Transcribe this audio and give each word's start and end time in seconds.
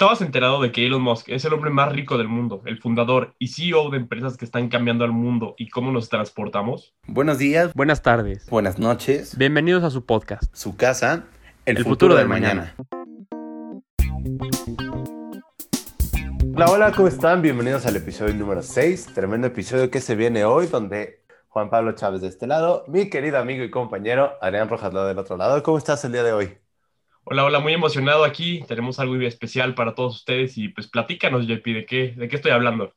¿Estabas 0.00 0.22
enterado 0.22 0.62
de 0.62 0.72
que 0.72 0.86
Elon 0.86 1.02
Musk 1.02 1.28
es 1.28 1.44
el 1.44 1.52
hombre 1.52 1.68
más 1.68 1.92
rico 1.92 2.16
del 2.16 2.26
mundo, 2.26 2.62
el 2.64 2.78
fundador 2.78 3.34
y 3.38 3.48
CEO 3.48 3.90
de 3.90 3.98
empresas 3.98 4.38
que 4.38 4.46
están 4.46 4.70
cambiando 4.70 5.04
al 5.04 5.12
mundo 5.12 5.54
y 5.58 5.68
cómo 5.68 5.92
nos 5.92 6.08
transportamos? 6.08 6.94
Buenos 7.06 7.36
días, 7.36 7.74
Buenas 7.74 8.00
tardes. 8.00 8.48
buenas 8.48 8.78
noches, 8.78 9.36
Bienvenidos 9.36 9.84
a 9.84 9.90
su 9.90 10.06
podcast. 10.06 10.44
su 10.56 10.74
casa, 10.74 11.26
el, 11.66 11.76
El 11.76 11.84
futuro, 11.84 12.14
futuro 12.14 12.14
del 12.14 12.22
del 12.22 12.28
mañana. 12.30 12.74
Hola, 16.54 16.70
hola, 16.70 16.92
¿cómo 16.92 17.06
están? 17.06 17.42
Bienvenidos 17.42 17.84
al 17.84 17.96
episodio 17.96 18.32
número 18.32 18.62
6, 18.62 19.10
tremendo 19.12 19.48
episodio 19.48 19.90
que 19.90 20.00
se 20.00 20.16
viene 20.16 20.46
hoy, 20.46 20.68
donde 20.68 21.26
Juan 21.50 21.68
Pablo 21.68 21.92
Chávez 21.92 22.22
de 22.22 22.28
este 22.28 22.46
lado, 22.46 22.86
mi 22.88 23.10
querido 23.10 23.36
amigo 23.36 23.64
y 23.64 23.70
compañero 23.70 24.32
Adrián 24.40 24.70
Rojas 24.70 24.94
del 24.94 25.18
otro 25.18 25.36
lado. 25.36 25.62
¿Cómo 25.62 25.76
estás 25.76 26.02
el 26.06 26.12
día 26.12 26.22
de 26.22 26.32
hoy? 26.32 26.58
Hola, 27.24 27.44
hola, 27.44 27.60
muy 27.60 27.72
emocionado 27.72 28.24
aquí. 28.24 28.64
Tenemos 28.66 28.98
algo 28.98 29.14
especial 29.16 29.74
para 29.74 29.94
todos 29.94 30.16
ustedes 30.16 30.58
y 30.58 30.68
pues 30.68 30.88
platícanos, 30.88 31.46
JP, 31.46 31.74
¿de 31.74 31.86
qué, 31.86 32.14
de 32.16 32.28
qué 32.28 32.36
estoy 32.36 32.50
hablando? 32.52 32.94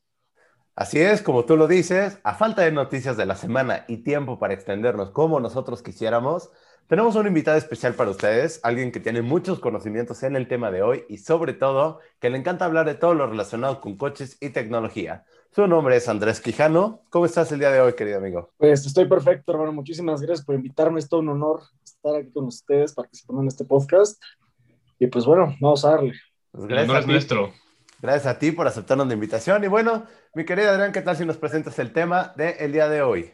Así 0.76 1.00
es, 1.00 1.22
como 1.22 1.46
tú 1.46 1.56
lo 1.56 1.68
dices, 1.68 2.20
a 2.24 2.34
falta 2.34 2.64
de 2.64 2.72
noticias 2.72 3.16
de 3.18 3.26
la 3.26 3.36
semana 3.36 3.86
y 3.88 3.98
tiempo 3.98 4.40
para 4.40 4.54
extendernos 4.56 5.12
como 5.12 5.40
nosotros 5.40 5.84
quisiéramos, 5.84 6.52
tenemos 6.88 7.16
un 7.16 7.28
invitado 7.28 7.58
especial 7.58 7.94
para 7.96 8.10
ustedes, 8.10 8.60
alguien 8.64 8.92
que 8.92 9.00
tiene 9.00 9.22
muchos 9.22 9.60
conocimientos 9.60 10.24
en 10.24 10.36
el 10.36 10.48
tema 10.48 10.72
de 10.72 10.82
hoy 10.82 11.06
y 11.10 11.20
sobre 11.20 11.54
todo 11.54 12.00
que 12.20 12.30
le 12.30 12.38
encanta 12.38 12.66
hablar 12.66 12.86
de 12.88 12.96
todo 12.96 13.14
lo 13.14 13.28
relacionado 13.28 13.80
con 13.82 13.98
coches 13.98 14.38
y 14.42 14.50
tecnología. 14.50 15.26
Su 15.56 15.68
nombre 15.68 15.96
es 15.98 16.10
Andrés 16.10 16.42
Quijano. 16.42 17.02
¿Cómo 17.10 17.26
estás 17.26 17.52
el 17.52 17.60
día 17.60 17.70
de 17.70 17.80
hoy, 17.80 17.94
querido 17.94 18.18
amigo? 18.18 18.50
Pues 18.58 18.86
estoy 18.86 19.06
perfecto, 19.08 19.52
hermano. 19.52 19.72
Muchísimas 19.72 20.22
gracias 20.22 20.46
por 20.46 20.56
invitarme. 20.56 21.00
Es 21.00 21.08
todo 21.08 21.20
un 21.20 21.30
honor 21.30 21.62
estar 21.84 22.16
aquí 22.16 22.32
con 22.32 22.46
ustedes 22.46 22.94
participando 22.94 23.44
en 23.44 23.48
este 23.50 23.64
podcast. 23.64 24.22
Y 25.00 25.08
pues 25.08 25.26
bueno, 25.26 25.56
vamos 25.60 25.86
a 25.86 25.92
darle. 25.92 26.14
Pues 26.52 26.64
El 26.64 26.70
gracias, 26.70 26.90
honor 26.90 26.96
a 26.96 27.00
es 27.02 27.06
ti, 27.06 27.12
nuestro. 27.12 27.54
gracias 28.02 28.26
a 28.26 28.40
ti 28.40 28.52
por 28.52 28.66
aceptarnos 28.68 29.08
la 29.08 29.14
invitación. 29.14 29.64
Y 29.64 29.68
bueno, 29.68 30.06
mi 30.34 30.44
querido 30.44 30.72
Adrián, 30.72 30.92
¿qué 30.92 31.02
tal 31.02 31.16
si 31.18 31.26
nos 31.26 31.38
presentas 31.38 31.78
el 31.78 31.94
tema 31.94 32.34
del 32.36 32.72
día 32.72 32.90
de 32.90 33.04
hoy? 33.04 33.32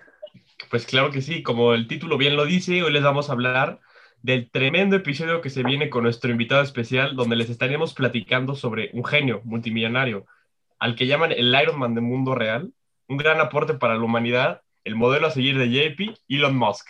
Pues 0.70 0.86
claro 0.86 1.12
que 1.12 1.22
sí, 1.22 1.42
como 1.42 1.74
el 1.74 1.88
título 1.88 2.18
bien 2.18 2.36
lo 2.36 2.46
dice, 2.46 2.84
hoy 2.84 2.92
les 2.92 3.04
vamos 3.04 3.30
a 3.30 3.34
hablar 3.34 3.80
del 4.22 4.52
tremendo 4.52 4.98
episodio 4.98 5.40
que 5.40 5.50
se 5.50 5.64
viene 5.64 5.90
con 5.90 6.04
nuestro 6.04 6.30
invitado 6.32 6.62
especial, 6.62 7.16
donde 7.16 7.38
les 7.38 7.50
estaremos 7.50 7.94
platicando 7.94 8.56
sobre 8.56 8.90
un 8.94 9.06
genio 9.06 9.40
multimillonario, 9.46 10.26
al 10.80 10.96
que 10.96 11.08
llaman 11.08 11.32
el 11.32 11.56
Iron 11.62 11.78
Man 11.78 11.94
del 11.94 12.04
mundo 12.04 12.36
real, 12.36 12.74
un 13.08 13.18
gran 13.18 13.40
aporte 13.42 13.74
para 13.74 13.96
la 13.96 14.04
humanidad, 14.04 14.62
el 14.84 14.96
modelo 14.96 15.28
a 15.28 15.32
seguir 15.32 15.58
de 15.58 15.70
JP, 15.70 16.18
Elon 16.30 16.56
Musk. 16.56 16.90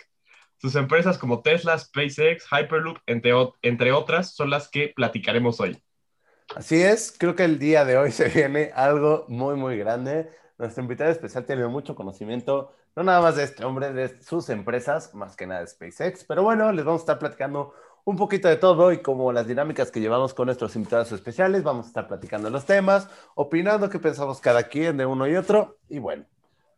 Sus 0.58 0.76
empresas 0.76 1.18
como 1.18 1.40
Tesla, 1.40 1.78
SpaceX, 1.78 2.46
Hyperloop, 2.50 2.98
entre, 3.06 3.32
entre 3.62 3.92
otras, 3.92 4.34
son 4.34 4.50
las 4.50 4.68
que 4.68 4.92
platicaremos 4.94 5.58
hoy. 5.60 5.82
Así 6.54 6.82
es, 6.82 7.14
creo 7.16 7.34
que 7.34 7.44
el 7.44 7.58
día 7.58 7.84
de 7.84 7.96
hoy 7.96 8.10
se 8.12 8.28
viene 8.28 8.70
algo 8.74 9.24
muy, 9.28 9.56
muy 9.56 9.78
grande. 9.78 10.30
Nuestro 10.58 10.82
invitado 10.82 11.10
especial 11.10 11.46
tiene 11.46 11.66
mucho 11.66 11.94
conocimiento, 11.94 12.74
no 12.94 13.02
nada 13.02 13.22
más 13.22 13.36
de 13.36 13.44
este 13.44 13.64
hombre, 13.64 13.92
de 13.92 14.22
sus 14.22 14.50
empresas, 14.50 15.14
más 15.14 15.36
que 15.36 15.46
nada 15.46 15.60
de 15.60 15.66
SpaceX. 15.68 16.24
Pero 16.24 16.42
bueno, 16.42 16.70
les 16.72 16.84
vamos 16.84 17.00
a 17.00 17.04
estar 17.04 17.18
platicando 17.18 17.72
un 18.04 18.16
poquito 18.16 18.48
de 18.48 18.56
todo 18.56 18.92
y 18.92 18.98
como 18.98 19.32
las 19.32 19.46
dinámicas 19.46 19.90
que 19.90 20.00
llevamos 20.00 20.34
con 20.34 20.46
nuestros 20.46 20.74
invitados 20.76 21.12
especiales, 21.12 21.62
vamos 21.62 21.86
a 21.86 21.88
estar 21.88 22.08
platicando 22.08 22.50
los 22.50 22.64
temas, 22.64 23.08
opinando 23.34 23.88
qué 23.88 23.98
pensamos 23.98 24.40
cada 24.40 24.64
quien 24.64 24.96
de 24.96 25.06
uno 25.06 25.26
y 25.28 25.36
otro. 25.36 25.78
Y 25.88 25.98
bueno, 25.98 26.24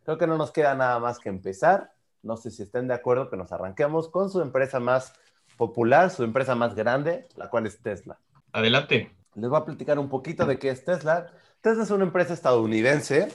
creo 0.05 0.19
que 0.19 0.27
no 0.27 0.37
nos 0.37 0.51
queda 0.51 0.75
nada 0.75 0.98
más 0.98 1.19
que 1.19 1.29
empezar. 1.29 1.92
No 2.23 2.37
sé 2.37 2.51
si 2.51 2.62
estén 2.62 2.89
de 2.89 2.95
acuerdo 2.95 3.31
que 3.31 3.37
nos 3.37 3.53
arranquemos 3.53 4.09
con 4.09 4.31
su 4.31 4.41
empresa 4.41 4.81
más 4.81 5.12
popular, 5.56 6.11
su 6.11 6.25
empresa 6.25 6.55
más 6.55 6.75
grande, 6.75 7.29
la 7.36 7.48
cual 7.48 7.67
es 7.67 7.81
Tesla. 7.81 8.19
Adelante. 8.53 9.14
Les 9.34 9.48
voy 9.48 9.59
a 9.59 9.64
platicar 9.64 9.98
un 9.98 10.09
poquito 10.09 10.45
de 10.47 10.59
qué 10.59 10.70
es 10.70 10.84
Tesla. 10.84 11.27
Tesla 11.61 11.84
es 11.84 11.91
una 11.91 12.05
empresa 12.05 12.34
estadounidense 12.34 13.29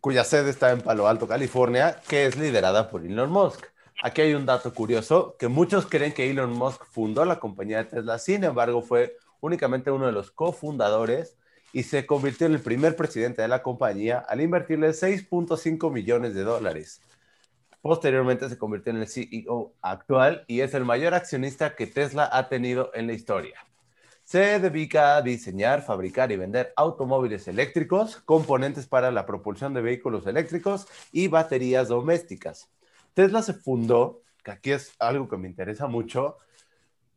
cuya 0.00 0.24
sede 0.24 0.50
está 0.50 0.70
en 0.72 0.80
Palo 0.80 1.08
Alto, 1.08 1.26
California, 1.26 2.00
que 2.08 2.26
es 2.26 2.36
liderada 2.36 2.90
por 2.90 3.04
Elon 3.04 3.30
Musk. 3.30 3.66
Aquí 4.00 4.20
hay 4.20 4.34
un 4.34 4.46
dato 4.46 4.72
curioso, 4.72 5.34
que 5.40 5.48
muchos 5.48 5.86
creen 5.86 6.12
que 6.12 6.30
Elon 6.30 6.52
Musk 6.52 6.84
fundó 6.84 7.24
la 7.24 7.40
compañía 7.40 7.78
de 7.78 7.84
Tesla, 7.86 8.20
sin 8.20 8.44
embargo 8.44 8.80
fue 8.80 9.16
únicamente 9.40 9.90
uno 9.90 10.06
de 10.06 10.12
los 10.12 10.30
cofundadores 10.30 11.36
y 11.72 11.82
se 11.82 12.06
convirtió 12.06 12.46
en 12.46 12.54
el 12.54 12.60
primer 12.60 12.94
presidente 12.94 13.42
de 13.42 13.48
la 13.48 13.60
compañía 13.60 14.18
al 14.20 14.40
invertirle 14.40 14.90
6.5 14.90 15.92
millones 15.92 16.34
de 16.34 16.44
dólares. 16.44 17.00
Posteriormente 17.82 18.48
se 18.48 18.56
convirtió 18.56 18.92
en 18.92 18.98
el 18.98 19.08
CEO 19.08 19.72
actual 19.82 20.44
y 20.46 20.60
es 20.60 20.74
el 20.74 20.84
mayor 20.84 21.14
accionista 21.14 21.74
que 21.74 21.88
Tesla 21.88 22.28
ha 22.32 22.48
tenido 22.48 22.92
en 22.94 23.08
la 23.08 23.14
historia. 23.14 23.58
Se 24.22 24.60
dedica 24.60 25.16
a 25.16 25.22
diseñar, 25.22 25.82
fabricar 25.82 26.30
y 26.30 26.36
vender 26.36 26.72
automóviles 26.76 27.48
eléctricos, 27.48 28.16
componentes 28.18 28.86
para 28.86 29.10
la 29.10 29.26
propulsión 29.26 29.74
de 29.74 29.80
vehículos 29.80 30.24
eléctricos 30.28 30.86
y 31.10 31.26
baterías 31.26 31.88
domésticas. 31.88 32.68
Tesla 33.18 33.42
se 33.42 33.52
fundó, 33.52 34.22
que 34.44 34.52
aquí 34.52 34.70
es 34.70 34.94
algo 35.00 35.28
que 35.28 35.36
me 35.36 35.48
interesa 35.48 35.88
mucho, 35.88 36.36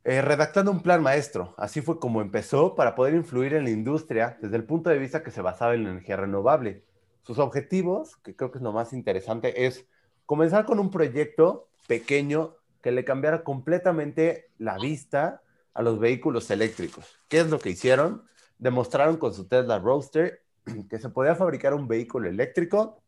eh, 0.03 0.19
redactando 0.23 0.71
un 0.71 0.81
plan 0.81 1.03
maestro. 1.03 1.53
Así 1.59 1.81
fue 1.81 1.99
como 1.99 2.21
empezó 2.21 2.73
para 2.73 2.95
poder 2.95 3.13
influir 3.13 3.53
en 3.53 3.65
la 3.65 3.69
industria 3.69 4.35
desde 4.41 4.55
el 4.55 4.63
punto 4.63 4.89
de 4.89 4.97
vista 4.97 5.21
que 5.21 5.29
se 5.29 5.43
basaba 5.43 5.75
en 5.75 5.85
energía 5.85 6.17
renovable. 6.17 6.83
Sus 7.21 7.37
objetivos, 7.37 8.17
que 8.23 8.35
creo 8.35 8.49
que 8.49 8.57
es 8.57 8.63
lo 8.63 8.71
más 8.71 8.93
interesante, 8.93 9.67
es 9.67 9.85
comenzar 10.25 10.65
con 10.65 10.79
un 10.79 10.89
proyecto 10.89 11.69
pequeño 11.85 12.55
que 12.81 12.91
le 12.91 13.05
cambiara 13.05 13.43
completamente 13.43 14.49
la 14.57 14.79
vista 14.79 15.43
a 15.75 15.83
los 15.83 15.99
vehículos 15.99 16.49
eléctricos. 16.49 17.19
¿Qué 17.27 17.41
es 17.41 17.51
lo 17.51 17.59
que 17.59 17.69
hicieron? 17.69 18.23
Demostraron 18.57 19.17
con 19.17 19.35
su 19.35 19.47
Tesla 19.47 19.77
Roadster 19.77 20.41
que 20.89 20.97
se 20.97 21.09
podía 21.09 21.35
fabricar 21.35 21.75
un 21.75 21.87
vehículo 21.87 22.27
eléctrico 22.27 23.03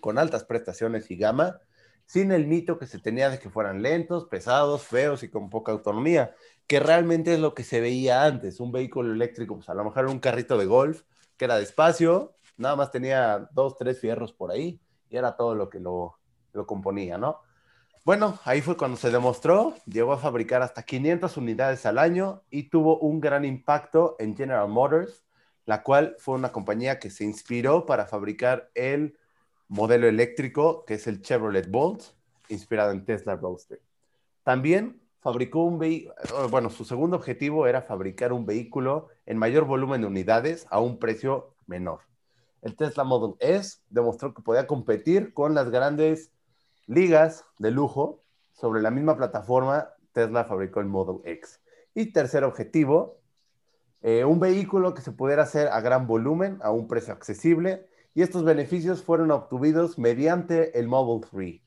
con 0.00 0.16
altas 0.16 0.44
prestaciones 0.44 1.10
y 1.10 1.16
gama, 1.16 1.58
sin 2.06 2.32
el 2.32 2.46
mito 2.46 2.78
que 2.78 2.86
se 2.86 2.98
tenía 2.98 3.28
de 3.30 3.38
que 3.38 3.50
fueran 3.50 3.82
lentos, 3.82 4.26
pesados, 4.26 4.82
feos 4.84 5.22
y 5.22 5.28
con 5.28 5.50
poca 5.50 5.72
autonomía, 5.72 6.34
que 6.66 6.80
realmente 6.80 7.34
es 7.34 7.40
lo 7.40 7.54
que 7.54 7.64
se 7.64 7.80
veía 7.80 8.24
antes. 8.24 8.60
Un 8.60 8.72
vehículo 8.72 9.12
eléctrico, 9.12 9.56
pues 9.56 9.68
a 9.68 9.74
lo 9.74 9.84
mejor 9.84 10.06
un 10.06 10.20
carrito 10.20 10.56
de 10.56 10.66
golf, 10.66 11.02
que 11.36 11.44
era 11.44 11.58
despacio, 11.58 12.34
nada 12.56 12.76
más 12.76 12.90
tenía 12.90 13.48
dos, 13.52 13.76
tres 13.76 14.00
fierros 14.00 14.32
por 14.32 14.50
ahí, 14.50 14.80
y 15.10 15.16
era 15.16 15.36
todo 15.36 15.54
lo 15.54 15.68
que 15.68 15.80
lo, 15.80 16.18
lo 16.52 16.66
componía, 16.66 17.18
¿no? 17.18 17.40
Bueno, 18.04 18.38
ahí 18.44 18.60
fue 18.60 18.76
cuando 18.76 18.96
se 18.96 19.10
demostró, 19.10 19.74
llegó 19.84 20.12
a 20.12 20.18
fabricar 20.18 20.62
hasta 20.62 20.84
500 20.84 21.36
unidades 21.36 21.86
al 21.86 21.98
año 21.98 22.44
y 22.50 22.70
tuvo 22.70 23.00
un 23.00 23.20
gran 23.20 23.44
impacto 23.44 24.14
en 24.20 24.36
General 24.36 24.68
Motors, 24.68 25.26
la 25.64 25.82
cual 25.82 26.14
fue 26.20 26.36
una 26.36 26.52
compañía 26.52 27.00
que 27.00 27.10
se 27.10 27.24
inspiró 27.24 27.84
para 27.84 28.06
fabricar 28.06 28.70
el 28.74 29.18
modelo 29.68 30.06
eléctrico, 30.06 30.84
que 30.84 30.94
es 30.94 31.06
el 31.06 31.22
Chevrolet 31.22 31.70
Bolt, 31.70 32.02
inspirado 32.48 32.92
en 32.92 33.04
Tesla 33.04 33.36
Roadster. 33.36 33.80
También 34.42 35.00
fabricó 35.20 35.64
un 35.64 35.78
vehículo, 35.78 36.14
bueno, 36.50 36.70
su 36.70 36.84
segundo 36.84 37.16
objetivo 37.16 37.66
era 37.66 37.82
fabricar 37.82 38.32
un 38.32 38.46
vehículo 38.46 39.08
en 39.26 39.38
mayor 39.38 39.64
volumen 39.64 40.02
de 40.02 40.06
unidades 40.06 40.66
a 40.70 40.78
un 40.78 40.98
precio 40.98 41.54
menor. 41.66 42.00
El 42.62 42.76
Tesla 42.76 43.04
Model 43.04 43.34
S 43.40 43.78
demostró 43.90 44.34
que 44.34 44.42
podía 44.42 44.66
competir 44.66 45.34
con 45.34 45.54
las 45.54 45.70
grandes 45.70 46.32
ligas 46.86 47.44
de 47.58 47.70
lujo. 47.70 48.22
Sobre 48.52 48.80
la 48.80 48.90
misma 48.90 49.16
plataforma, 49.16 49.90
Tesla 50.12 50.44
fabricó 50.44 50.80
el 50.80 50.86
Model 50.86 51.20
X. 51.24 51.60
Y 51.94 52.12
tercer 52.12 52.44
objetivo, 52.44 53.18
eh, 54.02 54.24
un 54.24 54.40
vehículo 54.40 54.94
que 54.94 55.02
se 55.02 55.12
pudiera 55.12 55.42
hacer 55.42 55.68
a 55.68 55.80
gran 55.80 56.06
volumen, 56.06 56.58
a 56.62 56.70
un 56.70 56.88
precio 56.88 57.12
accesible. 57.12 57.86
Y 58.16 58.22
estos 58.22 58.44
beneficios 58.44 59.02
fueron 59.02 59.30
obtenidos 59.30 59.98
mediante 59.98 60.80
el 60.80 60.88
Model 60.88 61.28
3, 61.30 61.60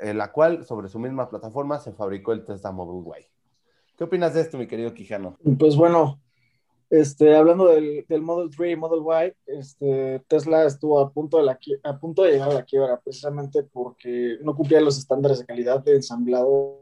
en 0.00 0.18
la 0.18 0.30
cual 0.32 0.66
sobre 0.66 0.88
su 0.88 0.98
misma 0.98 1.30
plataforma 1.30 1.78
se 1.78 1.92
fabricó 1.92 2.32
el 2.32 2.44
Tesla 2.44 2.72
Model 2.72 3.02
Y. 3.18 3.26
¿Qué 3.96 4.04
opinas 4.04 4.34
de 4.34 4.42
esto, 4.42 4.58
mi 4.58 4.66
querido 4.66 4.92
Quijano? 4.92 5.38
Pues 5.58 5.76
bueno, 5.76 6.20
este, 6.90 7.34
hablando 7.34 7.68
del, 7.68 8.04
del 8.06 8.20
Model 8.20 8.50
3 8.54 8.74
y 8.74 8.76
Model 8.76 9.32
Y, 9.46 9.50
este, 9.58 10.22
Tesla 10.28 10.66
estuvo 10.66 11.00
a 11.00 11.10
punto, 11.10 11.42
de 11.42 11.56
a 11.82 11.98
punto 11.98 12.22
de 12.22 12.32
llegar 12.32 12.50
a 12.50 12.54
la 12.54 12.64
quiebra 12.66 13.00
precisamente 13.00 13.62
porque 13.62 14.36
no 14.42 14.54
cumplía 14.54 14.82
los 14.82 14.98
estándares 14.98 15.38
de 15.38 15.46
calidad 15.46 15.82
de 15.82 15.96
ensamblado, 15.96 16.80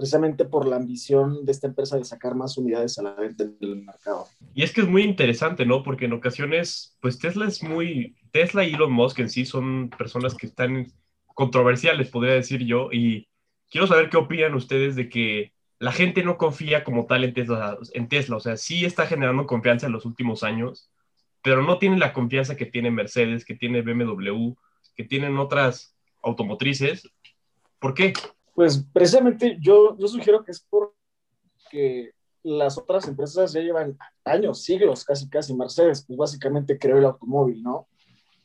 precisamente 0.00 0.46
por 0.46 0.66
la 0.66 0.76
ambición 0.76 1.44
de 1.44 1.52
esta 1.52 1.66
empresa 1.66 1.98
de 1.98 2.06
sacar 2.06 2.34
más 2.34 2.56
unidades 2.56 2.98
a 2.98 3.02
la 3.02 3.12
venta 3.12 3.44
en 3.44 3.54
el 3.60 3.82
mercado. 3.82 4.26
Y 4.54 4.62
es 4.62 4.72
que 4.72 4.80
es 4.80 4.88
muy 4.88 5.02
interesante, 5.02 5.66
¿no? 5.66 5.82
Porque 5.82 6.06
en 6.06 6.14
ocasiones, 6.14 6.96
pues 7.02 7.18
Tesla 7.18 7.46
es 7.46 7.62
muy, 7.62 8.16
Tesla 8.32 8.64
y 8.64 8.72
Elon 8.72 8.92
Musk 8.92 9.18
en 9.18 9.28
sí 9.28 9.44
son 9.44 9.90
personas 9.90 10.34
que 10.34 10.46
están 10.46 10.90
controversiales, 11.26 12.08
podría 12.08 12.32
decir 12.32 12.64
yo, 12.64 12.88
y 12.90 13.28
quiero 13.70 13.86
saber 13.86 14.08
qué 14.08 14.16
opinan 14.16 14.54
ustedes 14.54 14.96
de 14.96 15.10
que 15.10 15.52
la 15.78 15.92
gente 15.92 16.22
no 16.22 16.38
confía 16.38 16.82
como 16.82 17.04
tal 17.04 17.24
en 17.24 17.34
Tesla, 17.34 17.76
en 17.92 18.08
Tesla, 18.08 18.36
o 18.36 18.40
sea, 18.40 18.56
sí 18.56 18.86
está 18.86 19.06
generando 19.06 19.46
confianza 19.46 19.84
en 19.84 19.92
los 19.92 20.06
últimos 20.06 20.42
años, 20.42 20.90
pero 21.42 21.62
no 21.62 21.78
tiene 21.78 21.98
la 21.98 22.14
confianza 22.14 22.56
que 22.56 22.64
tiene 22.64 22.90
Mercedes, 22.90 23.44
que 23.44 23.54
tiene 23.54 23.82
BMW, 23.82 24.54
que 24.96 25.04
tienen 25.04 25.36
otras 25.36 25.94
automotrices. 26.22 27.06
¿Por 27.78 27.92
qué? 27.92 28.14
Pues 28.54 28.84
precisamente 28.92 29.58
yo, 29.60 29.96
yo 29.98 30.08
sugiero 30.08 30.44
que 30.44 30.52
es 30.52 30.66
porque 30.68 32.12
las 32.42 32.78
otras 32.78 33.06
empresas 33.06 33.52
ya 33.52 33.60
llevan 33.60 33.98
años, 34.24 34.62
siglos, 34.62 35.04
casi, 35.04 35.28
casi. 35.28 35.54
Mercedes, 35.54 36.04
pues 36.06 36.16
básicamente 36.16 36.78
creó 36.78 36.98
el 36.98 37.04
automóvil, 37.04 37.62
¿no? 37.62 37.86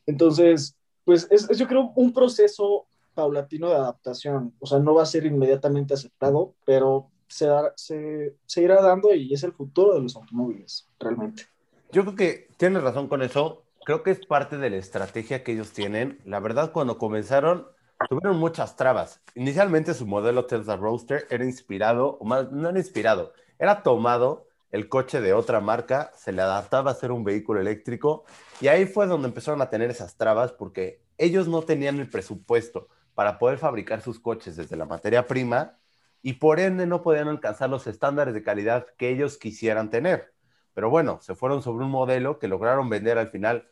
Entonces, 0.05 0.75
pues 1.03 1.27
es, 1.31 1.47
yo 1.57 1.67
creo 1.67 1.91
un 1.95 2.13
proceso 2.13 2.87
paulatino 3.13 3.69
de 3.69 3.75
adaptación. 3.75 4.53
O 4.59 4.65
sea, 4.65 4.79
no 4.79 4.93
va 4.93 5.03
a 5.03 5.07
ser 5.07 5.25
inmediatamente 5.25 5.93
aceptado, 5.93 6.53
pero 6.65 7.09
se, 7.27 7.47
se, 7.75 8.35
se 8.45 8.61
irá 8.61 8.81
dando 8.81 9.13
y 9.13 9.33
es 9.33 9.43
el 9.43 9.53
futuro 9.53 9.95
de 9.95 10.01
los 10.01 10.15
automóviles, 10.15 10.87
realmente. 10.99 11.43
Yo 11.91 12.03
creo 12.03 12.15
que 12.15 12.47
tienes 12.57 12.83
razón 12.83 13.07
con 13.07 13.21
eso. 13.21 13.63
Creo 13.85 14.03
que 14.03 14.11
es 14.11 14.25
parte 14.25 14.57
de 14.57 14.69
la 14.69 14.77
estrategia 14.77 15.43
que 15.43 15.53
ellos 15.53 15.71
tienen. 15.71 16.19
La 16.25 16.39
verdad, 16.39 16.71
cuando 16.71 16.97
comenzaron, 16.97 17.67
tuvieron 18.09 18.37
muchas 18.37 18.75
trabas. 18.75 19.21
Inicialmente 19.35 19.93
su 19.93 20.05
modelo 20.05 20.45
Tesla 20.45 20.75
Roadster 20.75 21.27
era 21.29 21.45
inspirado, 21.45 22.17
o 22.19 22.25
más, 22.25 22.51
no 22.51 22.69
era 22.69 22.79
inspirado, 22.79 23.33
era 23.59 23.83
tomado 23.83 24.47
el 24.71 24.89
coche 24.89 25.21
de 25.21 25.33
otra 25.33 25.61
marca, 25.61 26.11
se 26.15 26.31
le 26.31 26.41
adaptaba 26.41 26.91
a 26.91 26.95
ser 26.95 27.11
un 27.11 27.23
vehículo 27.23 27.61
eléctrico 27.61 28.25
y 28.59 28.67
ahí 28.67 28.85
fue 28.85 29.07
donde 29.07 29.29
empezaron 29.29 29.61
a 29.61 29.69
tener 29.69 29.89
esas 29.89 30.17
trabas 30.17 30.51
porque 30.51 31.01
ellos 31.17 31.47
no 31.47 31.61
tenían 31.61 31.99
el 31.99 32.09
presupuesto 32.09 32.89
para 33.13 33.39
poder 33.39 33.57
fabricar 33.57 34.01
sus 34.01 34.19
coches 34.19 34.57
desde 34.57 34.75
la 34.75 34.85
materia 34.85 35.25
prima 35.27 35.77
y 36.21 36.33
por 36.33 36.59
ende 36.59 36.85
no 36.87 37.01
podían 37.01 37.29
alcanzar 37.29 37.69
los 37.69 37.87
estándares 37.87 38.33
de 38.33 38.43
calidad 38.43 38.87
que 38.97 39.09
ellos 39.09 39.37
quisieran 39.37 39.89
tener. 39.89 40.33
Pero 40.73 40.89
bueno, 40.89 41.19
se 41.21 41.35
fueron 41.35 41.61
sobre 41.61 41.85
un 41.85 41.91
modelo 41.91 42.39
que 42.39 42.49
lograron 42.49 42.89
vender 42.89 43.17
al 43.17 43.29
final 43.29 43.69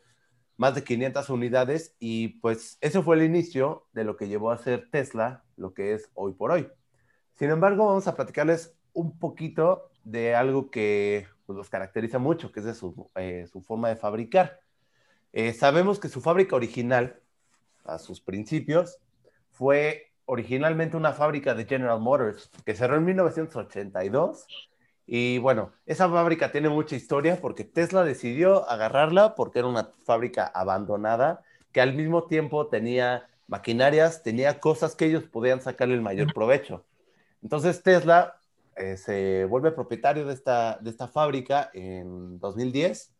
más 0.56 0.74
de 0.74 0.84
500 0.84 1.30
unidades 1.30 1.94
y 1.98 2.40
pues 2.40 2.78
ese 2.80 3.02
fue 3.02 3.16
el 3.16 3.22
inicio 3.22 3.86
de 3.92 4.04
lo 4.04 4.16
que 4.16 4.28
llevó 4.28 4.50
a 4.50 4.58
ser 4.58 4.88
Tesla 4.90 5.42
lo 5.56 5.74
que 5.74 5.94
es 5.94 6.10
hoy 6.14 6.32
por 6.32 6.50
hoy. 6.50 6.68
Sin 7.34 7.50
embargo, 7.50 7.86
vamos 7.86 8.06
a 8.06 8.14
platicarles 8.14 8.74
un 8.92 9.18
poquito 9.18 9.90
de 10.04 10.34
algo 10.34 10.70
que 10.70 11.26
pues, 11.46 11.56
los 11.56 11.68
caracteriza 11.68 12.18
mucho, 12.18 12.52
que 12.52 12.60
es 12.60 12.66
de 12.66 12.74
su, 12.74 13.10
eh, 13.16 13.46
forma 13.66 13.88
de 13.88 13.96
fabricar. 13.96 14.60
Eh, 15.32 15.52
sabemos 15.52 15.98
que 15.98 16.08
su 16.08 16.20
fábrica 16.20 16.54
original, 16.54 17.20
a 17.84 17.98
sus 17.98 18.20
principios, 18.20 18.98
fue 19.50 20.12
originalmente 20.26 20.96
una 20.96 21.12
fábrica 21.12 21.54
de 21.54 21.64
General 21.64 22.00
Motors 22.00 22.50
que 22.64 22.74
cerró 22.74 22.96
en 22.96 23.04
1982 23.04 24.46
y 25.06 25.38
bueno, 25.38 25.72
esa 25.86 26.08
fábrica 26.08 26.50
tiene 26.50 26.68
mucha 26.68 26.96
historia 26.96 27.38
porque 27.40 27.64
Tesla 27.64 28.04
decidió 28.04 28.68
agarrarla 28.68 29.34
porque 29.34 29.58
era 29.58 29.68
una 29.68 29.90
fábrica 30.04 30.46
abandonada 30.46 31.42
que 31.72 31.80
al 31.80 31.94
mismo 31.94 32.24
tiempo 32.24 32.68
tenía 32.68 33.28
maquinarias, 33.46 34.22
tenía 34.22 34.60
cosas 34.60 34.94
que 34.94 35.06
ellos 35.06 35.24
podían 35.24 35.60
sacarle 35.60 35.94
el 35.94 36.00
mayor 36.00 36.32
provecho. 36.32 36.84
Entonces 37.42 37.82
Tesla 37.82 38.40
eh, 38.76 38.96
se 38.96 39.44
vuelve 39.44 39.72
propietario 39.72 40.24
de 40.24 40.32
esta, 40.32 40.78
de 40.80 40.88
esta 40.88 41.08
fábrica 41.08 41.70
en 41.74 42.38
2010, 42.38 43.12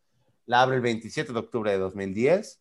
la 0.46 0.62
abre 0.62 0.76
el 0.76 0.82
27 0.82 1.32
de 1.32 1.38
octubre 1.38 1.70
de 1.70 1.78
2010 1.78 2.60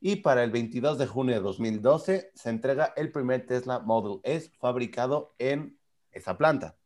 y 0.00 0.16
para 0.16 0.42
el 0.42 0.50
22 0.50 0.98
de 0.98 1.06
junio 1.06 1.34
de 1.34 1.40
2012 1.40 2.32
se 2.34 2.50
entrega 2.50 2.92
el 2.96 3.12
primer 3.12 3.46
Tesla 3.46 3.80
Model 3.80 4.20
S 4.24 4.50
fabricado 4.58 5.34
en 5.38 5.76
esa 6.10 6.38
planta. 6.38 6.76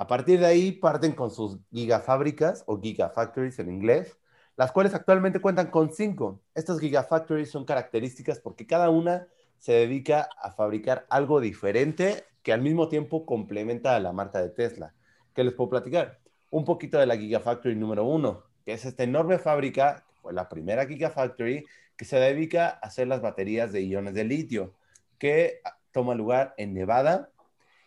A 0.00 0.06
partir 0.06 0.38
de 0.38 0.46
ahí 0.46 0.70
parten 0.70 1.10
con 1.10 1.28
sus 1.32 1.58
gigafábricas 1.72 2.62
o 2.68 2.80
gigafactories 2.80 3.58
en 3.58 3.68
inglés, 3.68 4.16
las 4.56 4.70
cuales 4.70 4.94
actualmente 4.94 5.40
cuentan 5.40 5.72
con 5.72 5.92
cinco. 5.92 6.40
Estas 6.54 6.78
gigafactories 6.78 7.50
son 7.50 7.64
características 7.64 8.38
porque 8.38 8.64
cada 8.64 8.90
una 8.90 9.26
se 9.58 9.72
dedica 9.72 10.28
a 10.40 10.52
fabricar 10.52 11.04
algo 11.10 11.40
diferente 11.40 12.22
que 12.44 12.52
al 12.52 12.62
mismo 12.62 12.88
tiempo 12.88 13.26
complementa 13.26 13.96
a 13.96 13.98
la 13.98 14.12
marca 14.12 14.40
de 14.40 14.50
Tesla. 14.50 14.94
¿Qué 15.34 15.42
les 15.42 15.52
puedo 15.52 15.70
platicar? 15.70 16.20
Un 16.50 16.64
poquito 16.64 16.96
de 17.00 17.06
la 17.06 17.16
Gigafactory 17.16 17.74
número 17.74 18.04
uno, 18.04 18.44
que 18.64 18.74
es 18.74 18.84
esta 18.84 19.02
enorme 19.02 19.38
fábrica, 19.38 20.06
fue 20.22 20.32
la 20.32 20.48
primera 20.48 20.86
Gigafactory, 20.86 21.66
que 21.96 22.04
se 22.04 22.20
dedica 22.20 22.68
a 22.68 22.86
hacer 22.86 23.08
las 23.08 23.20
baterías 23.20 23.72
de 23.72 23.82
iones 23.82 24.14
de 24.14 24.22
litio, 24.22 24.74
que 25.18 25.60
toma 25.90 26.14
lugar 26.14 26.54
en 26.56 26.72
Nevada, 26.72 27.32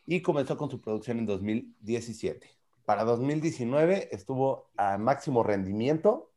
y 0.05 0.21
comenzó 0.21 0.57
con 0.57 0.69
su 0.69 0.81
producción 0.81 1.19
en 1.19 1.25
2017. 1.25 2.49
Para 2.85 3.03
2019 3.03 4.09
estuvo 4.11 4.69
a 4.75 4.97
máximo 4.97 5.43
rendimiento 5.43 6.31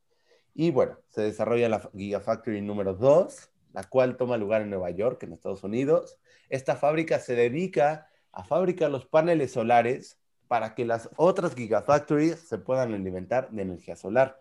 y 0.54 0.70
bueno, 0.70 0.98
se 1.08 1.22
desarrolla 1.22 1.68
la 1.68 1.90
Gigafactory 1.94 2.60
número 2.60 2.94
2, 2.94 3.50
la 3.72 3.84
cual 3.84 4.16
toma 4.16 4.36
lugar 4.36 4.62
en 4.62 4.70
Nueva 4.70 4.90
York, 4.90 5.22
en 5.24 5.32
Estados 5.32 5.64
Unidos. 5.64 6.18
Esta 6.48 6.76
fábrica 6.76 7.18
se 7.18 7.34
dedica 7.34 8.08
a 8.30 8.44
fabricar 8.44 8.90
los 8.90 9.06
paneles 9.06 9.52
solares 9.52 10.18
para 10.46 10.74
que 10.74 10.84
las 10.84 11.10
otras 11.16 11.54
Gigafactories 11.54 12.38
se 12.38 12.58
puedan 12.58 12.94
alimentar 12.94 13.50
de 13.50 13.62
energía 13.62 13.96
solar. 13.96 14.40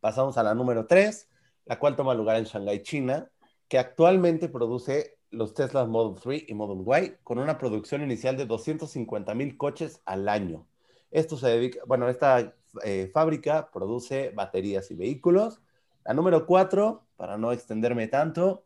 Pasamos 0.00 0.38
a 0.38 0.42
la 0.42 0.54
número 0.54 0.86
3, 0.86 1.28
la 1.66 1.78
cual 1.78 1.94
toma 1.94 2.14
lugar 2.14 2.36
en 2.36 2.44
Shanghai, 2.44 2.82
China, 2.82 3.30
que 3.68 3.78
actualmente 3.78 4.48
produce 4.48 5.18
los 5.30 5.54
Tesla 5.54 5.84
Model 5.86 6.20
3 6.20 6.44
y 6.48 6.54
Model 6.54 7.04
Y 7.04 7.12
con 7.22 7.38
una 7.38 7.58
producción 7.58 8.02
inicial 8.02 8.36
de 8.36 8.46
250 8.46 9.34
mil 9.34 9.56
coches 9.56 10.00
al 10.04 10.28
año. 10.28 10.66
Esto 11.10 11.36
se 11.36 11.48
dedica, 11.48 11.80
bueno, 11.86 12.08
esta 12.08 12.54
eh, 12.84 13.10
fábrica 13.12 13.70
produce 13.72 14.30
baterías 14.30 14.90
y 14.90 14.94
vehículos. 14.94 15.60
La 16.04 16.14
número 16.14 16.46
4, 16.46 17.04
para 17.16 17.36
no 17.36 17.52
extenderme 17.52 18.08
tanto, 18.08 18.64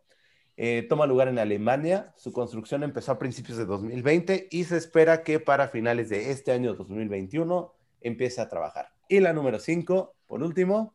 eh, 0.56 0.86
toma 0.88 1.06
lugar 1.06 1.28
en 1.28 1.38
Alemania. 1.38 2.12
Su 2.16 2.32
construcción 2.32 2.82
empezó 2.82 3.12
a 3.12 3.18
principios 3.18 3.58
de 3.58 3.64
2020 3.66 4.48
y 4.50 4.64
se 4.64 4.76
espera 4.76 5.22
que 5.22 5.40
para 5.40 5.68
finales 5.68 6.08
de 6.08 6.30
este 6.30 6.52
año 6.52 6.74
2021 6.74 7.74
empiece 8.00 8.40
a 8.40 8.48
trabajar. 8.48 8.92
Y 9.08 9.20
la 9.20 9.32
número 9.32 9.58
5, 9.58 10.14
por 10.26 10.42
último, 10.42 10.94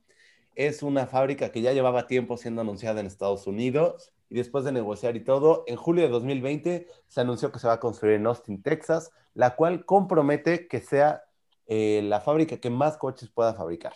es 0.56 0.84
una 0.84 1.08
fábrica 1.08 1.52
que 1.52 1.62
ya 1.62 1.74
llevaba 1.74 2.08
tiempo 2.08 2.38
siendo 2.38 2.62
anunciada 2.62 3.00
en 3.00 3.08
Estados 3.08 3.48
Unidos 3.48 4.14
y 4.30 4.36
después 4.36 4.64
de 4.64 4.72
negociar 4.72 5.16
y 5.16 5.22
todo, 5.22 5.64
en 5.68 5.76
julio 5.76 6.04
de 6.04 6.10
2020 6.10 6.88
se 7.08 7.22
anunció 7.22 7.52
que 7.52 7.60
se 7.60 7.68
va 7.68 7.74
a 7.74 7.80
construir 7.80 8.16
en 8.16 8.28
Austin, 8.28 8.62
Texas, 8.62 9.12
la 9.34 9.56
cual 9.56 9.86
compromete 9.86 10.68
que 10.68 10.80
sea 10.80 11.24
eh, 11.68 12.02
la 12.04 12.22
fábrica 12.22 12.58
que 12.58 12.70
más 12.70 12.98
coches 12.98 13.30
pueda 13.30 13.54
fabricar. 13.54 13.94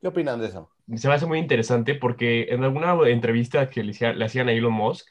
¿Qué 0.00 0.08
opinan 0.08 0.40
de 0.40 0.48
eso? 0.48 0.70
Se 0.94 1.08
me 1.08 1.14
hace 1.14 1.26
muy 1.26 1.38
interesante 1.38 1.94
porque 1.94 2.48
en 2.50 2.62
alguna 2.62 2.96
entrevista 3.08 3.68
que 3.68 3.82
le, 3.82 4.24
hacían 4.24 4.48
a 4.48 4.52
Elon 4.52 4.72
Musk 4.72 5.08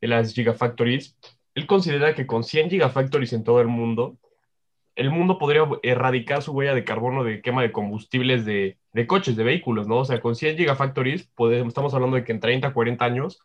de 0.00 0.08
las 0.08 0.32
Gigafactories, 0.32 1.18
él 1.54 1.66
considera 1.66 2.14
que 2.14 2.26
con 2.26 2.44
100 2.44 2.70
Gigafactories 2.70 3.32
en 3.32 3.44
todo 3.44 3.60
el 3.60 3.66
mundo, 3.66 4.16
el 4.94 5.10
mundo 5.10 5.38
podría 5.38 5.68
erradicar 5.82 6.42
su 6.42 6.52
huella 6.52 6.74
de 6.74 6.84
carbono 6.84 7.24
de 7.24 7.42
quema 7.42 7.62
de 7.62 7.72
combustibles 7.72 8.44
de, 8.44 8.78
de 8.92 9.06
coches, 9.06 9.36
de 9.36 9.44
vehículos, 9.44 9.88
¿no? 9.88 9.98
O 9.98 10.04
sea, 10.04 10.20
con 10.20 10.36
100 10.36 10.56
Gigafactories, 10.56 11.24
podemos, 11.34 11.68
estamos 11.68 11.92
hablando 11.92 12.16
de 12.16 12.24
que 12.24 12.32
en 12.32 12.40
30, 12.40 12.72
40 12.72 13.04
años 13.04 13.40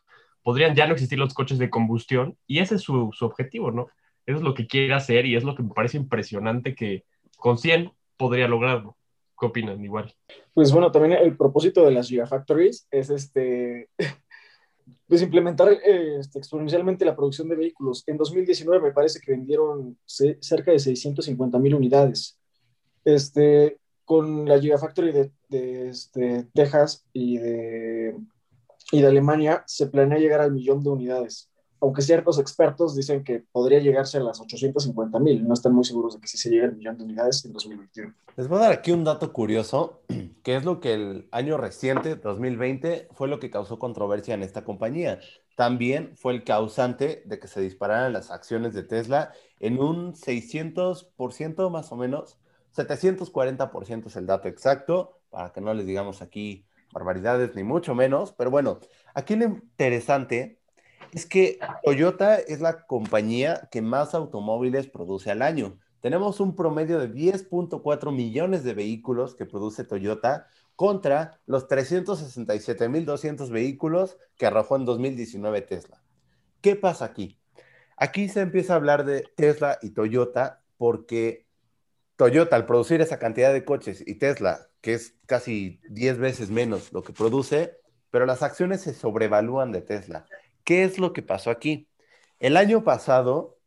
podrían 0.46 0.76
ya 0.76 0.86
no 0.86 0.92
existir 0.92 1.18
los 1.18 1.34
coches 1.34 1.58
de 1.58 1.70
combustión 1.70 2.38
y 2.46 2.60
ese 2.60 2.76
es 2.76 2.82
su, 2.82 3.10
su 3.12 3.24
objetivo, 3.24 3.72
¿no? 3.72 3.88
Eso 4.24 4.36
es 4.36 4.44
lo 4.44 4.54
que 4.54 4.68
quiere 4.68 4.94
hacer 4.94 5.26
y 5.26 5.34
es 5.34 5.42
lo 5.42 5.56
que 5.56 5.64
me 5.64 5.74
parece 5.74 5.96
impresionante 5.96 6.76
que 6.76 7.02
con 7.36 7.58
100 7.58 7.90
podría 8.16 8.46
lograrlo. 8.46 8.96
¿Qué 9.36 9.46
opinan? 9.46 9.82
Igual. 9.82 10.14
Pues 10.54 10.70
bueno, 10.70 10.92
también 10.92 11.14
el 11.20 11.36
propósito 11.36 11.84
de 11.84 11.90
las 11.90 12.06
Gigafactories 12.06 12.86
es 12.92 13.10
este, 13.10 13.88
pues 15.08 15.20
implementar 15.20 15.68
eh, 15.84 16.18
este, 16.20 16.38
exponencialmente 16.38 17.04
la 17.04 17.16
producción 17.16 17.48
de 17.48 17.56
vehículos. 17.56 18.04
En 18.06 18.16
2019 18.16 18.80
me 18.80 18.92
parece 18.92 19.18
que 19.18 19.32
vendieron 19.32 19.98
cerca 20.04 20.70
de 20.70 20.78
650 20.78 21.58
mil 21.58 21.74
unidades. 21.74 22.38
Este, 23.04 23.78
con 24.04 24.48
la 24.48 24.60
Gigafactory 24.60 25.10
de, 25.10 25.32
de 25.48 25.88
este, 25.88 26.46
Texas 26.54 27.04
y 27.12 27.38
de 27.38 28.14
y 28.92 29.00
de 29.00 29.06
Alemania 29.06 29.64
se 29.66 29.86
planea 29.86 30.18
llegar 30.18 30.40
al 30.40 30.52
millón 30.52 30.82
de 30.82 30.90
unidades, 30.90 31.50
aunque 31.80 32.02
ciertos 32.02 32.38
expertos 32.38 32.96
dicen 32.96 33.22
que 33.22 33.44
podría 33.52 33.80
llegarse 33.80 34.18
a 34.18 34.20
las 34.20 34.40
850 34.40 35.18
mil, 35.18 35.46
no 35.46 35.54
están 35.54 35.74
muy 35.74 35.84
seguros 35.84 36.14
de 36.14 36.20
que 36.20 36.28
sí 36.28 36.38
se 36.38 36.50
llegue 36.50 36.64
al 36.64 36.76
millón 36.76 36.96
de 36.96 37.04
unidades 37.04 37.44
en 37.44 37.52
2021. 37.52 38.14
Les 38.36 38.48
voy 38.48 38.58
a 38.58 38.62
dar 38.62 38.72
aquí 38.72 38.92
un 38.92 39.04
dato 39.04 39.32
curioso, 39.32 40.00
que 40.42 40.56
es 40.56 40.64
lo 40.64 40.80
que 40.80 40.94
el 40.94 41.28
año 41.32 41.56
reciente, 41.56 42.16
2020, 42.16 43.08
fue 43.12 43.28
lo 43.28 43.38
que 43.38 43.50
causó 43.50 43.78
controversia 43.78 44.34
en 44.34 44.42
esta 44.42 44.64
compañía. 44.64 45.20
También 45.56 46.12
fue 46.16 46.34
el 46.34 46.44
causante 46.44 47.22
de 47.26 47.38
que 47.38 47.48
se 47.48 47.60
dispararan 47.60 48.12
las 48.12 48.30
acciones 48.30 48.74
de 48.74 48.82
Tesla 48.82 49.32
en 49.60 49.78
un 49.78 50.14
600% 50.14 51.70
más 51.70 51.92
o 51.92 51.96
menos, 51.96 52.38
740% 52.74 54.06
es 54.06 54.16
el 54.16 54.26
dato 54.26 54.48
exacto, 54.48 55.18
para 55.30 55.52
que 55.52 55.60
no 55.60 55.72
les 55.72 55.86
digamos 55.86 56.20
aquí 56.20 56.66
barbaridades, 56.96 57.54
ni 57.54 57.62
mucho 57.62 57.94
menos, 57.94 58.32
pero 58.32 58.50
bueno, 58.50 58.80
aquí 59.12 59.36
lo 59.36 59.44
interesante 59.44 60.58
es 61.12 61.26
que 61.26 61.58
Toyota 61.84 62.36
es 62.36 62.62
la 62.62 62.86
compañía 62.86 63.68
que 63.70 63.82
más 63.82 64.14
automóviles 64.14 64.86
produce 64.86 65.30
al 65.30 65.42
año. 65.42 65.78
Tenemos 66.00 66.40
un 66.40 66.56
promedio 66.56 66.98
de 66.98 67.12
10.4 67.12 68.12
millones 68.12 68.64
de 68.64 68.72
vehículos 68.72 69.34
que 69.34 69.44
produce 69.44 69.84
Toyota 69.84 70.46
contra 70.74 71.38
los 71.44 71.68
367.200 71.68 73.50
vehículos 73.50 74.16
que 74.38 74.46
arrojó 74.46 74.76
en 74.76 74.86
2019 74.86 75.60
Tesla. 75.62 76.02
¿Qué 76.62 76.76
pasa 76.76 77.04
aquí? 77.04 77.38
Aquí 77.98 78.30
se 78.30 78.40
empieza 78.40 78.72
a 78.72 78.76
hablar 78.76 79.04
de 79.04 79.24
Tesla 79.36 79.78
y 79.82 79.90
Toyota 79.90 80.62
porque 80.78 81.45
Toyota, 82.16 82.56
al 82.56 82.66
producir 82.66 83.00
esa 83.00 83.18
cantidad 83.18 83.52
de 83.52 83.64
coches, 83.64 84.02
y 84.06 84.14
Tesla, 84.14 84.68
que 84.80 84.94
es 84.94 85.14
casi 85.26 85.80
10 85.90 86.18
veces 86.18 86.50
menos 86.50 86.92
lo 86.92 87.02
que 87.02 87.12
produce, 87.12 87.78
pero 88.10 88.24
las 88.24 88.42
acciones 88.42 88.80
se 88.80 88.94
sobrevalúan 88.94 89.72
de 89.72 89.82
Tesla. 89.82 90.26
¿Qué 90.64 90.84
es 90.84 90.98
lo 90.98 91.12
que 91.12 91.22
pasó 91.22 91.50
aquí? 91.50 91.88
El 92.40 92.56
año 92.56 92.84
pasado 92.84 93.58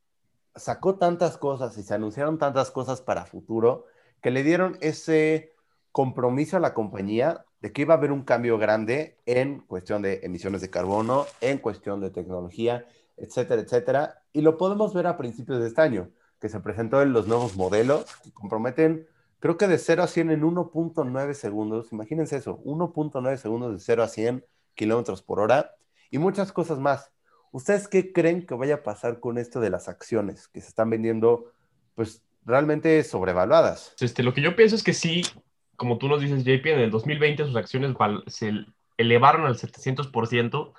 sacó 0.55 0.97
tantas 0.97 1.37
cosas 1.37 1.77
y 1.77 1.83
se 1.83 1.93
anunciaron 1.93 2.37
tantas 2.37 2.71
cosas 2.71 3.01
para 3.01 3.25
futuro 3.25 3.85
que 4.21 4.31
le 4.31 4.43
dieron 4.43 4.77
ese 4.81 5.53
compromiso 5.91 6.57
a 6.57 6.59
la 6.59 6.73
compañía 6.73 7.45
de 7.61 7.71
que 7.71 7.83
iba 7.83 7.93
a 7.93 7.97
haber 7.97 8.11
un 8.11 8.23
cambio 8.23 8.57
grande 8.57 9.17
en 9.25 9.59
cuestión 9.59 10.01
de 10.01 10.21
emisiones 10.23 10.61
de 10.61 10.69
carbono, 10.69 11.25
en 11.41 11.57
cuestión 11.57 12.01
de 12.01 12.09
tecnología, 12.09 12.85
etcétera, 13.17 13.61
etcétera. 13.61 14.23
Y 14.33 14.41
lo 14.41 14.57
podemos 14.57 14.93
ver 14.93 15.07
a 15.07 15.17
principios 15.17 15.59
de 15.59 15.67
este 15.67 15.81
año, 15.81 16.11
que 16.39 16.49
se 16.49 16.59
presentó 16.59 17.01
en 17.01 17.13
los 17.13 17.27
nuevos 17.27 17.55
modelos 17.55 18.05
que 18.23 18.31
comprometen, 18.31 19.07
creo 19.39 19.57
que 19.57 19.67
de 19.67 19.77
0 19.77 20.03
a 20.03 20.07
100 20.07 20.31
en 20.31 20.41
1.9 20.41 21.33
segundos. 21.33 21.91
Imagínense 21.91 22.37
eso, 22.37 22.59
1.9 22.63 23.37
segundos 23.37 23.73
de 23.73 23.79
0 23.79 24.03
a 24.03 24.07
100 24.07 24.45
kilómetros 24.75 25.21
por 25.21 25.39
hora 25.39 25.75
y 26.09 26.17
muchas 26.17 26.51
cosas 26.51 26.79
más. 26.79 27.11
¿Ustedes 27.51 27.87
qué 27.87 28.13
creen 28.13 28.45
que 28.45 28.53
vaya 28.53 28.75
a 28.75 28.83
pasar 28.83 29.19
con 29.19 29.37
esto 29.37 29.59
de 29.59 29.69
las 29.69 29.89
acciones 29.89 30.47
que 30.47 30.61
se 30.61 30.69
están 30.69 30.89
vendiendo, 30.89 31.51
pues 31.95 32.23
realmente 32.45 33.03
sobrevaluadas? 33.03 33.95
Este, 33.99 34.23
lo 34.23 34.33
que 34.33 34.41
yo 34.41 34.55
pienso 34.55 34.75
es 34.75 34.83
que 34.83 34.93
sí, 34.93 35.23
como 35.75 35.97
tú 35.97 36.07
nos 36.07 36.21
dices, 36.21 36.43
JP, 36.43 36.65
en 36.67 36.79
el 36.79 36.91
2020 36.91 37.45
sus 37.45 37.55
acciones 37.55 37.95
se 38.27 38.51
elevaron 38.97 39.45
al 39.45 39.57
700%. 39.57 40.73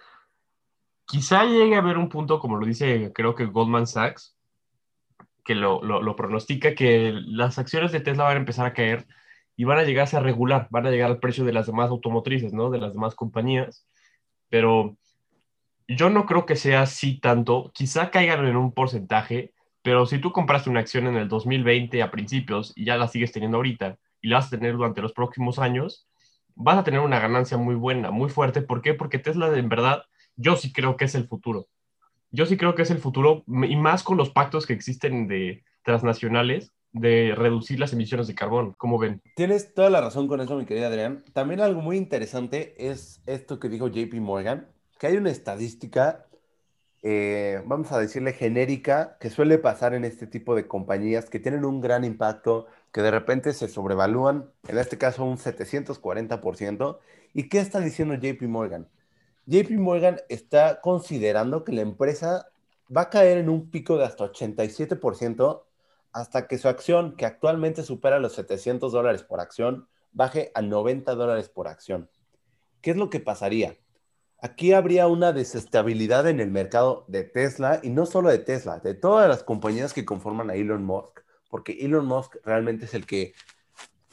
Quizá 1.06 1.44
llegue 1.44 1.74
a 1.74 1.78
haber 1.78 1.98
un 1.98 2.08
punto, 2.08 2.38
como 2.38 2.56
lo 2.56 2.64
dice 2.64 3.10
creo 3.12 3.34
que 3.34 3.46
Goldman 3.46 3.88
Sachs, 3.88 4.36
que 5.44 5.54
lo, 5.54 5.82
lo, 5.82 6.16
pronostica, 6.16 6.74
que 6.74 7.12
las 7.12 7.58
acciones 7.58 7.92
de 7.92 8.00
Tesla 8.00 8.24
van 8.24 8.36
a 8.36 8.40
empezar 8.40 8.66
a 8.66 8.72
caer 8.72 9.06
y 9.56 9.64
van 9.64 9.78
a 9.78 9.84
llegar 9.84 10.08
a 10.14 10.20
regular, 10.20 10.68
van 10.70 10.86
a 10.86 10.90
llegar 10.90 11.10
al 11.10 11.20
precio 11.20 11.44
de 11.44 11.52
las 11.52 11.66
demás 11.66 11.90
automotrices, 11.90 12.52
¿no? 12.52 12.70
De 12.70 12.78
las 12.78 12.92
demás 12.94 13.14
compañías. 13.14 13.86
Pero 14.48 14.96
yo 15.88 16.10
no 16.10 16.26
creo 16.26 16.46
que 16.46 16.56
sea 16.56 16.82
así 16.82 17.20
tanto. 17.20 17.70
Quizá 17.74 18.10
caigan 18.10 18.46
en 18.46 18.56
un 18.56 18.72
porcentaje, 18.72 19.52
pero 19.82 20.06
si 20.06 20.18
tú 20.18 20.32
compraste 20.32 20.70
una 20.70 20.80
acción 20.80 21.06
en 21.06 21.16
el 21.16 21.28
2020 21.28 22.02
a 22.02 22.10
principios 22.10 22.72
y 22.76 22.84
ya 22.84 22.96
la 22.96 23.08
sigues 23.08 23.32
teniendo 23.32 23.58
ahorita, 23.58 23.98
y 24.20 24.28
la 24.28 24.36
vas 24.36 24.46
a 24.48 24.50
tener 24.50 24.76
durante 24.76 25.02
los 25.02 25.12
próximos 25.12 25.58
años, 25.58 26.06
vas 26.54 26.78
a 26.78 26.84
tener 26.84 27.00
una 27.00 27.20
ganancia 27.20 27.56
muy 27.56 27.74
buena, 27.74 28.10
muy 28.10 28.28
fuerte. 28.30 28.62
¿Por 28.62 28.82
qué? 28.82 28.94
Porque 28.94 29.18
Tesla 29.18 29.48
en 29.56 29.68
verdad, 29.68 30.04
yo 30.36 30.56
sí 30.56 30.72
creo 30.72 30.96
que 30.96 31.06
es 31.06 31.14
el 31.14 31.26
futuro. 31.26 31.68
Yo 32.30 32.46
sí 32.46 32.56
creo 32.56 32.74
que 32.74 32.82
es 32.82 32.90
el 32.90 32.98
futuro, 32.98 33.44
y 33.46 33.76
más 33.76 34.02
con 34.02 34.16
los 34.16 34.30
pactos 34.30 34.66
que 34.66 34.72
existen 34.72 35.26
de 35.26 35.64
transnacionales 35.84 36.72
de 36.92 37.34
reducir 37.36 37.78
las 37.78 37.92
emisiones 37.92 38.26
de 38.26 38.34
carbón. 38.34 38.74
¿Cómo 38.76 38.98
ven? 38.98 39.22
Tienes 39.36 39.74
toda 39.74 39.90
la 39.90 40.00
razón 40.00 40.28
con 40.28 40.40
eso, 40.40 40.56
mi 40.56 40.64
querida 40.64 40.88
Adrián. 40.88 41.22
También 41.32 41.60
algo 41.60 41.80
muy 41.80 41.96
interesante 41.96 42.74
es 42.78 43.22
esto 43.26 43.60
que 43.60 43.68
dijo 43.68 43.88
JP 43.88 44.14
Morgan, 44.14 44.68
que 44.98 45.06
hay 45.06 45.16
una 45.16 45.30
estadística, 45.30 46.26
eh, 47.02 47.62
vamos 47.66 47.92
a 47.92 47.98
decirle 47.98 48.32
genérica, 48.32 49.16
que 49.20 49.30
suele 49.30 49.58
pasar 49.58 49.94
en 49.94 50.04
este 50.04 50.26
tipo 50.26 50.54
de 50.54 50.66
compañías 50.66 51.30
que 51.30 51.40
tienen 51.40 51.64
un 51.64 51.80
gran 51.80 52.04
impacto 52.04 52.66
que 52.92 53.02
de 53.02 53.10
repente 53.10 53.52
se 53.52 53.68
sobrevalúan, 53.68 54.50
en 54.68 54.78
este 54.78 54.98
caso 54.98 55.24
un 55.24 55.38
740%. 55.38 56.98
¿Y 57.32 57.48
qué 57.48 57.60
está 57.60 57.80
diciendo 57.80 58.14
JP 58.14 58.42
Morgan? 58.42 58.88
JP 59.50 59.80
Morgan 59.80 60.20
está 60.28 60.80
considerando 60.80 61.64
que 61.64 61.72
la 61.72 61.80
empresa 61.80 62.46
va 62.96 63.02
a 63.02 63.10
caer 63.10 63.36
en 63.38 63.48
un 63.48 63.68
pico 63.68 63.96
de 63.96 64.04
hasta 64.04 64.30
87% 64.30 65.64
hasta 66.12 66.46
que 66.46 66.56
su 66.56 66.68
acción, 66.68 67.16
que 67.16 67.26
actualmente 67.26 67.82
supera 67.82 68.20
los 68.20 68.34
700 68.34 68.92
dólares 68.92 69.24
por 69.24 69.40
acción, 69.40 69.88
baje 70.12 70.52
a 70.54 70.62
90 70.62 71.16
dólares 71.16 71.48
por 71.48 71.66
acción. 71.66 72.08
¿Qué 72.80 72.92
es 72.92 72.96
lo 72.96 73.10
que 73.10 73.18
pasaría? 73.18 73.76
Aquí 74.40 74.72
habría 74.72 75.08
una 75.08 75.32
desestabilidad 75.32 76.28
en 76.28 76.38
el 76.38 76.52
mercado 76.52 77.04
de 77.08 77.24
Tesla 77.24 77.80
y 77.82 77.90
no 77.90 78.06
solo 78.06 78.30
de 78.30 78.38
Tesla, 78.38 78.78
de 78.78 78.94
todas 78.94 79.28
las 79.28 79.42
compañías 79.42 79.92
que 79.92 80.04
conforman 80.04 80.50
a 80.50 80.54
Elon 80.54 80.84
Musk, 80.84 81.22
porque 81.48 81.72
Elon 81.80 82.06
Musk 82.06 82.36
realmente 82.44 82.84
es 82.84 82.94
el 82.94 83.04
que 83.04 83.34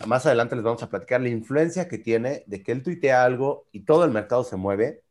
más 0.08 0.26
adelante 0.26 0.56
les 0.56 0.64
vamos 0.64 0.82
a 0.82 0.90
platicar 0.90 1.22
la 1.22 1.30
influencia 1.30 1.88
que 1.88 2.00
tiene 2.00 2.44
de 2.48 2.64
que 2.64 2.72
él 2.72 2.82
tuitea 2.82 3.24
algo 3.24 3.68
y 3.72 3.82
todo 3.82 4.04
el 4.04 4.10
mercado 4.10 4.44
se 4.44 4.56
mueve. 4.56 5.04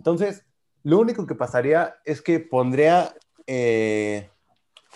Entonces, 0.00 0.46
lo 0.82 0.98
único 0.98 1.26
que 1.26 1.34
pasaría 1.34 1.96
es 2.06 2.22
que 2.22 2.40
pondría, 2.40 3.14
eh, 3.46 4.30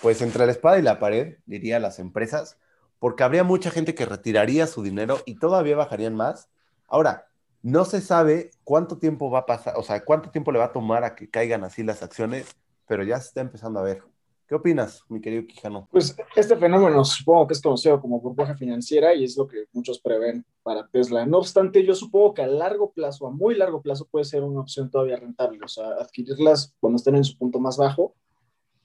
pues 0.00 0.22
entre 0.22 0.46
la 0.46 0.52
espada 0.52 0.78
y 0.78 0.82
la 0.82 0.98
pared, 0.98 1.36
diría 1.44 1.78
las 1.78 1.98
empresas, 1.98 2.56
porque 2.98 3.22
habría 3.22 3.44
mucha 3.44 3.70
gente 3.70 3.94
que 3.94 4.06
retiraría 4.06 4.66
su 4.66 4.82
dinero 4.82 5.18
y 5.26 5.38
todavía 5.38 5.76
bajarían 5.76 6.14
más. 6.14 6.48
Ahora, 6.88 7.26
no 7.60 7.84
se 7.84 8.00
sabe 8.00 8.52
cuánto 8.64 8.96
tiempo 8.96 9.30
va 9.30 9.40
a 9.40 9.46
pasar, 9.46 9.74
o 9.76 9.82
sea, 9.82 10.02
cuánto 10.06 10.30
tiempo 10.30 10.52
le 10.52 10.58
va 10.58 10.66
a 10.66 10.72
tomar 10.72 11.04
a 11.04 11.14
que 11.14 11.28
caigan 11.28 11.64
así 11.64 11.82
las 11.82 12.02
acciones, 12.02 12.56
pero 12.86 13.02
ya 13.02 13.20
se 13.20 13.28
está 13.28 13.42
empezando 13.42 13.80
a 13.80 13.82
ver. 13.82 14.02
¿Qué 14.46 14.54
opinas, 14.54 15.02
mi 15.08 15.22
querido 15.22 15.46
Quijano? 15.46 15.88
Pues 15.90 16.14
este 16.36 16.56
fenómeno 16.56 17.02
supongo 17.04 17.46
que 17.46 17.54
es 17.54 17.62
conocido 17.62 17.98
como 18.00 18.20
burbuja 18.20 18.54
financiera 18.54 19.14
y 19.14 19.24
es 19.24 19.38
lo 19.38 19.46
que 19.46 19.64
muchos 19.72 19.98
prevén 20.00 20.44
para 20.62 20.86
Tesla. 20.88 21.24
No 21.24 21.38
obstante, 21.38 21.84
yo 21.84 21.94
supongo 21.94 22.34
que 22.34 22.42
a 22.42 22.46
largo 22.46 22.92
plazo, 22.92 23.26
a 23.26 23.30
muy 23.30 23.54
largo 23.54 23.80
plazo, 23.80 24.06
puede 24.10 24.26
ser 24.26 24.42
una 24.42 24.60
opción 24.60 24.90
todavía 24.90 25.16
rentable, 25.16 25.60
o 25.64 25.68
sea, 25.68 25.88
adquirirlas 25.98 26.74
cuando 26.78 26.96
estén 26.96 27.16
en 27.16 27.24
su 27.24 27.38
punto 27.38 27.58
más 27.58 27.78
bajo 27.78 28.14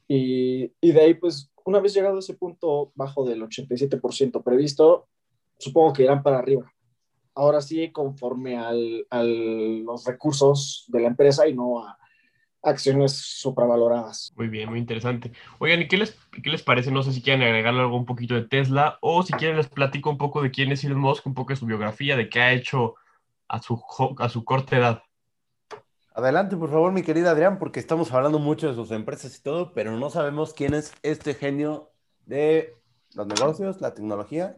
y, 0.08 0.74
y 0.82 0.92
de 0.92 1.02
ahí, 1.02 1.14
pues, 1.14 1.52
una 1.66 1.80
vez 1.80 1.94
llegado 1.94 2.16
a 2.16 2.20
ese 2.20 2.34
punto 2.34 2.92
bajo 2.96 3.24
del 3.26 3.44
87% 3.44 4.42
previsto, 4.42 5.08
supongo 5.60 5.94
que 5.94 6.04
irán 6.04 6.24
para 6.24 6.40
arriba. 6.40 6.72
Ahora 7.36 7.62
sí, 7.62 7.92
conforme 7.92 8.58
al, 8.58 9.06
a 9.10 9.24
los 9.24 10.06
recursos 10.06 10.86
de 10.88 11.02
la 11.02 11.08
empresa 11.10 11.48
y 11.48 11.54
no 11.54 11.84
a 11.86 11.99
acciones 12.62 13.14
supravaloradas. 13.14 14.34
Muy 14.36 14.48
bien, 14.48 14.70
muy 14.70 14.80
interesante. 14.80 15.32
Oigan, 15.60 15.82
¿y 15.82 15.88
qué 15.88 15.98
les, 15.98 16.18
qué 16.44 16.50
les 16.50 16.64
parece? 16.64 16.92
No 16.92 17.04
sé 17.04 17.14
si 17.14 17.22
quieren 17.22 17.44
agregarle 17.44 17.82
algo 17.82 17.98
un 17.98 18.06
poquito 18.06 18.36
de 18.36 18.48
Tesla 18.48 18.98
o 19.02 19.24
si 19.24 19.34
quieren 19.34 19.58
les 19.58 19.68
platico 19.68 20.10
un 20.10 20.18
poco 20.18 20.42
de 20.42 20.52
quién 20.52 20.72
es 20.72 20.84
Elon 20.84 21.00
Musk, 21.00 21.26
un 21.26 21.34
poco 21.34 21.54
de 21.54 21.58
su 21.58 21.66
biografía, 21.66 22.16
de 22.16 22.30
qué 22.30 22.42
ha 22.42 22.54
hecho 22.54 22.96
a 23.48 23.62
su, 23.62 23.82
a 24.18 24.30
su 24.30 24.44
corta 24.44 24.78
edad. 24.78 25.04
Adelante, 26.14 26.58
por 26.58 26.70
favor, 26.70 26.92
mi 26.92 27.02
querida 27.02 27.32
Adrián, 27.32 27.60
porque 27.60 27.80
estamos 27.80 28.12
hablando 28.12 28.40
mucho 28.40 28.68
de 28.68 28.76
sus 28.76 28.92
empresas 28.92 29.38
y 29.38 29.42
todo, 29.42 29.74
pero 29.74 29.98
no 29.98 30.10
sabemos 30.10 30.54
quién 30.54 30.74
es 30.74 30.94
este 31.02 31.34
genio 31.34 31.92
de 32.26 32.74
los 33.16 33.26
negocios, 33.26 33.80
la 33.80 33.94
tecnología 33.94 34.58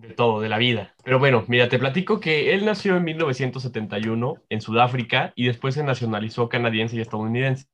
de 0.00 0.14
todo, 0.14 0.40
de 0.40 0.48
la 0.48 0.58
vida. 0.58 0.94
Pero 1.04 1.18
bueno, 1.18 1.44
mira, 1.48 1.68
te 1.68 1.78
platico 1.78 2.20
que 2.20 2.54
él 2.54 2.64
nació 2.64 2.96
en 2.96 3.04
1971 3.04 4.34
en 4.48 4.60
Sudáfrica 4.60 5.32
y 5.36 5.46
después 5.46 5.74
se 5.74 5.84
nacionalizó 5.84 6.48
canadiense 6.48 6.96
y 6.96 7.00
estadounidense. 7.00 7.66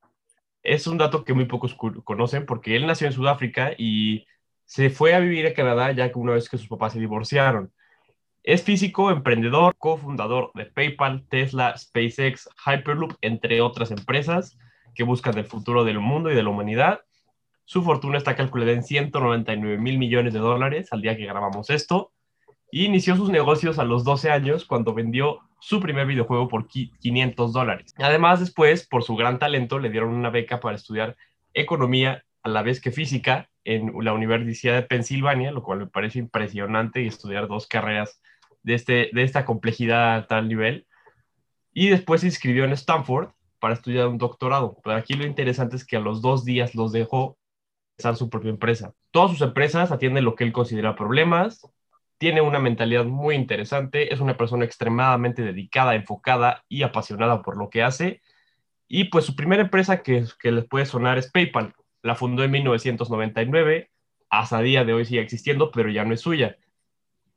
Es 0.62 0.86
un 0.86 0.98
dato 0.98 1.24
que 1.24 1.34
muy 1.34 1.44
pocos 1.44 1.76
conocen 2.04 2.46
porque 2.46 2.76
él 2.76 2.86
nació 2.86 3.06
en 3.06 3.12
Sudáfrica 3.12 3.72
y 3.76 4.26
se 4.64 4.90
fue 4.90 5.14
a 5.14 5.20
vivir 5.20 5.46
a 5.46 5.54
Canadá 5.54 5.92
ya 5.92 6.10
que 6.10 6.18
una 6.18 6.32
vez 6.32 6.48
que 6.48 6.58
sus 6.58 6.68
papás 6.68 6.92
se 6.92 7.00
divorciaron. 7.00 7.72
Es 8.42 8.62
físico, 8.62 9.10
emprendedor, 9.10 9.76
cofundador 9.76 10.50
de 10.54 10.66
PayPal, 10.66 11.26
Tesla, 11.28 11.76
SpaceX, 11.76 12.48
Hyperloop, 12.64 13.14
entre 13.20 13.60
otras 13.60 13.90
empresas 13.90 14.58
que 14.94 15.04
buscan 15.04 15.36
el 15.38 15.44
futuro 15.44 15.84
del 15.84 16.00
mundo 16.00 16.30
y 16.30 16.34
de 16.34 16.42
la 16.42 16.50
humanidad. 16.50 17.00
Su 17.64 17.82
fortuna 17.82 18.18
está 18.18 18.36
calculada 18.36 18.72
en 18.72 18.82
199 18.82 19.78
mil 19.78 19.98
millones 19.98 20.32
de 20.32 20.38
dólares 20.38 20.88
al 20.92 21.02
día 21.02 21.16
que 21.16 21.26
grabamos 21.26 21.70
esto 21.70 22.12
y 22.76 22.84
inició 22.84 23.16
sus 23.16 23.30
negocios 23.30 23.78
a 23.78 23.84
los 23.84 24.04
12 24.04 24.30
años 24.30 24.66
cuando 24.66 24.92
vendió 24.92 25.38
su 25.60 25.80
primer 25.80 26.06
videojuego 26.06 26.46
por 26.46 26.68
500 26.68 27.54
dólares. 27.54 27.94
Además, 27.96 28.38
después, 28.38 28.86
por 28.86 29.02
su 29.02 29.16
gran 29.16 29.38
talento, 29.38 29.78
le 29.78 29.88
dieron 29.88 30.10
una 30.10 30.28
beca 30.28 30.60
para 30.60 30.76
estudiar 30.76 31.16
economía 31.54 32.22
a 32.42 32.50
la 32.50 32.60
vez 32.60 32.82
que 32.82 32.92
física 32.92 33.48
en 33.64 33.94
la 34.02 34.12
Universidad 34.12 34.74
de 34.74 34.82
Pensilvania, 34.82 35.52
lo 35.52 35.62
cual 35.62 35.78
me 35.78 35.86
parece 35.86 36.18
impresionante 36.18 37.00
y 37.00 37.06
estudiar 37.06 37.48
dos 37.48 37.66
carreras 37.66 38.20
de, 38.62 38.74
este, 38.74 39.08
de 39.10 39.22
esta 39.22 39.46
complejidad 39.46 40.14
a 40.14 40.26
tal 40.26 40.46
nivel. 40.46 40.86
Y 41.72 41.88
después 41.88 42.20
se 42.20 42.26
inscribió 42.26 42.64
en 42.64 42.72
Stanford 42.72 43.30
para 43.58 43.72
estudiar 43.72 44.08
un 44.08 44.18
doctorado. 44.18 44.76
Pero 44.84 44.96
aquí 44.96 45.14
lo 45.14 45.24
interesante 45.24 45.76
es 45.76 45.86
que 45.86 45.96
a 45.96 46.00
los 46.00 46.20
dos 46.20 46.44
días 46.44 46.74
los 46.74 46.92
dejó 46.92 47.38
empezar 47.94 48.16
su 48.16 48.28
propia 48.28 48.50
empresa. 48.50 48.92
Todas 49.12 49.30
sus 49.30 49.40
empresas 49.40 49.92
atienden 49.92 50.26
lo 50.26 50.34
que 50.34 50.44
él 50.44 50.52
considera 50.52 50.94
problemas, 50.94 51.62
tiene 52.18 52.40
una 52.40 52.58
mentalidad 52.58 53.04
muy 53.04 53.34
interesante, 53.34 54.12
es 54.12 54.20
una 54.20 54.36
persona 54.36 54.64
extremadamente 54.64 55.42
dedicada, 55.42 55.94
enfocada 55.94 56.64
y 56.68 56.82
apasionada 56.82 57.42
por 57.42 57.56
lo 57.56 57.68
que 57.68 57.82
hace. 57.82 58.22
Y 58.88 59.04
pues 59.04 59.24
su 59.24 59.36
primera 59.36 59.62
empresa 59.62 60.02
que, 60.02 60.24
que 60.40 60.52
les 60.52 60.64
puede 60.64 60.86
sonar 60.86 61.18
es 61.18 61.30
PayPal. 61.30 61.74
La 62.02 62.14
fundó 62.14 62.44
en 62.44 62.52
1999, 62.52 63.90
hasta 64.30 64.60
día 64.60 64.84
de 64.84 64.92
hoy 64.92 65.04
sigue 65.04 65.20
existiendo, 65.20 65.70
pero 65.70 65.90
ya 65.90 66.04
no 66.04 66.14
es 66.14 66.20
suya. 66.20 66.56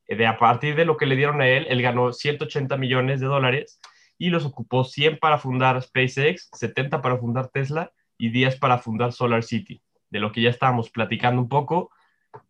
De 0.08 0.26
a 0.26 0.38
partir 0.38 0.76
de 0.76 0.86
lo 0.86 0.98
que 0.98 1.06
le 1.06 1.16
dieron 1.16 1.42
a 1.42 1.48
él, 1.48 1.68
él 1.70 1.82
ganó 1.82 2.14
180 2.14 2.78
millones 2.78 3.20
de 3.20 3.28
dólares 3.28 3.80
y 4.18 4.30
los 4.30 4.46
ocupó 4.46 4.84
100 4.84 5.20
para 5.20 5.38
fundar 5.38 5.82
SpaceX, 5.82 6.50
70 6.54 7.02
para 7.02 7.18
fundar 7.18 7.50
Tesla 7.50 7.92
y 8.18 8.30
10 8.30 8.58
para 8.60 8.80
fundar 8.80 9.14
Solar 9.14 9.44
City. 9.44 9.82
De 10.10 10.20
lo 10.20 10.32
que 10.32 10.42
ya 10.42 10.50
estábamos 10.50 10.90
platicando 10.90 11.42
un 11.42 11.48
poco, 11.48 11.92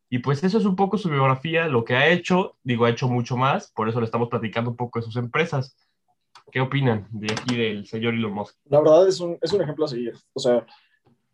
Y 0.09 0.19
pues 0.19 0.43
eso 0.43 0.57
es 0.57 0.65
un 0.65 0.75
poco 0.75 0.97
su 0.97 1.09
biografía, 1.09 1.67
lo 1.67 1.85
que 1.85 1.95
ha 1.95 2.09
hecho, 2.09 2.57
digo, 2.63 2.85
ha 2.85 2.89
hecho 2.89 3.07
mucho 3.07 3.37
más, 3.37 3.71
por 3.71 3.87
eso 3.89 3.99
le 3.99 4.05
estamos 4.05 4.27
platicando 4.27 4.71
un 4.71 4.75
poco 4.75 4.99
de 4.99 5.05
sus 5.05 5.15
empresas. 5.17 5.77
¿Qué 6.51 6.61
opinan 6.61 7.07
de 7.11 7.31
aquí 7.31 7.55
del 7.55 7.85
señor 7.85 8.15
Elon 8.15 8.33
Musk? 8.33 8.55
La 8.65 8.79
verdad 8.79 9.07
es 9.07 9.19
un, 9.19 9.37
es 9.39 9.53
un 9.53 9.61
ejemplo 9.61 9.85
a 9.85 9.87
seguir. 9.87 10.13
O 10.33 10.39
sea, 10.39 10.65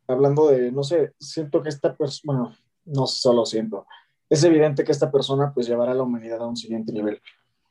hablando 0.07 0.49
de, 0.49 0.71
no 0.71 0.83
sé, 0.83 1.13
siento 1.19 1.63
que 1.63 1.69
esta 1.69 1.95
persona, 1.95 2.21
bueno, 2.25 2.55
no 2.83 3.07
solo 3.07 3.45
siento, 3.45 3.87
es 4.29 4.43
evidente 4.43 4.83
que 4.83 4.91
esta 4.91 5.11
persona 5.11 5.51
pues 5.53 5.67
llevará 5.67 5.91
a 5.91 5.95
la 5.95 6.03
humanidad 6.03 6.41
a 6.41 6.47
un 6.47 6.57
siguiente 6.57 6.91
nivel, 6.91 7.21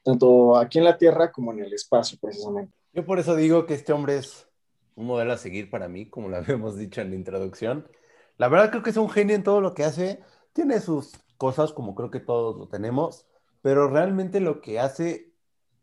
tanto 0.03 0.57
aquí 0.57 0.79
en 0.79 0.85
la 0.85 0.97
Tierra 0.97 1.33
como 1.33 1.53
en 1.53 1.61
el 1.61 1.73
espacio, 1.73 2.19
precisamente. 2.21 2.73
Yo 2.93 3.05
por 3.05 3.19
eso 3.19 3.35
digo 3.37 3.67
que 3.67 3.75
este 3.75 3.93
hombre 3.93 4.19
es 4.19 4.49
un 4.95 5.07
modelo 5.07 5.33
a 5.33 5.37
seguir 5.37 5.69
para 5.69 5.89
mí, 5.89 6.07
como 6.07 6.29
lo 6.29 6.37
habíamos 6.39 6.77
dicho 6.77 7.01
en 7.01 7.11
la 7.11 7.17
introducción. 7.17 7.87
La 8.37 8.49
verdad 8.49 8.71
creo 8.71 8.83
que 8.83 8.91
es 8.91 8.97
un 8.97 9.11
genio 9.11 9.37
en 9.37 9.43
todo 9.43 9.61
lo 9.61 9.75
que 9.75 9.85
hace. 9.85 10.21
Tiene 10.55 10.81
sus 10.81 11.13
cosas, 11.37 11.73
como 11.73 11.95
creo 11.95 12.11
que 12.11 12.21
todos 12.21 12.57
lo 12.57 12.69
tenemos, 12.69 13.27
pero 13.61 13.89
realmente 13.89 14.41
lo 14.41 14.61
que 14.61 14.79
hace, 14.79 15.33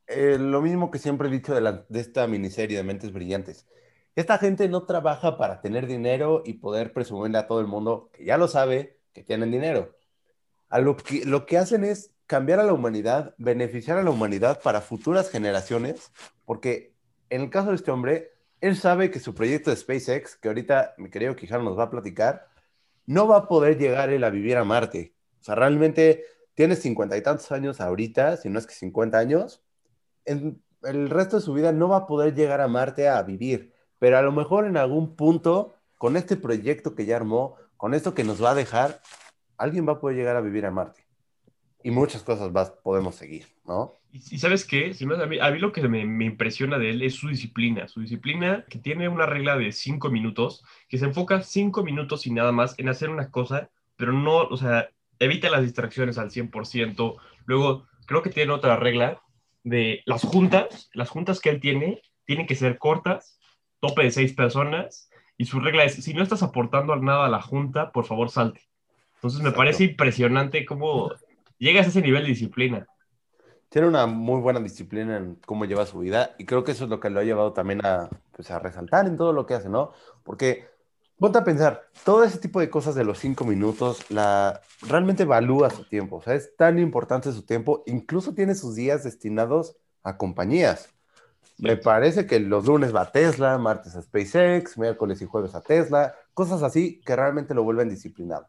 eh, 0.07 0.37
lo 0.39 0.61
mismo 0.61 0.89
que 0.89 0.97
siempre 0.97 1.27
he 1.27 1.31
dicho 1.31 1.53
de, 1.53 1.83
esta 1.99 2.25
miniserie 2.25 2.77
de 2.77 2.83
Mentes 2.83 3.11
Brillantes. 3.11 3.67
Esta 4.15 4.37
gente 4.37 4.69
no 4.69 4.83
trabaja 4.85 5.37
para 5.37 5.61
tener 5.61 5.87
dinero 5.87 6.41
y 6.45 6.53
poder 6.53 6.93
presumirle 6.93 7.37
a 7.37 7.47
todo 7.47 7.59
el 7.59 7.67
mundo 7.67 8.09
que 8.13 8.23
ya 8.23 8.37
lo 8.37 8.47
sabe 8.47 8.97
que 9.13 9.23
tienen 9.23 9.51
dinero. 9.51 9.93
A 10.69 10.79
lo 10.79 10.95
que, 10.95 11.25
lo 11.25 11.45
que 11.45 11.57
hacen 11.57 11.83
es 11.83 12.11
cambiar 12.25 12.61
a 12.61 12.63
la 12.63 12.71
humanidad, 12.71 13.35
beneficiar 13.37 13.97
a 13.97 14.03
la 14.03 14.11
humanidad 14.11 14.61
para 14.61 14.79
futuras 14.79 15.29
generaciones, 15.29 16.13
porque 16.45 16.93
en 17.29 17.41
el 17.41 17.49
caso 17.49 17.71
de 17.71 17.75
este 17.75 17.91
hombre, 17.91 18.31
él 18.61 18.77
sabe 18.77 19.11
que 19.11 19.19
su 19.19 19.35
proyecto 19.35 19.69
de 19.69 19.75
SpaceX, 19.75 20.37
que 20.37 20.47
ahorita 20.47 20.93
mi 20.97 21.09
querido 21.09 21.35
Quijano 21.35 21.65
nos 21.65 21.77
va 21.77 21.83
a 21.83 21.89
platicar, 21.89 22.50
no 23.11 23.27
va 23.27 23.37
a 23.37 23.47
poder 23.49 23.77
llegar 23.77 24.09
él 24.09 24.23
a 24.23 24.29
vivir 24.29 24.55
a 24.55 24.63
Marte. 24.63 25.13
O 25.41 25.43
sea, 25.43 25.55
realmente 25.55 26.23
tiene 26.53 26.77
cincuenta 26.77 27.17
y 27.17 27.21
tantos 27.21 27.51
años 27.51 27.81
ahorita, 27.81 28.37
si 28.37 28.49
no 28.49 28.57
es 28.57 28.65
que 28.65 28.73
50 28.73 29.17
años, 29.17 29.61
en 30.23 30.63
el 30.83 31.09
resto 31.09 31.35
de 31.35 31.41
su 31.41 31.53
vida 31.53 31.73
no 31.73 31.89
va 31.89 31.97
a 31.97 32.07
poder 32.07 32.33
llegar 32.33 32.61
a 32.61 32.69
Marte 32.69 33.09
a 33.09 33.21
vivir, 33.23 33.73
pero 33.99 34.17
a 34.17 34.21
lo 34.21 34.31
mejor 34.31 34.65
en 34.65 34.77
algún 34.77 35.17
punto, 35.17 35.73
con 35.97 36.15
este 36.15 36.37
proyecto 36.37 36.95
que 36.95 37.05
ya 37.05 37.17
armó, 37.17 37.57
con 37.75 37.93
esto 37.93 38.13
que 38.13 38.23
nos 38.23 38.41
va 38.41 38.51
a 38.51 38.55
dejar, 38.55 39.01
alguien 39.57 39.85
va 39.85 39.93
a 39.93 39.99
poder 39.99 40.15
llegar 40.15 40.37
a 40.37 40.41
vivir 40.41 40.65
a 40.65 40.71
Marte. 40.71 41.05
Y 41.83 41.91
muchas 41.91 42.23
cosas 42.23 42.49
más 42.51 42.71
podemos 42.71 43.15
seguir, 43.15 43.45
¿no? 43.65 44.00
Y, 44.13 44.39
sabes 44.39 44.65
qué, 44.65 44.93
si 44.93 45.05
a, 45.05 45.25
mí, 45.25 45.39
a, 45.39 45.51
mí, 45.51 45.59
lo 45.59 45.71
que 45.71 45.87
me, 45.87 46.05
me, 46.05 46.25
impresiona 46.25 46.77
de 46.77 46.89
él 46.89 47.01
es 47.01 47.15
su 47.15 47.29
disciplina, 47.29 47.87
su 47.87 48.01
disciplina 48.01 48.65
que 48.69 48.77
tiene 48.77 49.07
una 49.07 49.25
regla 49.25 49.57
de 49.57 49.71
cinco 49.71 50.09
minutos, 50.09 50.63
que 50.89 50.97
se 50.97 51.05
enfoca 51.05 51.41
cinco 51.43 51.83
minutos 51.83 52.27
y 52.27 52.31
nada 52.31 52.51
más 52.51 52.77
en 52.77 52.89
hacer 52.89 53.09
una 53.09 53.31
cosa, 53.31 53.69
pero 53.95 54.11
no, 54.11 54.37
o 54.37 54.57
sea, 54.57 54.89
evita 55.19 55.49
las 55.49 55.61
distracciones 55.61 56.17
al 56.17 56.31
100%. 56.31 57.15
Luego, 57.45 57.87
creo 58.05 58.21
que 58.21 58.31
tiene 58.31 58.51
otra 58.51 58.75
regla 58.75 59.21
de 59.63 60.01
las 60.05 60.23
juntas, 60.23 60.89
las 60.93 61.09
juntas 61.09 61.39
que 61.39 61.49
él 61.49 61.59
tiene, 61.59 62.01
tienen 62.25 62.47
que 62.47 62.55
ser 62.55 62.77
cortas, 62.77 63.39
tope 63.79 64.03
de 64.03 64.11
seis 64.11 64.33
personas, 64.33 65.09
y 65.37 65.45
su 65.45 65.59
regla 65.59 65.83
es, 65.85 65.95
si 66.03 66.13
no 66.13 66.23
estás 66.23 66.43
aportando 66.43 66.95
nada 66.95 67.27
a 67.27 67.29
la 67.29 67.41
junta, 67.41 67.91
por 67.91 68.05
favor 68.05 68.29
salte. 68.29 68.61
Entonces 69.15 69.39
me 69.39 69.49
Exacto. 69.49 69.57
parece 69.57 69.83
impresionante 69.85 70.65
cómo 70.65 71.11
llegas 71.57 71.85
a 71.85 71.89
ese 71.89 72.01
nivel 72.01 72.23
de 72.23 72.29
disciplina. 72.29 72.87
Tiene 73.71 73.87
una 73.87 74.05
muy 74.05 74.41
buena 74.41 74.59
disciplina 74.59 75.15
en 75.15 75.35
cómo 75.45 75.63
lleva 75.63 75.85
su 75.85 75.99
vida 75.99 76.35
y 76.37 76.43
creo 76.45 76.65
que 76.65 76.73
eso 76.73 76.83
es 76.83 76.89
lo 76.89 76.99
que 76.99 77.09
lo 77.09 77.21
ha 77.21 77.23
llevado 77.23 77.53
también 77.53 77.79
a, 77.85 78.09
pues, 78.33 78.51
a 78.51 78.59
resaltar 78.59 79.07
en 79.07 79.15
todo 79.15 79.31
lo 79.31 79.45
que 79.45 79.53
hace, 79.53 79.69
¿no? 79.69 79.93
Porque 80.25 80.67
ponte 81.17 81.37
a 81.37 81.45
pensar, 81.45 81.87
todo 82.03 82.25
ese 82.25 82.37
tipo 82.37 82.59
de 82.59 82.69
cosas 82.69 82.95
de 82.95 83.05
los 83.05 83.17
cinco 83.19 83.45
minutos, 83.45 84.11
la, 84.11 84.59
realmente 84.81 85.23
evalúa 85.23 85.69
su 85.69 85.85
tiempo, 85.85 86.17
o 86.17 86.21
sea, 86.21 86.33
es 86.33 86.53
tan 86.57 86.79
importante 86.79 87.31
su 87.31 87.43
tiempo, 87.43 87.83
incluso 87.85 88.33
tiene 88.33 88.55
sus 88.55 88.75
días 88.75 89.05
destinados 89.05 89.77
a 90.03 90.17
compañías. 90.17 90.89
Me 91.57 91.77
parece 91.77 92.25
que 92.25 92.41
los 92.41 92.65
lunes 92.65 92.93
va 92.93 93.03
a 93.03 93.11
Tesla, 93.13 93.57
martes 93.57 93.95
a 93.95 94.01
SpaceX, 94.01 94.77
miércoles 94.77 95.22
y 95.22 95.25
jueves 95.25 95.55
a 95.55 95.61
Tesla, 95.61 96.13
cosas 96.33 96.61
así 96.61 97.00
que 97.05 97.15
realmente 97.15 97.53
lo 97.53 97.63
vuelven 97.63 97.87
disciplinado. 97.87 98.48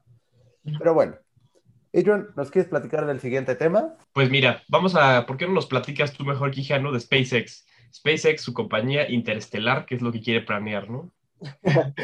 Pero 0.78 0.94
bueno, 0.94 1.14
Adrian, 1.94 2.28
¿nos 2.36 2.50
quieres 2.50 2.70
platicar 2.70 3.06
del 3.06 3.20
siguiente 3.20 3.54
tema? 3.54 3.94
Pues 4.14 4.30
mira, 4.30 4.62
vamos 4.68 4.94
a, 4.94 5.26
¿por 5.26 5.36
qué 5.36 5.46
no 5.46 5.52
nos 5.52 5.66
platicas 5.66 6.12
tú 6.12 6.24
mejor, 6.24 6.50
Quijano, 6.50 6.90
de 6.90 7.00
SpaceX? 7.00 7.66
SpaceX, 7.94 8.40
su 8.42 8.54
compañía 8.54 9.10
interestelar, 9.10 9.84
que 9.84 9.96
es 9.96 10.02
lo 10.02 10.10
que 10.10 10.22
quiere 10.22 10.40
planear, 10.40 10.88
¿no? 10.88 11.12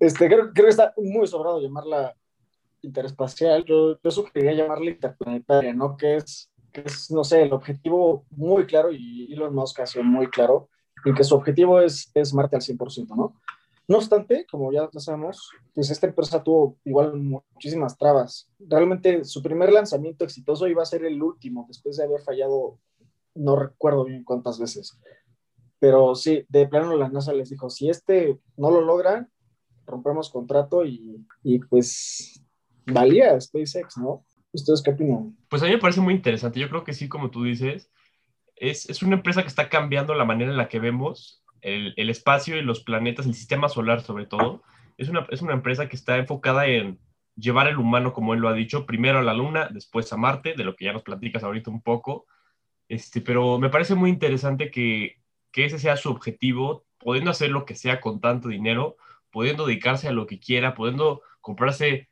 este, 0.00 0.26
creo, 0.26 0.52
creo, 0.52 0.66
que 0.66 0.68
está 0.68 0.92
muy 0.96 1.26
sobrado 1.26 1.60
llamarla 1.60 2.14
interespacial. 2.82 3.64
Yo, 3.64 3.98
yo 4.02 4.10
sugeriría 4.10 4.52
llamarla 4.52 4.90
interplanetaria, 4.90 5.72
¿no? 5.72 5.96
Que 5.96 6.16
es, 6.16 6.50
que 6.70 6.82
es, 6.82 7.10
no 7.10 7.24
sé, 7.24 7.42
el 7.42 7.52
objetivo 7.54 8.26
muy 8.30 8.66
claro 8.66 8.92
y 8.92 9.32
Elon 9.32 9.54
Musk 9.54 9.80
ha 9.80 9.86
sido 9.86 10.04
muy 10.04 10.26
claro, 10.28 10.68
y 11.04 11.14
que 11.14 11.24
su 11.24 11.34
objetivo 11.34 11.80
es, 11.80 12.10
es 12.12 12.34
Marte 12.34 12.56
al 12.56 12.62
100%, 12.62 13.08
¿no? 13.16 13.40
No 13.88 13.96
obstante, 13.96 14.46
como 14.50 14.70
ya 14.70 14.90
sabemos, 14.98 15.50
pues 15.74 15.90
esta 15.90 16.06
empresa 16.06 16.42
tuvo 16.42 16.76
igual 16.84 17.16
muchísimas 17.16 17.96
trabas. 17.96 18.50
Realmente 18.58 19.24
su 19.24 19.42
primer 19.42 19.72
lanzamiento 19.72 20.26
exitoso 20.26 20.68
iba 20.68 20.82
a 20.82 20.86
ser 20.86 21.06
el 21.06 21.22
último, 21.22 21.64
después 21.66 21.96
de 21.96 22.04
haber 22.04 22.20
fallado, 22.20 22.78
no 23.34 23.56
recuerdo 23.56 24.04
bien 24.04 24.24
cuántas 24.24 24.60
veces. 24.60 25.00
Pero 25.78 26.14
sí, 26.14 26.44
de 26.50 26.68
plano 26.68 26.96
la 26.96 27.08
NASA 27.08 27.32
les 27.32 27.48
dijo, 27.48 27.70
si 27.70 27.88
este 27.88 28.38
no 28.58 28.70
lo 28.70 28.82
logran, 28.82 29.30
rompemos 29.86 30.28
contrato 30.28 30.84
y, 30.84 31.24
y 31.42 31.58
pues 31.60 32.44
valía 32.84 33.40
SpaceX, 33.40 33.96
¿no? 33.96 34.22
¿Ustedes 34.52 34.82
qué 34.82 34.90
opinan? 34.90 35.34
Pues 35.48 35.62
a 35.62 35.64
mí 35.64 35.72
me 35.72 35.78
parece 35.78 36.02
muy 36.02 36.12
interesante. 36.12 36.60
Yo 36.60 36.68
creo 36.68 36.84
que 36.84 36.92
sí, 36.92 37.08
como 37.08 37.30
tú 37.30 37.44
dices, 37.44 37.90
es, 38.54 38.90
es 38.90 39.02
una 39.02 39.16
empresa 39.16 39.40
que 39.40 39.48
está 39.48 39.70
cambiando 39.70 40.12
la 40.12 40.26
manera 40.26 40.50
en 40.50 40.58
la 40.58 40.68
que 40.68 40.78
vemos 40.78 41.42
el, 41.62 42.10
espacio 42.10 42.56
y 42.56 42.62
los 42.62 42.82
planetas, 42.82 43.26
el 43.26 43.34
sistema 43.34 43.68
solar 43.68 44.00
sobre 44.00 44.26
todo, 44.26 44.62
es 44.96 45.08
una, 45.08 45.26
es 45.30 45.42
una 45.42 45.54
empresa 45.54 45.88
que 45.88 45.96
está 45.96 46.16
enfocada 46.16 46.66
en 46.66 46.98
llevar 47.36 47.68
el 47.68 47.78
humano, 47.78 48.12
como 48.12 48.34
él 48.34 48.40
lo 48.40 48.48
ha 48.48 48.52
dicho, 48.52 48.86
primero 48.86 49.18
a 49.18 49.22
la 49.22 49.34
Luna, 49.34 49.68
después 49.72 50.12
a 50.12 50.16
Marte, 50.16 50.54
de 50.56 50.64
lo 50.64 50.74
que 50.74 50.86
ya 50.86 50.92
nos 50.92 51.02
platicas 51.02 51.44
ahorita 51.44 51.70
un 51.70 51.82
poco. 51.82 52.26
Este, 52.88 53.20
pero 53.20 53.58
me 53.58 53.70
parece 53.70 53.94
muy 53.94 54.10
interesante 54.10 54.70
que, 54.70 55.16
que 55.52 55.64
ese 55.64 55.78
sea 55.78 55.96
su 55.96 56.10
objetivo, 56.10 56.84
pudiendo 56.98 57.30
hacer 57.30 57.50
lo 57.50 57.64
que 57.64 57.74
sea 57.74 58.00
con 58.00 58.20
tanto 58.20 58.48
dinero, 58.48 58.96
pudiendo 59.30 59.66
dedicarse 59.66 60.08
a 60.08 60.12
lo 60.12 60.26
que 60.26 60.40
quiera, 60.40 60.74
pudiendo 60.74 61.22
comprarse 61.40 62.08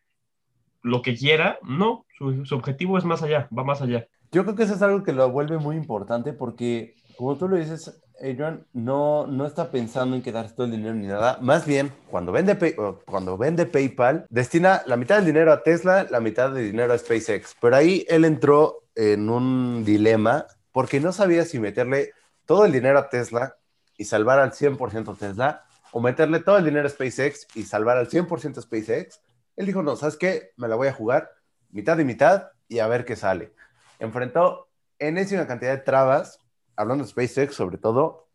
lo 0.82 1.02
que 1.02 1.16
quiera. 1.16 1.58
No, 1.62 2.06
su, 2.16 2.44
su 2.44 2.54
objetivo 2.54 2.96
es 2.98 3.04
más 3.04 3.22
allá, 3.22 3.48
va 3.56 3.64
más 3.64 3.82
allá. 3.82 4.06
Yo 4.30 4.44
creo 4.44 4.54
que 4.54 4.64
eso 4.64 4.74
es 4.74 4.82
algo 4.82 5.02
que 5.02 5.12
lo 5.12 5.30
vuelve 5.30 5.58
muy 5.58 5.76
importante 5.76 6.32
porque, 6.32 6.94
como 7.16 7.36
tú 7.36 7.48
lo 7.48 7.56
dices, 7.56 8.00
Adrian 8.20 8.66
no, 8.72 9.26
no 9.26 9.46
está 9.46 9.70
pensando 9.70 10.16
en 10.16 10.22
quedarse 10.22 10.54
todo 10.54 10.66
el 10.66 10.72
dinero 10.72 10.94
ni 10.94 11.06
nada. 11.06 11.38
Más 11.40 11.66
bien, 11.66 11.92
cuando 12.10 12.32
vende, 12.32 12.76
cuando 13.04 13.36
vende 13.36 13.66
PayPal, 13.66 14.26
destina 14.30 14.82
la 14.86 14.96
mitad 14.96 15.16
del 15.16 15.26
dinero 15.26 15.52
a 15.52 15.62
Tesla, 15.62 16.06
la 16.10 16.20
mitad 16.20 16.50
del 16.50 16.70
dinero 16.70 16.92
a 16.92 16.98
SpaceX. 16.98 17.54
Pero 17.60 17.76
ahí 17.76 18.04
él 18.08 18.24
entró 18.24 18.84
en 18.94 19.28
un 19.28 19.84
dilema 19.84 20.46
porque 20.72 21.00
no 21.00 21.12
sabía 21.12 21.44
si 21.44 21.58
meterle 21.58 22.12
todo 22.44 22.64
el 22.64 22.72
dinero 22.72 22.98
a 22.98 23.08
Tesla 23.08 23.56
y 23.96 24.04
salvar 24.04 24.40
al 24.40 24.52
100% 24.52 25.16
Tesla 25.18 25.64
o 25.92 26.00
meterle 26.00 26.40
todo 26.40 26.58
el 26.58 26.64
dinero 26.64 26.86
a 26.86 26.90
SpaceX 26.90 27.46
y 27.54 27.64
salvar 27.64 27.96
al 27.98 28.08
100% 28.08 28.60
SpaceX. 28.60 29.20
Él 29.56 29.66
dijo, 29.66 29.82
no, 29.82 29.96
¿sabes 29.96 30.16
qué? 30.16 30.52
Me 30.56 30.68
la 30.68 30.76
voy 30.76 30.88
a 30.88 30.92
jugar 30.92 31.30
mitad 31.70 31.98
y 31.98 32.04
mitad 32.04 32.48
y 32.68 32.78
a 32.78 32.86
ver 32.86 33.04
qué 33.04 33.16
sale. 33.16 33.52
Enfrentó 33.98 34.68
enésima 34.98 35.46
cantidad 35.46 35.72
de 35.72 35.82
trabas 35.82 36.38
hablando 36.76 37.04
de 37.04 37.10
SpaceX 37.10 37.54
sobre 37.54 37.78
todo, 37.78 38.28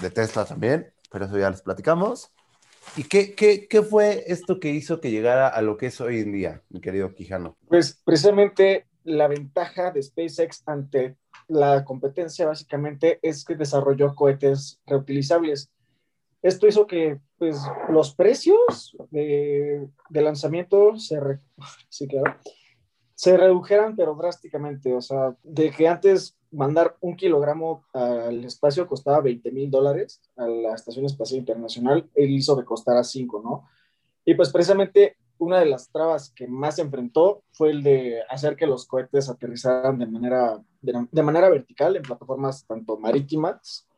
de 0.00 0.10
Tesla 0.10 0.44
también, 0.44 0.92
pero 1.10 1.26
eso 1.26 1.38
ya 1.38 1.50
les 1.50 1.62
platicamos. 1.62 2.32
¿Y 2.96 3.04
qué, 3.04 3.34
qué, 3.34 3.68
qué, 3.68 3.82
fue 3.82 4.24
esto 4.26 4.58
que 4.58 4.70
hizo 4.70 5.00
que 5.00 5.10
llegara 5.10 5.48
a 5.48 5.62
lo 5.62 5.76
que 5.76 5.86
es 5.86 6.00
hoy 6.00 6.20
en 6.20 6.32
día, 6.32 6.62
mi 6.70 6.80
querido 6.80 7.14
Quijano? 7.14 7.56
Pues 7.68 8.00
precisamente 8.04 8.86
la 9.04 9.28
ventaja 9.28 9.90
de 9.90 10.02
SpaceX 10.02 10.62
ante 10.66 11.16
la 11.48 11.84
competencia 11.84 12.46
básicamente 12.46 13.18
es 13.22 13.44
que 13.44 13.54
desarrolló 13.54 14.14
cohetes 14.14 14.80
reutilizables. 14.86 15.70
Esto 16.42 16.66
hizo 16.66 16.86
que 16.86 17.20
pues, 17.38 17.60
los 17.90 18.14
precios 18.14 18.96
de, 19.10 19.86
de 20.08 20.22
lanzamiento 20.22 20.96
se, 20.96 21.20
re... 21.20 21.40
sí, 21.88 22.08
claro, 22.08 22.36
se 23.14 23.36
redujeran, 23.36 23.96
pero 23.96 24.14
drásticamente. 24.14 24.94
O 24.94 25.00
sea, 25.02 25.36
de 25.42 25.70
que 25.70 25.86
antes 25.86 26.38
mandar 26.52 26.96
un 27.00 27.16
kilogramo 27.16 27.84
al 27.92 28.44
espacio 28.44 28.86
costaba 28.86 29.20
20 29.20 29.50
mil 29.52 29.70
dólares 29.70 30.20
a 30.36 30.46
la 30.46 30.74
Estación 30.74 31.04
Espacial 31.04 31.40
Internacional, 31.40 32.08
él 32.14 32.30
hizo 32.30 32.56
que 32.56 32.64
costara 32.64 33.04
5, 33.04 33.40
¿no? 33.42 33.68
Y 34.24 34.34
pues 34.34 34.50
precisamente 34.50 35.16
una 35.38 35.58
de 35.58 35.66
las 35.66 35.90
trabas 35.90 36.30
que 36.30 36.46
más 36.46 36.76
se 36.76 36.82
enfrentó 36.82 37.42
fue 37.52 37.70
el 37.70 37.82
de 37.82 38.22
hacer 38.28 38.56
que 38.56 38.66
los 38.66 38.86
cohetes 38.86 39.28
aterrizaran 39.28 39.98
de 39.98 40.06
manera, 40.06 40.62
de, 40.82 41.06
de 41.10 41.22
manera 41.22 41.48
vertical 41.48 41.96
en 41.96 42.02
plataformas 42.02 42.66
tanto 42.66 42.98
marítimas 42.98 43.88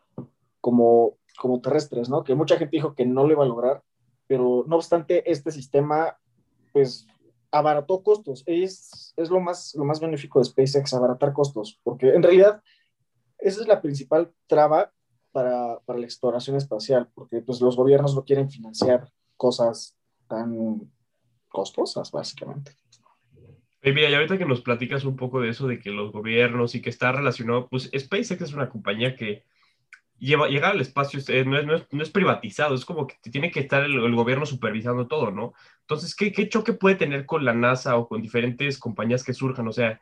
como, 0.61 1.17
como 1.39 1.61
terrestres, 1.61 2.09
¿no? 2.09 2.23
Que 2.23 2.35
mucha 2.35 2.57
gente 2.57 2.77
dijo 2.77 2.95
que 2.95 3.05
no 3.05 3.27
lo 3.27 3.33
iba 3.33 3.45
a 3.45 3.49
lograr, 3.49 3.83
pero 4.29 4.65
no 4.67 4.77
obstante, 4.77 5.31
este 5.31 5.51
sistema, 5.51 6.17
pues 6.73 7.07
abarató 7.53 8.03
costos. 8.03 8.43
Es, 8.47 9.13
es 9.17 9.31
lo, 9.31 9.41
más, 9.41 9.75
lo 9.77 9.85
más 9.85 10.01
benéfico 10.01 10.39
de 10.39 10.47
SpaceX, 10.47 10.95
abaratar 10.95 11.33
costos, 11.33 11.79
porque 11.85 12.15
en 12.15 12.23
realidad 12.23 12.63
esa 13.39 13.61
es 13.61 13.69
la 13.69 13.81
principal 13.81 14.33
traba 14.47 14.93
para, 15.31 15.79
para 15.81 15.99
la 15.99 16.05
exploración 16.05 16.57
espacial, 16.57 17.09
porque 17.15 17.41
pues, 17.41 17.61
los 17.61 17.77
gobiernos 17.77 18.15
no 18.15 18.25
quieren 18.25 18.51
financiar 18.51 19.09
cosas 19.37 19.97
tan 20.29 20.91
costosas, 21.49 22.11
básicamente. 22.11 22.73
mira, 23.83 24.09
y 24.09 24.15
ahorita 24.15 24.39
que 24.39 24.47
nos 24.47 24.63
platicas 24.63 25.05
un 25.05 25.17
poco 25.17 25.41
de 25.41 25.51
eso, 25.51 25.67
de 25.67 25.79
que 25.79 25.91
los 25.91 26.13
gobiernos 26.13 26.75
y 26.75 26.81
que 26.81 26.91
está 26.91 27.13
relacionado, 27.13 27.69
pues 27.69 27.91
SpaceX 27.97 28.43
es 28.43 28.55
una 28.55 28.71
compañía 28.71 29.17
que 29.17 29.45
lleva, 30.23 30.49
llegar 30.49 30.73
al 30.73 30.81
espacio 30.81 31.21
no, 31.45 31.59
es, 31.59 31.67
no, 31.67 31.75
es, 31.75 31.87
no, 31.91 32.03
es, 32.03 32.11
privatizado, 32.11 32.75
es 32.75 32.85
como 32.85 33.07
que 33.07 33.17
tiene 33.31 33.51
que 33.51 33.61
estar 33.61 33.83
el, 33.83 33.93
el 33.93 34.15
gobierno 34.15 34.47
supervisando 34.47 35.09
todo, 35.09 35.31
¿no? 35.31 35.53
Entonces, 35.81 36.15
¿qué, 36.15 36.33
¿qué, 36.33 36.49
choque 36.49 36.73
puede 36.73 36.95
tener 36.95 37.27
con 37.27 37.45
la 37.45 37.53
NASA 37.53 37.97
o 37.97 38.09
con 38.09 38.23
diferentes 38.23 38.79
compañías 38.79 39.25
que 39.25 39.35
surjan? 39.35 39.67
O 39.67 39.73
sea, 39.73 40.01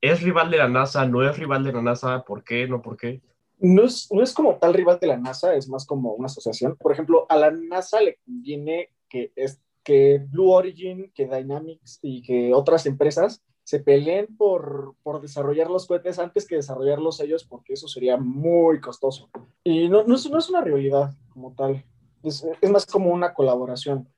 ¿es 0.00 0.22
rival 0.22 0.50
de 0.50 0.58
la 0.58 0.68
NASA? 0.68 1.06
¿No 1.06 1.22
es 1.28 1.38
rival 1.38 1.62
de 1.62 1.72
la 1.72 1.82
NASA? 1.82 2.24
¿Por 2.24 2.42
qué? 2.42 2.66
¿No 2.66 2.80
por 2.80 2.96
qué? 2.96 3.20
No 3.58 3.84
es, 3.84 4.08
no 4.10 4.22
es 4.22 4.32
como 4.32 4.56
tal 4.56 4.72
rival 4.72 4.98
de 4.98 5.08
la 5.08 5.18
NASA, 5.18 5.54
es 5.54 5.68
más 5.68 5.84
como 5.84 6.14
una 6.14 6.26
asociación. 6.26 6.76
Por 6.76 6.92
ejemplo, 6.92 7.26
a 7.28 7.36
la 7.36 7.50
NASA 7.50 8.00
le 8.00 8.16
conviene 8.24 8.88
que, 9.10 9.30
es, 9.36 9.60
que 9.84 10.24
Blue 10.26 10.50
Origin, 10.50 11.12
que 11.14 11.26
Dynamics 11.26 11.98
y 12.00 12.22
que 12.22 12.54
otras 12.54 12.86
empresas 12.86 13.42
se 13.64 13.80
peleen 13.80 14.26
por, 14.36 14.94
por, 15.02 15.20
desarrollar 15.20 15.70
los 15.70 15.86
cohetes 15.86 16.18
antes 16.18 16.46
que 16.46 16.56
desarrollarlos 16.56 17.20
ellos, 17.20 17.44
porque 17.44 17.74
eso 17.74 17.88
sería 17.88 18.16
muy 18.16 18.80
costoso. 18.80 19.30
Y 19.62 19.88
no, 19.88 20.04
no, 20.04 20.14
es, 20.14 20.28
no 20.30 20.38
es, 20.38 20.48
una 20.48 20.60
rivalidad 20.60 21.12
como 21.28 21.54
tal, 21.54 21.84
es, 22.22 22.44
es, 22.60 22.70
más 22.70 22.86
como 22.86 23.10
una 23.10 23.32
colaboración. 23.32 24.08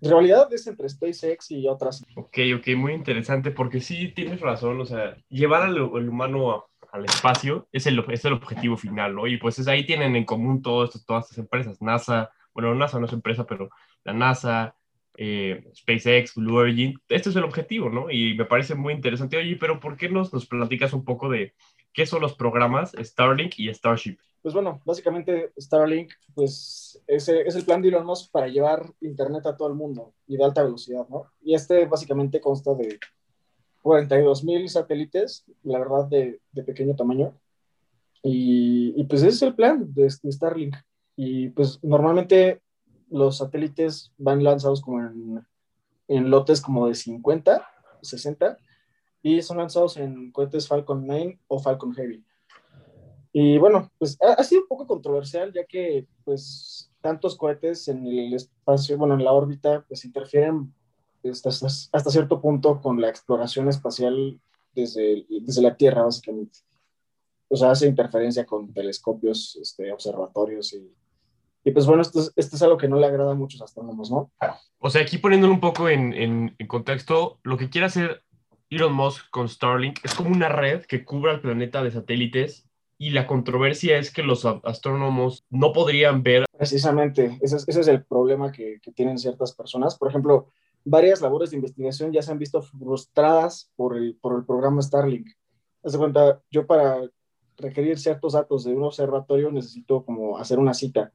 Rivalidad 0.00 0.52
es 0.52 0.66
entre 0.66 0.88
SpaceX 0.88 1.50
y 1.50 1.66
otras. 1.66 2.04
Ok, 2.16 2.38
ok, 2.58 2.68
muy 2.76 2.92
interesante, 2.92 3.50
porque 3.50 3.80
sí 3.80 4.08
tienes 4.08 4.40
razón, 4.40 4.80
o 4.80 4.84
sea, 4.84 5.16
llevar 5.28 5.62
al, 5.62 5.80
humano 5.80 6.66
al 6.92 7.04
espacio 7.04 7.66
es 7.72 7.86
el, 7.86 8.04
es 8.10 8.24
el 8.24 8.34
objetivo 8.34 8.76
final, 8.76 9.14
¿no? 9.14 9.26
Y 9.26 9.38
pues 9.38 9.58
es, 9.58 9.68
ahí 9.68 9.86
tienen 9.86 10.16
en 10.16 10.24
común 10.24 10.60
todo 10.60 10.88
todas 11.06 11.24
estas 11.24 11.38
empresas, 11.38 11.80
NASA, 11.80 12.30
bueno, 12.52 12.74
NASA 12.74 12.98
no 12.98 13.06
es 13.06 13.12
empresa, 13.12 13.46
pero 13.46 13.70
la 14.04 14.12
NASA, 14.12 14.74
eh, 15.16 15.64
SpaceX, 15.74 16.34
Blue 16.34 16.56
Origin, 16.56 16.98
este 17.08 17.30
es 17.30 17.36
el 17.36 17.44
objetivo, 17.44 17.90
¿no? 17.90 18.10
Y 18.10 18.34
me 18.34 18.44
parece 18.44 18.74
muy 18.74 18.92
interesante. 18.92 19.36
Oye, 19.36 19.56
pero 19.56 19.80
¿por 19.80 19.96
qué 19.96 20.08
nos, 20.08 20.32
nos 20.32 20.46
platicas 20.46 20.92
un 20.92 21.04
poco 21.04 21.28
de 21.28 21.54
qué 21.92 22.06
son 22.06 22.20
los 22.20 22.34
programas 22.34 22.92
Starlink 22.98 23.58
y 23.58 23.72
Starship? 23.72 24.18
Pues 24.42 24.54
bueno, 24.54 24.80
básicamente 24.84 25.52
Starlink, 25.58 26.12
pues 26.34 27.02
es, 27.06 27.28
es 27.28 27.56
el 27.56 27.64
plan 27.64 27.82
de 27.82 27.88
Elon 27.88 28.06
Musk 28.06 28.30
para 28.30 28.48
llevar 28.48 28.92
Internet 29.00 29.46
a 29.46 29.56
todo 29.56 29.68
el 29.68 29.74
mundo 29.74 30.12
y 30.26 30.36
de 30.36 30.44
alta 30.44 30.62
velocidad, 30.62 31.08
¿no? 31.08 31.32
Y 31.42 31.54
este 31.54 31.86
básicamente 31.86 32.40
consta 32.40 32.74
de 32.74 32.98
42 33.82 34.44
mil 34.44 34.68
satélites, 34.68 35.44
la 35.62 35.78
verdad, 35.78 36.06
de, 36.06 36.40
pequeño 36.64 36.94
tamaño. 36.94 37.34
Y, 38.22 38.94
y, 38.96 39.04
pues 39.04 39.22
ese 39.22 39.30
es 39.30 39.42
el 39.42 39.54
plan 39.54 39.92
de, 39.94 40.12
de 40.22 40.32
Starlink. 40.32 40.76
Y 41.16 41.48
pues 41.50 41.78
normalmente 41.82 42.62
los 43.08 43.38
satélites 43.38 44.12
van 44.18 44.42
lanzados 44.42 44.80
como 44.80 45.00
en, 46.08 46.30
lotes 46.30 46.60
como 46.60 46.88
de 46.88 46.94
50, 46.94 47.66
60, 48.02 48.58
y 49.22 49.42
son 49.42 49.58
lanzados 49.58 49.96
en 49.96 50.30
cohetes 50.30 50.68
Falcon 50.68 51.06
9 51.06 51.40
o 51.48 51.58
Falcon 51.58 51.92
Heavy. 51.94 52.24
Y 53.32 53.58
bueno, 53.58 53.90
pues 53.98 54.16
ha, 54.22 54.42
sido 54.44 54.62
un 54.62 54.68
poco 54.68 54.86
controversial 54.86 55.52
ya 55.52 55.64
que 55.64 56.06
pues 56.24 56.90
tantos 57.00 57.36
cohetes 57.36 57.88
en 57.88 58.06
el 58.06 58.34
espacio, 58.34 58.96
bueno, 58.96 59.14
en 59.14 59.24
la 59.24 59.32
órbita, 59.32 59.84
pues 59.88 60.04
interfieren 60.04 60.72
hasta, 61.24 61.50
hasta 61.50 62.10
cierto 62.10 62.40
punto 62.40 62.80
con 62.80 63.00
la 63.00 63.08
exploración 63.08 63.68
espacial 63.68 64.40
desde, 64.74 65.26
desde 65.28 65.62
la 65.62 65.76
Tierra, 65.76 66.04
básicamente. 66.04 66.60
O 67.48 67.56
sea, 67.56 67.70
hace 67.70 67.86
interferencia 67.86 68.44
con 68.44 68.72
telescopios, 68.72 69.56
este, 69.60 69.92
observatorios 69.92 70.72
y 70.72 70.92
y 71.66 71.72
pues 71.72 71.84
bueno, 71.84 72.00
esto 72.00 72.20
es, 72.20 72.32
esto 72.36 72.54
es, 72.54 72.62
algo 72.62 72.76
que 72.76 72.86
no 72.86 72.96
le 72.96 73.06
agrada 73.06 73.32
a 73.32 73.34
muchos 73.34 73.60
astrónomos, 73.60 74.08
¿no? 74.08 74.30
O 74.78 74.88
sea, 74.88 75.02
aquí 75.02 75.18
poniéndolo 75.18 75.52
un 75.52 75.58
poco 75.58 75.88
en, 75.88 76.14
en, 76.14 76.54
en, 76.56 76.66
contexto, 76.68 77.40
lo 77.42 77.56
que 77.56 77.68
quiere 77.68 77.88
hacer 77.88 78.22
Elon 78.70 78.92
Musk 78.92 79.28
con 79.30 79.48
Starlink 79.48 79.98
es 80.04 80.14
como 80.14 80.30
una 80.30 80.48
red 80.48 80.84
que 80.84 81.04
cubra 81.04 81.32
el 81.32 81.40
planeta 81.40 81.82
de 81.82 81.90
satélites 81.90 82.68
y 82.98 83.10
la 83.10 83.26
controversia 83.26 83.98
es 83.98 84.12
que 84.12 84.22
los 84.22 84.46
astrónomos 84.46 85.44
no 85.50 85.72
podrían 85.72 86.22
ver. 86.22 86.44
Precisamente, 86.56 87.36
ese 87.42 87.56
es, 87.56 87.64
ese 87.66 87.80
es 87.80 87.88
el 87.88 88.04
problema 88.04 88.52
que, 88.52 88.78
que, 88.80 88.92
tienen 88.92 89.18
ciertas 89.18 89.52
personas. 89.52 89.98
Por 89.98 90.08
ejemplo, 90.08 90.46
varias 90.84 91.20
labores 91.20 91.50
de 91.50 91.56
investigación 91.56 92.12
ya 92.12 92.22
se 92.22 92.30
han 92.30 92.38
visto 92.38 92.62
frustradas 92.62 93.72
por 93.74 93.96
el, 93.96 94.16
por 94.20 94.38
el 94.38 94.46
programa 94.46 94.82
Starlink. 94.82 95.26
Haz 95.82 95.90
de 95.90 95.98
cuenta, 95.98 96.40
yo 96.48 96.64
para 96.64 97.00
requerir 97.56 97.98
ciertos 97.98 98.34
datos 98.34 98.62
de 98.62 98.72
un 98.72 98.84
observatorio 98.84 99.50
necesito 99.50 100.04
como 100.04 100.38
hacer 100.38 100.60
una 100.60 100.72
cita 100.72 101.12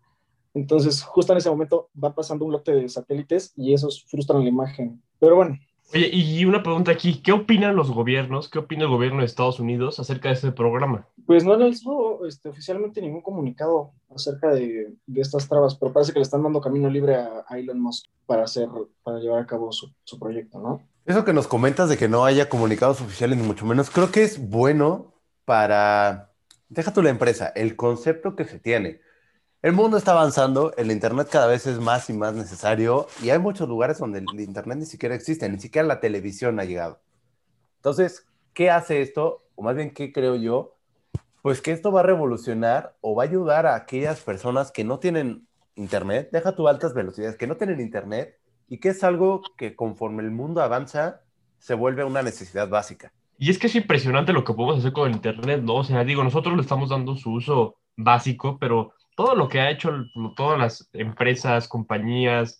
entonces, 0.53 1.01
justo 1.03 1.31
en 1.31 1.37
ese 1.37 1.49
momento 1.49 1.89
va 2.01 2.13
pasando 2.13 2.45
un 2.45 2.51
lote 2.51 2.73
de 2.73 2.89
satélites 2.89 3.53
y 3.55 3.73
esos 3.73 4.05
frustran 4.05 4.43
la 4.43 4.49
imagen. 4.49 5.01
Pero 5.19 5.35
bueno. 5.35 5.57
Oye, 5.93 6.09
y 6.11 6.45
una 6.45 6.63
pregunta 6.63 6.91
aquí, 6.91 7.21
¿qué 7.21 7.33
opinan 7.33 7.75
los 7.75 7.91
gobiernos, 7.91 8.47
qué 8.47 8.59
opina 8.59 8.83
el 8.83 8.89
gobierno 8.89 9.19
de 9.19 9.25
Estados 9.25 9.59
Unidos 9.59 9.99
acerca 9.99 10.29
de 10.29 10.35
este 10.35 10.51
programa? 10.51 11.05
Pues 11.25 11.43
no 11.43 11.53
han 11.53 11.59
lanzado 11.59 12.25
este, 12.25 12.47
oficialmente 12.47 13.01
ningún 13.01 13.21
comunicado 13.21 13.91
acerca 14.13 14.51
de, 14.51 14.93
de, 15.05 15.21
estas 15.21 15.49
trabas, 15.49 15.75
pero 15.75 15.91
parece 15.91 16.13
que 16.13 16.19
le 16.19 16.23
están 16.23 16.43
dando 16.43 16.61
camino 16.61 16.89
libre 16.89 17.15
a, 17.15 17.43
a 17.45 17.59
Elon 17.59 17.79
Musk 17.79 18.05
para, 18.25 18.43
hacer, 18.43 18.69
para 19.03 19.19
llevar 19.19 19.41
a 19.41 19.45
cabo 19.45 19.71
su, 19.73 19.91
su, 20.05 20.17
proyecto, 20.17 20.59
¿no? 20.59 20.81
Eso 21.05 21.25
que 21.25 21.33
nos 21.33 21.47
comentas 21.47 21.89
de 21.89 21.97
que 21.97 22.07
no 22.07 22.23
haya 22.23 22.47
comunicados 22.47 23.01
oficiales, 23.01 23.37
ni 23.37 23.43
mucho 23.43 23.65
menos, 23.65 23.89
creo 23.89 24.11
que 24.11 24.23
es 24.23 24.49
bueno 24.49 25.13
para, 25.43 26.31
deja 26.69 26.93
tú 26.93 27.01
la 27.01 27.09
empresa, 27.09 27.47
el 27.47 27.75
concepto 27.75 28.37
que 28.37 28.45
se 28.45 28.59
tiene 28.59 29.01
el 29.61 29.73
mundo 29.73 29.97
está 29.97 30.13
avanzando, 30.13 30.73
el 30.75 30.89
Internet 30.89 31.27
cada 31.31 31.45
vez 31.45 31.67
es 31.67 31.79
más 31.79 32.09
y 32.09 32.13
más 32.13 32.33
necesario 32.33 33.07
y 33.21 33.29
hay 33.29 33.37
muchos 33.37 33.69
lugares 33.69 33.99
donde 33.99 34.19
el 34.19 34.39
Internet 34.39 34.79
ni 34.79 34.85
siquiera 34.85 35.13
existe, 35.13 35.47
ni 35.49 35.59
siquiera 35.59 35.87
la 35.87 35.99
televisión 35.99 36.59
ha 36.59 36.65
llegado. 36.65 36.99
Entonces, 37.77 38.25
¿qué 38.53 38.71
hace 38.71 39.01
esto? 39.01 39.43
O 39.53 39.61
más 39.61 39.75
bien, 39.75 39.93
¿qué 39.93 40.11
creo 40.11 40.35
yo? 40.35 40.77
Pues 41.43 41.61
que 41.61 41.71
esto 41.71 41.91
va 41.91 41.99
a 41.99 42.03
revolucionar 42.03 42.95
o 43.01 43.15
va 43.15 43.23
a 43.23 43.27
ayudar 43.27 43.67
a 43.67 43.75
aquellas 43.75 44.21
personas 44.21 44.71
que 44.71 44.83
no 44.83 44.97
tienen 44.97 45.47
Internet, 45.75 46.29
deja 46.31 46.55
tu 46.55 46.67
altas 46.67 46.95
velocidades, 46.95 47.37
que 47.37 47.47
no 47.47 47.55
tienen 47.55 47.79
Internet 47.79 48.39
y 48.67 48.79
que 48.79 48.89
es 48.89 49.03
algo 49.03 49.41
que 49.57 49.75
conforme 49.75 50.23
el 50.23 50.31
mundo 50.31 50.61
avanza 50.61 51.21
se 51.59 51.75
vuelve 51.75 52.03
una 52.03 52.23
necesidad 52.23 52.67
básica. 52.67 53.13
Y 53.37 53.51
es 53.51 53.59
que 53.59 53.67
es 53.67 53.75
impresionante 53.75 54.33
lo 54.33 54.43
que 54.43 54.53
podemos 54.53 54.79
hacer 54.79 54.91
con 54.91 55.07
el 55.07 55.15
Internet, 55.15 55.61
¿no? 55.61 55.75
O 55.75 55.83
sea, 55.83 56.03
digo, 56.03 56.23
nosotros 56.23 56.55
le 56.55 56.61
estamos 56.63 56.89
dando 56.89 57.15
su 57.15 57.33
uso 57.33 57.77
básico, 57.95 58.57
pero 58.59 58.93
todo 59.21 59.35
lo 59.35 59.47
que 59.47 59.59
ha 59.59 59.69
hecho 59.69 60.05
todas 60.35 60.57
las 60.57 60.89
empresas, 60.93 61.67
compañías, 61.67 62.59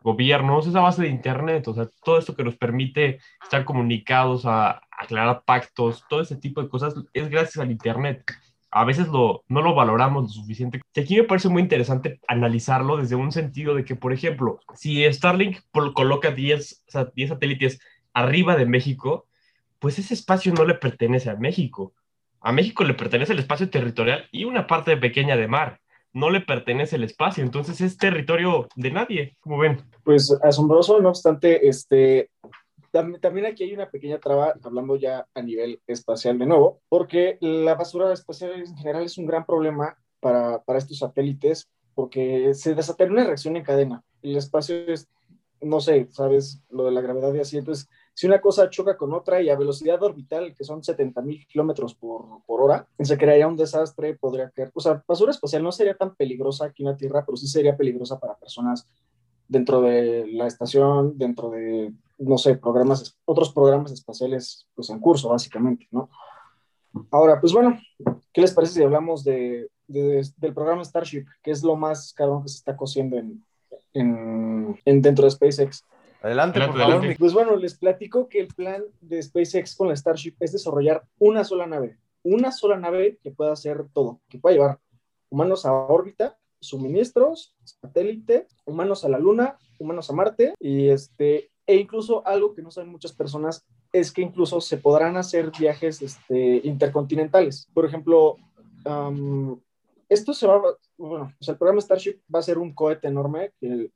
gobiernos, 0.00 0.68
es 0.68 0.76
a 0.76 0.80
base 0.80 1.02
de 1.02 1.08
Internet, 1.08 1.66
o 1.66 1.74
sea, 1.74 1.88
todo 2.04 2.18
esto 2.18 2.36
que 2.36 2.44
nos 2.44 2.56
permite 2.56 3.18
estar 3.42 3.64
comunicados, 3.64 4.44
aclarar 4.46 5.42
pactos, 5.44 6.04
todo 6.08 6.20
ese 6.20 6.36
tipo 6.36 6.62
de 6.62 6.68
cosas 6.68 6.94
es 7.12 7.28
gracias 7.28 7.58
al 7.58 7.72
Internet. 7.72 8.22
A 8.70 8.84
veces 8.84 9.08
no 9.08 9.42
lo 9.48 9.74
valoramos 9.74 10.22
lo 10.24 10.28
suficiente. 10.28 10.80
Y 10.94 11.00
aquí 11.00 11.16
me 11.16 11.24
parece 11.24 11.48
muy 11.48 11.60
interesante 11.62 12.20
analizarlo 12.28 12.98
desde 12.98 13.16
un 13.16 13.32
sentido 13.32 13.74
de 13.74 13.84
que, 13.84 13.96
por 13.96 14.12
ejemplo, 14.12 14.60
si 14.74 15.12
Starlink 15.12 15.58
coloca 15.72 16.30
10, 16.30 16.84
o 16.86 16.90
sea, 16.92 17.06
10 17.06 17.30
satélites 17.30 17.80
arriba 18.12 18.54
de 18.54 18.66
México, 18.66 19.26
pues 19.80 19.98
ese 19.98 20.14
espacio 20.14 20.54
no 20.54 20.64
le 20.64 20.74
pertenece 20.74 21.30
a 21.30 21.36
México. 21.36 21.94
A 22.40 22.52
México 22.52 22.84
le 22.84 22.94
pertenece 22.94 23.32
el 23.32 23.40
espacio 23.40 23.70
territorial 23.70 24.28
y 24.30 24.44
una 24.44 24.68
parte 24.68 24.96
pequeña 24.96 25.36
de 25.36 25.48
mar 25.48 25.80
no 26.16 26.30
le 26.30 26.40
pertenece 26.40 26.96
el 26.96 27.04
espacio, 27.04 27.44
entonces 27.44 27.78
es 27.82 27.98
territorio 27.98 28.68
de 28.74 28.90
nadie, 28.90 29.36
como 29.40 29.58
ven. 29.58 29.82
Pues 30.02 30.34
asombroso, 30.42 30.98
no 30.98 31.10
obstante, 31.10 31.68
este, 31.68 32.30
también 33.20 33.44
aquí 33.44 33.64
hay 33.64 33.74
una 33.74 33.90
pequeña 33.90 34.18
traba, 34.18 34.54
hablando 34.64 34.96
ya 34.96 35.26
a 35.34 35.42
nivel 35.42 35.78
espacial 35.86 36.38
de 36.38 36.46
nuevo, 36.46 36.80
porque 36.88 37.36
la 37.42 37.74
basura 37.74 38.10
espacial 38.14 38.52
en 38.52 38.74
general 38.78 39.04
es 39.04 39.18
un 39.18 39.26
gran 39.26 39.44
problema 39.44 39.98
para, 40.18 40.62
para 40.62 40.78
estos 40.78 41.00
satélites, 41.00 41.68
porque 41.94 42.54
se 42.54 42.74
desataría 42.74 43.12
una 43.12 43.24
reacción 43.24 43.54
en 43.56 43.64
cadena. 43.64 44.02
El 44.22 44.38
espacio 44.38 44.74
es, 44.88 45.10
no 45.60 45.80
sé, 45.80 46.08
sabes, 46.12 46.62
lo 46.70 46.86
de 46.86 46.92
la 46.92 47.02
gravedad 47.02 47.34
y 47.34 47.40
así, 47.40 47.58
entonces 47.58 47.90
si 48.16 48.26
una 48.26 48.40
cosa 48.40 48.70
choca 48.70 48.96
con 48.96 49.12
otra 49.12 49.42
y 49.42 49.50
a 49.50 49.56
velocidad 49.56 50.02
orbital, 50.02 50.54
que 50.54 50.64
son 50.64 50.82
70 50.82 51.20
mil 51.20 51.46
kilómetros 51.46 51.94
por, 51.94 52.42
por, 52.46 52.62
hora, 52.62 52.88
se 52.98 53.18
crearía 53.18 53.46
un 53.46 53.58
desastre, 53.58 54.14
podría 54.14 54.48
caer. 54.48 54.70
O 54.72 54.80
sea, 54.80 55.04
basura 55.06 55.32
espacial 55.32 55.62
no 55.62 55.70
sería 55.70 55.94
tan 55.94 56.14
peligrosa 56.14 56.64
aquí 56.64 56.82
en 56.82 56.88
la 56.88 56.96
Tierra, 56.96 57.26
pero 57.26 57.36
sí 57.36 57.46
sería 57.46 57.76
peligrosa 57.76 58.18
para 58.18 58.34
personas 58.34 58.88
dentro 59.46 59.82
de 59.82 60.26
la 60.28 60.46
estación, 60.46 61.18
dentro 61.18 61.50
de, 61.50 61.92
no 62.16 62.38
sé, 62.38 62.56
programas, 62.56 63.18
otros 63.26 63.52
programas 63.52 63.92
espaciales, 63.92 64.66
pues 64.74 64.88
en 64.88 64.98
curso, 64.98 65.28
básicamente, 65.28 65.86
¿no? 65.90 66.08
Ahora, 67.10 67.38
pues 67.38 67.52
bueno, 67.52 67.78
¿qué 68.32 68.40
les 68.40 68.54
parece 68.54 68.72
si 68.72 68.82
hablamos 68.82 69.24
de, 69.24 69.68
de, 69.88 70.26
del 70.38 70.54
programa 70.54 70.82
Starship, 70.82 71.26
que 71.42 71.50
es 71.50 71.62
lo 71.62 71.76
más 71.76 72.14
cabrón 72.14 72.42
que 72.42 72.48
se 72.48 72.56
está 72.56 72.78
cosiendo 72.78 73.18
en, 73.18 73.44
en, 73.92 74.80
en 74.86 75.02
dentro 75.02 75.26
de 75.26 75.32
SpaceX? 75.32 75.84
Adelante, 76.26 76.58
Adelante, 76.58 76.66
por 76.66 76.80
favor. 76.80 76.94
adelante. 76.94 77.16
Pues 77.18 77.32
bueno, 77.32 77.56
les 77.56 77.78
platico 77.78 78.28
que 78.28 78.40
el 78.40 78.48
plan 78.48 78.82
de 79.00 79.22
SpaceX 79.22 79.76
con 79.76 79.88
la 79.88 79.96
Starship 79.96 80.34
es 80.40 80.52
desarrollar 80.52 81.04
una 81.18 81.44
sola 81.44 81.66
nave, 81.66 81.98
una 82.24 82.50
sola 82.50 82.76
nave 82.76 83.18
que 83.22 83.30
pueda 83.30 83.52
hacer 83.52 83.86
todo, 83.92 84.20
que 84.28 84.38
pueda 84.38 84.54
llevar 84.54 84.80
humanos 85.30 85.64
a 85.66 85.72
órbita, 85.72 86.36
suministros, 86.60 87.54
satélite, 87.62 88.48
humanos 88.64 89.04
a 89.04 89.08
la 89.08 89.18
Luna, 89.18 89.56
humanos 89.78 90.10
a 90.10 90.14
Marte 90.14 90.54
y 90.58 90.88
este 90.88 91.50
e 91.64 91.76
incluso 91.76 92.26
algo 92.26 92.54
que 92.54 92.62
no 92.62 92.70
saben 92.70 92.90
muchas 92.90 93.12
personas 93.12 93.64
es 93.92 94.12
que 94.12 94.22
incluso 94.22 94.60
se 94.60 94.78
podrán 94.78 95.16
hacer 95.16 95.52
viajes 95.56 96.02
este, 96.02 96.60
intercontinentales. 96.64 97.68
Por 97.72 97.84
ejemplo, 97.84 98.36
am, 98.84 99.60
esto 100.08 100.32
se 100.32 100.46
va, 100.46 100.60
bueno, 100.96 101.32
o 101.38 101.44
sea, 101.44 101.52
el 101.52 101.58
programa 101.58 101.80
Starship 101.80 102.20
va 102.32 102.40
a 102.40 102.42
ser 102.42 102.58
un 102.58 102.72
cohete 102.74 103.08
enorme, 103.08 103.52
que 103.60 103.90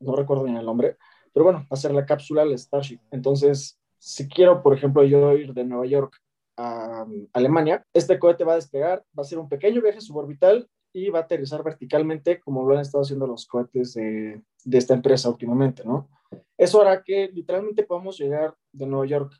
no 0.00 0.14
recuerdo 0.14 0.44
bien 0.44 0.56
el 0.56 0.66
nombre, 0.66 0.96
pero 1.36 1.44
bueno, 1.44 1.66
ser 1.74 1.92
la 1.92 2.06
cápsula 2.06 2.46
del 2.46 2.58
Starship. 2.58 2.98
Entonces, 3.10 3.78
si 3.98 4.26
quiero, 4.26 4.62
por 4.62 4.72
ejemplo, 4.74 5.04
yo 5.04 5.34
ir 5.34 5.52
de 5.52 5.64
Nueva 5.64 5.84
York 5.84 6.16
a 6.56 7.04
um, 7.06 7.28
Alemania, 7.34 7.84
este 7.92 8.18
cohete 8.18 8.42
va 8.42 8.52
a 8.54 8.56
despegar, 8.56 9.04
va 9.16 9.20
a 9.20 9.24
ser 9.24 9.38
un 9.38 9.46
pequeño 9.46 9.82
viaje 9.82 10.00
suborbital 10.00 10.66
y 10.94 11.10
va 11.10 11.18
a 11.18 11.22
aterrizar 11.24 11.62
verticalmente 11.62 12.40
como 12.40 12.66
lo 12.66 12.74
han 12.74 12.80
estado 12.80 13.02
haciendo 13.02 13.26
los 13.26 13.44
cohetes 13.46 13.92
de, 13.92 14.42
de 14.64 14.78
esta 14.78 14.94
empresa 14.94 15.28
últimamente, 15.28 15.84
¿no? 15.84 16.08
Eso 16.56 16.80
hará 16.80 17.02
que 17.02 17.28
literalmente 17.30 17.82
podamos 17.82 18.16
llegar 18.18 18.56
de 18.72 18.86
Nueva 18.86 19.04
York 19.04 19.34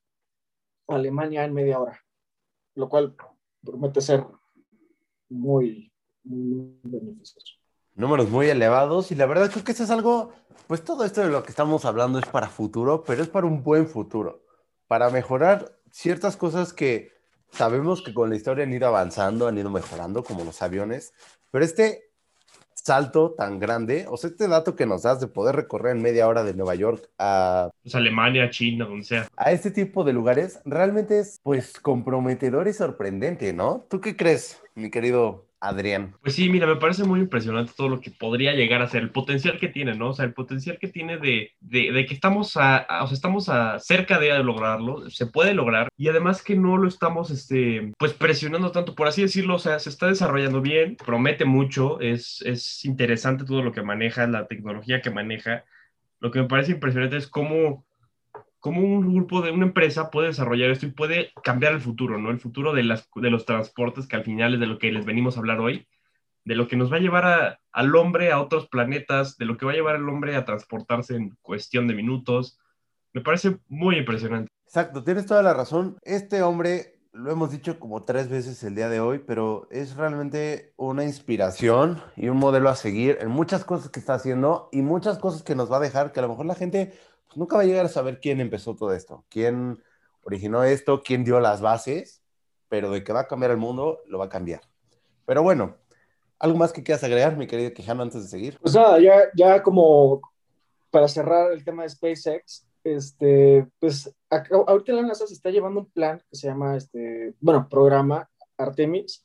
a 0.89 0.97
Alemania 0.97 1.47
en 1.47 1.55
media 1.55 1.81
hora, 1.81 1.99
lo 2.75 2.91
cual 2.91 3.17
promete 3.65 4.03
ser 4.03 4.23
muy, 5.31 5.91
muy 6.25 6.79
beneficioso. 6.83 7.55
Números 7.97 8.29
muy 8.29 8.49
elevados 8.49 9.11
y 9.11 9.15
la 9.15 9.25
verdad 9.25 9.51
creo 9.51 9.65
que 9.65 9.73
eso 9.73 9.85
es 9.85 9.91
algo, 9.91 10.33
pues 10.67 10.85
todo 10.85 11.05
esto 11.05 11.23
de 11.23 11.29
lo 11.29 11.43
que 11.43 11.51
estamos 11.51 11.87
hablando 11.87 12.19
es 12.19 12.27
para 12.27 12.49
futuro, 12.49 13.03
pero 13.07 13.23
es 13.23 13.29
para 13.29 13.47
un 13.47 13.63
buen 13.63 13.89
futuro, 13.89 14.45
para 14.87 15.09
mejorar 15.09 15.79
ciertas 15.91 16.37
cosas 16.37 16.75
que 16.75 17.11
sabemos 17.51 18.03
que 18.03 18.13
con 18.13 18.29
la 18.29 18.37
historia 18.37 18.65
han 18.65 18.73
ido 18.75 18.87
avanzando, 18.87 19.49
han 19.49 19.57
ido 19.57 19.71
mejorando, 19.71 20.23
como 20.23 20.45
los 20.45 20.61
aviones, 20.61 21.15
pero 21.51 21.65
este 21.65 22.11
salto 22.75 23.33
tan 23.33 23.59
grande, 23.59 24.05
o 24.11 24.19
sea, 24.19 24.29
este 24.29 24.47
dato 24.47 24.77
que 24.77 24.85
nos 24.85 25.03
das 25.03 25.19
de 25.19 25.27
poder 25.27 25.57
recorrer 25.57 25.97
en 25.97 26.03
media 26.03 26.29
hora 26.29 26.45
de 26.45 26.53
Nueva 26.53 26.75
York 26.75 27.09
a, 27.19 27.71
Pues 27.83 27.95
Alemania, 27.95 28.51
China, 28.51 28.85
donde 28.85 29.05
sea. 29.05 29.27
a 29.37 29.53
este 29.53 29.71
tipo 29.71 30.05
de 30.05 30.13
lugares, 30.13 30.61
realmente 30.67 31.19
es 31.19 31.41
pues 31.43 31.81
comprometedor 31.81 32.69
y 32.69 32.75
sorprendente, 32.75 33.55
¿no? 33.55 33.87
¿Tú 33.89 34.03
qué 34.03 34.17
crees, 34.17 34.63
mi 34.75 34.91
querido 34.91 35.46
Adrián? 35.69 36.17
Pues 36.23 36.35
sí, 36.35 36.49
mira, 36.51 36.67
me 36.67 36.77
parece 36.77 37.05
muy 37.05 37.21
impresionante 37.21 37.73
todo 37.77 37.89
lo 37.89 38.01
que 38.01 38.11
podría 38.11 38.53
llegar 38.53 38.83
a 38.83 38.89
ser, 38.89 39.03
el 39.03 39.13
potencial 39.13 39.59
que 39.61 39.69
tiene, 39.69 39.95
¿no? 39.95 40.09
O 40.11 40.13
sea, 40.13 40.25
el 40.25 40.35
potencial 40.35 40.77
que 40.81 40.89
tiene 40.89 41.19
de, 41.19 41.53
de, 41.61 42.05
que 42.07 42.15
estamos 42.15 42.57
a, 42.57 42.79
a- 42.79 43.05
o 43.05 43.07
sea, 43.07 43.15
estamos 43.15 43.49
a 43.49 43.79
cerca 43.79 44.19
de 44.19 44.37
lograrlo, 44.43 45.09
se 45.09 45.27
puede 45.27 45.55
lograr, 45.55 45.89
y 45.97 46.09
además 46.09 46.43
que 46.43 46.57
no 46.57 46.79
lo 46.79 46.89
estamos, 46.89 47.31
este, 47.31 47.93
pues 47.99 48.13
presionando 48.13 48.73
tanto, 48.73 48.97
por 48.97 49.07
así 49.07 49.23
decirlo, 49.23 49.55
o 49.55 49.59
sea, 49.61 49.79
se 49.79 49.89
está 49.89 50.09
desarrollando 50.09 50.61
bien, 50.61 50.97
promete 50.97 51.45
mucho, 51.45 52.01
es, 52.01 52.43
es 52.45 52.85
interesante 52.85 53.45
todo 53.45 53.63
lo 53.63 53.71
que 53.73 53.83
maneja, 53.83 54.27
la 54.27 54.49
tecnología 54.49 55.01
que 55.03 55.11
maneja. 55.11 55.65
Lo 56.21 56.31
que 56.31 56.41
me 56.41 56.49
parece 56.49 56.73
impresionante 56.73 57.17
es 57.17 57.27
cómo, 57.29 57.87
cómo 58.67 58.81
un 58.81 59.15
grupo 59.15 59.43
de 59.43 59.53
una 59.53 59.67
empresa 59.67 60.11
puede 60.11 60.27
desarrollar 60.27 60.73
esto 60.73 60.87
y 60.87 60.91
puede 60.91 61.31
cambiar 61.45 61.73
el 61.73 61.81
futuro, 61.81 62.19
¿no? 62.19 62.33
El 62.33 62.41
futuro 62.41 62.73
de, 62.75 62.83
las, 62.83 63.09
de 63.15 63.31
los 63.31 63.47
transportes, 63.47 64.09
que 64.09 64.17
al 64.17 64.25
final 64.25 64.55
es 64.55 64.59
de 64.59 64.67
lo 64.67 64.81
que 64.81 64.91
les 64.91 65.05
venimos 65.05 65.37
a 65.37 65.39
hablar 65.39 65.61
hoy, 65.61 65.87
de 66.45 66.57
lo 66.57 66.67
que 66.67 66.75
nos 66.75 66.93
va 66.93 66.97
a 66.97 66.99
llevar 66.99 67.61
al 67.71 67.95
hombre 67.95 68.33
a 68.33 68.41
otros 68.41 68.67
planetas, 68.67 69.39
de 69.39 69.45
lo 69.45 69.57
que 69.57 69.67
va 69.67 69.71
a 69.71 69.77
llevar 69.77 69.95
al 69.95 70.09
hombre 70.09 70.35
a 70.35 70.45
transportarse 70.45 71.15
en 71.15 71.37
cuestión 71.43 71.87
de 71.87 71.95
minutos. 71.95 72.59
Me 73.13 73.21
parece 73.21 73.57
muy 73.69 73.99
impresionante. 73.99 74.51
Exacto, 74.65 75.05
tienes 75.05 75.27
toda 75.27 75.45
la 75.45 75.55
razón. 75.55 75.97
Este 76.03 76.43
hombre, 76.43 76.99
lo 77.13 77.31
hemos 77.31 77.53
dicho 77.53 77.79
como 77.79 78.03
tres 78.03 78.29
veces 78.29 78.65
el 78.65 78.75
día 78.75 78.89
de 78.89 78.99
hoy, 78.99 79.21
pero 79.25 79.69
es 79.71 79.95
realmente 79.95 80.73
una 80.77 81.05
inspiración 81.05 82.03
y 82.17 82.31
un 82.31 82.39
modelo 82.39 82.69
a 82.69 82.75
seguir 82.75 83.19
en 83.21 83.29
muchas 83.29 83.65
cosas 83.65 83.91
que 83.91 84.01
está 84.01 84.15
haciendo 84.15 84.69
y 84.73 84.83
muchas 84.83 85.19
cosas 85.19 85.45
que 85.45 85.55
nos 85.55 85.71
va 85.71 85.77
a 85.77 85.81
dejar 85.81 86.11
que 86.11 86.19
a 86.19 86.25
lo 86.25 86.31
mejor 86.31 86.47
la 86.47 86.57
gente 86.57 86.95
pues, 87.27 87.37
nunca 87.37 87.57
va 87.57 87.63
a 87.63 87.67
llegar 87.67 87.87
a 87.87 87.91
saber 87.91 88.21
quién 88.21 88.41
empezó 88.41 88.75
todo 88.75 88.93
esto, 88.93 89.25
quién 89.29 89.83
originó 90.23 90.65
esto, 90.65 91.03
quién 91.03 91.25
dio 91.25 91.41
las 91.41 91.61
bases, 91.61 92.23
pero 92.69 92.91
de 92.91 93.05
que 93.05 93.13
va 93.13 93.21
a 93.21 93.29
cambiar 93.29 93.53
el 93.53 93.59
mundo, 93.59 94.01
lo 94.07 94.19
va 94.19 94.27
a 94.27 94.29
cambiar. 94.29 94.61
Pero 95.25 95.43
bueno, 95.43 95.77
¿algo 96.39 96.59
más 96.59 96.73
que 96.73 96.83
quieras 96.83 97.05
agregar, 97.05 97.37
mi 97.37 97.47
querido 97.47 97.73
Quijano, 97.73 98.03
antes 98.03 98.23
de 98.23 98.29
seguir? 98.29 98.59
Pues 98.61 98.75
nada, 98.75 98.99
ya, 99.01 99.23
ya 99.35 99.63
como 99.63 100.21
para 100.91 101.09
cerrar 101.09 101.53
el 101.53 101.65
tema 101.65 101.83
de 101.83 101.91
SpaceX, 101.91 102.67
este, 102.83 103.67
pues 103.79 104.13
acá- 104.31 104.57
ahorita 104.67 104.93
la 104.93 105.03
NASA 105.03 105.27
se 105.27 105.35
está 105.35 105.51
llevando 105.51 105.81
un 105.81 105.91
plan 105.91 106.23
que 106.31 106.37
se 106.37 106.47
llama, 106.47 106.77
este, 106.77 107.35
bueno, 107.41 107.69
programa 107.69 108.29
Artemis, 108.57 109.25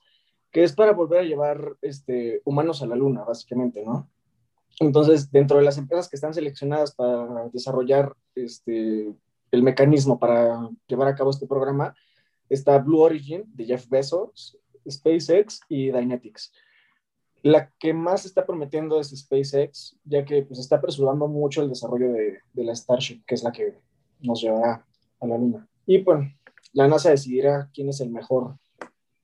que 0.52 0.64
es 0.64 0.74
para 0.74 0.92
volver 0.92 1.20
a 1.20 1.24
llevar 1.24 1.78
este, 1.82 2.42
humanos 2.44 2.82
a 2.82 2.88
la 2.88 2.96
Luna, 2.96 3.24
básicamente, 3.24 3.84
¿no? 3.86 4.10
Entonces, 4.79 5.31
dentro 5.31 5.57
de 5.57 5.63
las 5.63 5.77
empresas 5.77 6.10
que 6.10 6.15
están 6.15 6.34
seleccionadas 6.34 6.95
para 6.95 7.49
desarrollar 7.53 8.15
este, 8.36 9.13
el 9.51 9.63
mecanismo 9.63 10.19
para 10.19 10.69
llevar 10.88 11.07
a 11.07 11.15
cabo 11.15 11.29
este 11.29 11.47
programa, 11.47 11.95
está 12.49 12.77
Blue 12.79 13.01
Origin 13.01 13.43
de 13.53 13.65
Jeff 13.65 13.88
Bezos, 13.89 14.57
SpaceX 14.89 15.62
y 15.69 15.91
Dynetics. 15.91 16.51
La 17.43 17.71
que 17.79 17.93
más 17.93 18.25
está 18.25 18.45
prometiendo 18.45 18.99
es 18.99 19.10
SpaceX, 19.10 19.97
ya 20.03 20.25
que 20.25 20.43
pues, 20.43 20.60
está 20.60 20.77
apresurando 20.77 21.27
mucho 21.27 21.62
el 21.62 21.69
desarrollo 21.69 22.12
de, 22.12 22.39
de 22.53 22.63
la 22.63 22.75
Starship, 22.75 23.23
que 23.25 23.36
es 23.36 23.43
la 23.43 23.51
que 23.51 23.79
nos 24.19 24.41
llevará 24.41 24.86
a 25.19 25.27
la 25.27 25.38
Luna. 25.38 25.67
Y 25.86 26.01
bueno, 26.03 26.31
la 26.73 26.88
NASA 26.88 27.10
decidirá 27.10 27.69
quién 27.73 27.89
es 27.89 27.99
el 28.01 28.12
mejor 28.12 28.55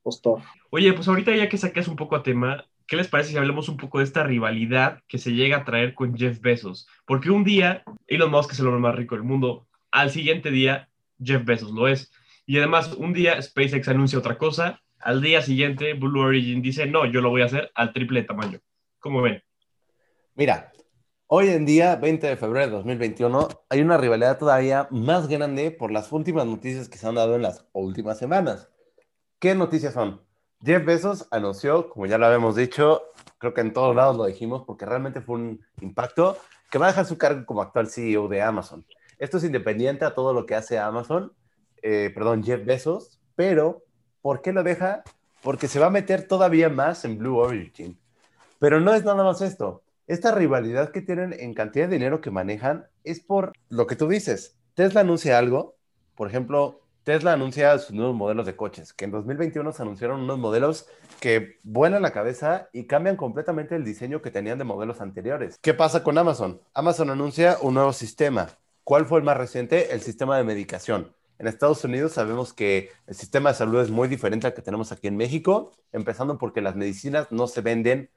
postor. 0.04 0.42
Oye, 0.72 0.94
pues 0.94 1.08
ahorita 1.08 1.36
ya 1.36 1.50
que 1.50 1.58
saques 1.58 1.88
un 1.88 1.96
poco 1.96 2.16
a 2.16 2.24
tema, 2.24 2.66
¿qué 2.88 2.96
les 2.96 3.08
parece 3.08 3.32
si 3.32 3.38
hablamos 3.38 3.70
un 3.70 3.78
poco 3.78 4.00
de 4.00 4.06
esta 4.06 4.24
rivalidad 4.24 5.02
que 5.08 5.18
se 5.18 5.32
llega 5.32 5.58
a 5.58 5.66
traer 5.66 5.94
con 5.94 6.18
Jeff 6.18 6.40
Bezos? 6.40 6.88
Porque 7.06 7.30
un 7.30 7.44
día 7.44 7.84
Elon 8.08 8.32
Musk 8.32 8.54
es 8.54 8.60
el 8.60 8.68
hombre 8.68 8.82
más 8.82 8.96
rico 8.96 9.16
del 9.16 9.24
mundo, 9.24 9.68
al 9.92 10.10
siguiente 10.10 10.52
día 10.52 10.90
Jeff 11.22 11.44
Bezos 11.46 11.72
lo 11.72 11.88
es. 11.88 12.12
Y 12.46 12.58
además, 12.58 12.94
un 12.94 13.14
día 13.14 13.42
SpaceX 13.42 13.90
anuncia 13.90 14.18
otra 14.18 14.38
cosa, 14.38 14.82
al 15.00 15.22
día 15.22 15.42
siguiente 15.42 15.94
Blue 15.94 16.22
Origin 16.22 16.62
dice, 16.62 16.86
no, 16.86 17.06
yo 17.06 17.22
lo 17.22 17.30
voy 17.30 17.42
a 17.42 17.46
hacer 17.46 17.72
al 17.76 17.92
triple 17.92 18.22
de 18.22 18.28
tamaño. 18.28 18.60
¿Cómo 19.00 19.22
ven? 19.22 19.44
Mira, 20.36 20.72
hoy 21.28 21.50
en 21.50 21.66
día, 21.66 21.96
20 21.98 22.26
de 22.26 22.38
febrero 22.38 22.68
de 22.68 22.72
2021, 22.74 23.48
hay 23.70 23.82
una 23.82 23.98
rivalidad 23.98 24.38
todavía 24.38 24.88
más 24.92 25.28
grande 25.28 25.72
por 25.72 25.92
las 25.92 26.12
últimas 26.12 26.46
noticias 26.46 26.88
que 26.88 26.98
se 26.98 27.08
han 27.08 27.16
dado 27.16 27.36
en 27.36 27.42
las 27.42 27.68
últimas 27.74 28.18
semanas. 28.18 28.70
¿Qué 29.40 29.54
noticias 29.54 29.94
son? 29.94 30.27
Jeff 30.64 30.84
Bezos 30.84 31.28
anunció, 31.30 31.90
como 31.90 32.08
ya 32.08 32.18
lo 32.18 32.26
habíamos 32.26 32.56
dicho, 32.56 33.04
creo 33.38 33.54
que 33.54 33.62
en 33.62 33.74
todos 33.74 33.96
lados 33.96 34.18
lo 34.18 34.26
dijimos 34.26 34.64
porque 34.66 34.86
realmente 34.86 35.22
fue 35.22 35.36
un 35.36 35.66
impacto, 35.82 36.38
que 36.72 36.80
va 36.80 36.88
a 36.88 36.90
dejar 36.90 37.06
su 37.06 37.18
cargo 37.18 37.46
como 37.46 37.62
actual 37.62 37.88
CEO 37.88 38.28
de 38.28 38.42
Amazon. 38.42 38.86
Esto 39.20 39.38
es 39.38 39.44
independiente 39.44 40.04
a 40.06 40.14
todo 40.14 40.34
lo 40.34 40.46
que 40.46 40.56
hace 40.56 40.80
Amazon, 40.80 41.32
eh, 41.82 42.12
perdón, 42.14 42.44
Jeff 42.44 42.66
Bezos, 42.66 43.20
pero 43.36 43.84
¿por 44.22 44.42
qué 44.42 44.52
lo 44.52 44.64
deja? 44.64 45.04
Porque 45.42 45.68
se 45.68 45.80
va 45.80 45.88
a 45.88 45.92
meter 45.92 46.28
todavía 46.28 46.70
más 46.70 47.06
en 47.06 47.18
Blue 47.18 47.38
Origin. 47.38 47.98
Pero 48.60 48.80
no 48.80 48.94
es 48.94 49.04
nada 49.06 49.24
más 49.24 49.42
esto. 49.42 49.84
Esta 50.08 50.32
rivalidad 50.34 50.92
que 50.92 51.02
tienen 51.02 51.34
en 51.34 51.54
cantidad 51.54 51.88
de 51.88 51.96
dinero 51.96 52.22
que 52.22 52.32
manejan 52.32 52.88
es 53.04 53.20
por 53.20 53.54
lo 53.70 53.86
que 53.86 53.96
tú 53.96 54.08
dices. 54.08 54.58
Tesla 54.74 55.02
anuncia 55.02 55.38
algo, 55.38 55.76
por 56.16 56.28
ejemplo, 56.28 56.82
Tesla 57.08 57.32
anuncia 57.32 57.80
sus 57.80 57.96
nuevos 57.96 58.14
modelos 58.14 58.46
de 58.46 58.58
coches, 58.58 58.92
que 58.92 59.06
en 59.06 59.12
2021 59.12 59.72
se 59.72 59.82
anunciaron 59.82 60.20
unos 60.20 60.40
modelos 60.40 60.88
que 61.22 61.58
vuelan 61.64 62.02
la 62.02 62.12
cabeza 62.12 62.68
y 62.74 62.84
cambian 62.84 63.16
completamente 63.16 63.78
el 63.78 63.86
diseño 63.86 64.22
que 64.22 64.30
tenían 64.30 64.58
de 64.58 64.66
modelos 64.66 65.00
anteriores. 65.00 65.58
¿Qué 65.62 65.74
pasa 65.74 66.04
con 66.04 66.18
Amazon? 66.18 66.60
Amazon 66.74 67.10
anuncia 67.10 67.60
un 67.62 67.76
nuevo 67.76 67.94
sistema. 67.94 68.50
¿Cuál 68.84 69.06
fue 69.06 69.20
el 69.20 69.24
más 69.24 69.38
reciente? 69.38 69.94
El 69.94 70.02
sistema 70.02 70.36
de 70.36 70.44
medicación. 70.44 71.14
En 71.40 71.48
Estados 71.48 71.82
Unidos 71.86 72.12
sabemos 72.12 72.52
que 72.52 72.90
el 73.06 73.16
sistema 73.16 73.52
de 73.52 73.56
salud 73.56 73.80
es 73.80 73.90
muy 73.90 74.10
diferente 74.10 74.46
al 74.46 74.54
que 74.54 74.62
tenemos 74.62 74.92
aquí 74.92 75.08
en 75.08 75.16
México, 75.16 75.72
empezando 75.94 76.38
porque 76.38 76.60
las 76.60 76.76
medicinas 76.76 77.32
no 77.32 77.48
se 77.48 77.62
venden, 77.62 78.10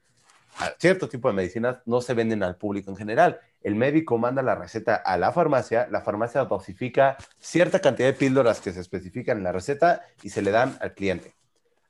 cierto 0.77 1.09
tipo 1.09 1.27
de 1.27 1.33
medicinas 1.33 1.77
no 1.85 2.01
se 2.01 2.13
venden 2.13 2.43
al 2.43 2.57
público 2.57 2.91
en 2.91 2.97
general. 2.97 3.39
El 3.61 3.75
médico 3.75 4.17
manda 4.17 4.41
la 4.41 4.55
receta 4.55 4.95
a 4.95 5.17
la 5.17 5.31
farmacia, 5.31 5.87
la 5.91 6.01
farmacia 6.01 6.43
dosifica 6.45 7.17
cierta 7.39 7.79
cantidad 7.79 8.07
de 8.07 8.13
píldoras 8.13 8.59
que 8.61 8.71
se 8.71 8.79
especifican 8.79 9.37
en 9.37 9.43
la 9.43 9.51
receta 9.51 10.01
y 10.23 10.29
se 10.29 10.41
le 10.41 10.51
dan 10.51 10.77
al 10.81 10.93
cliente. 10.93 11.35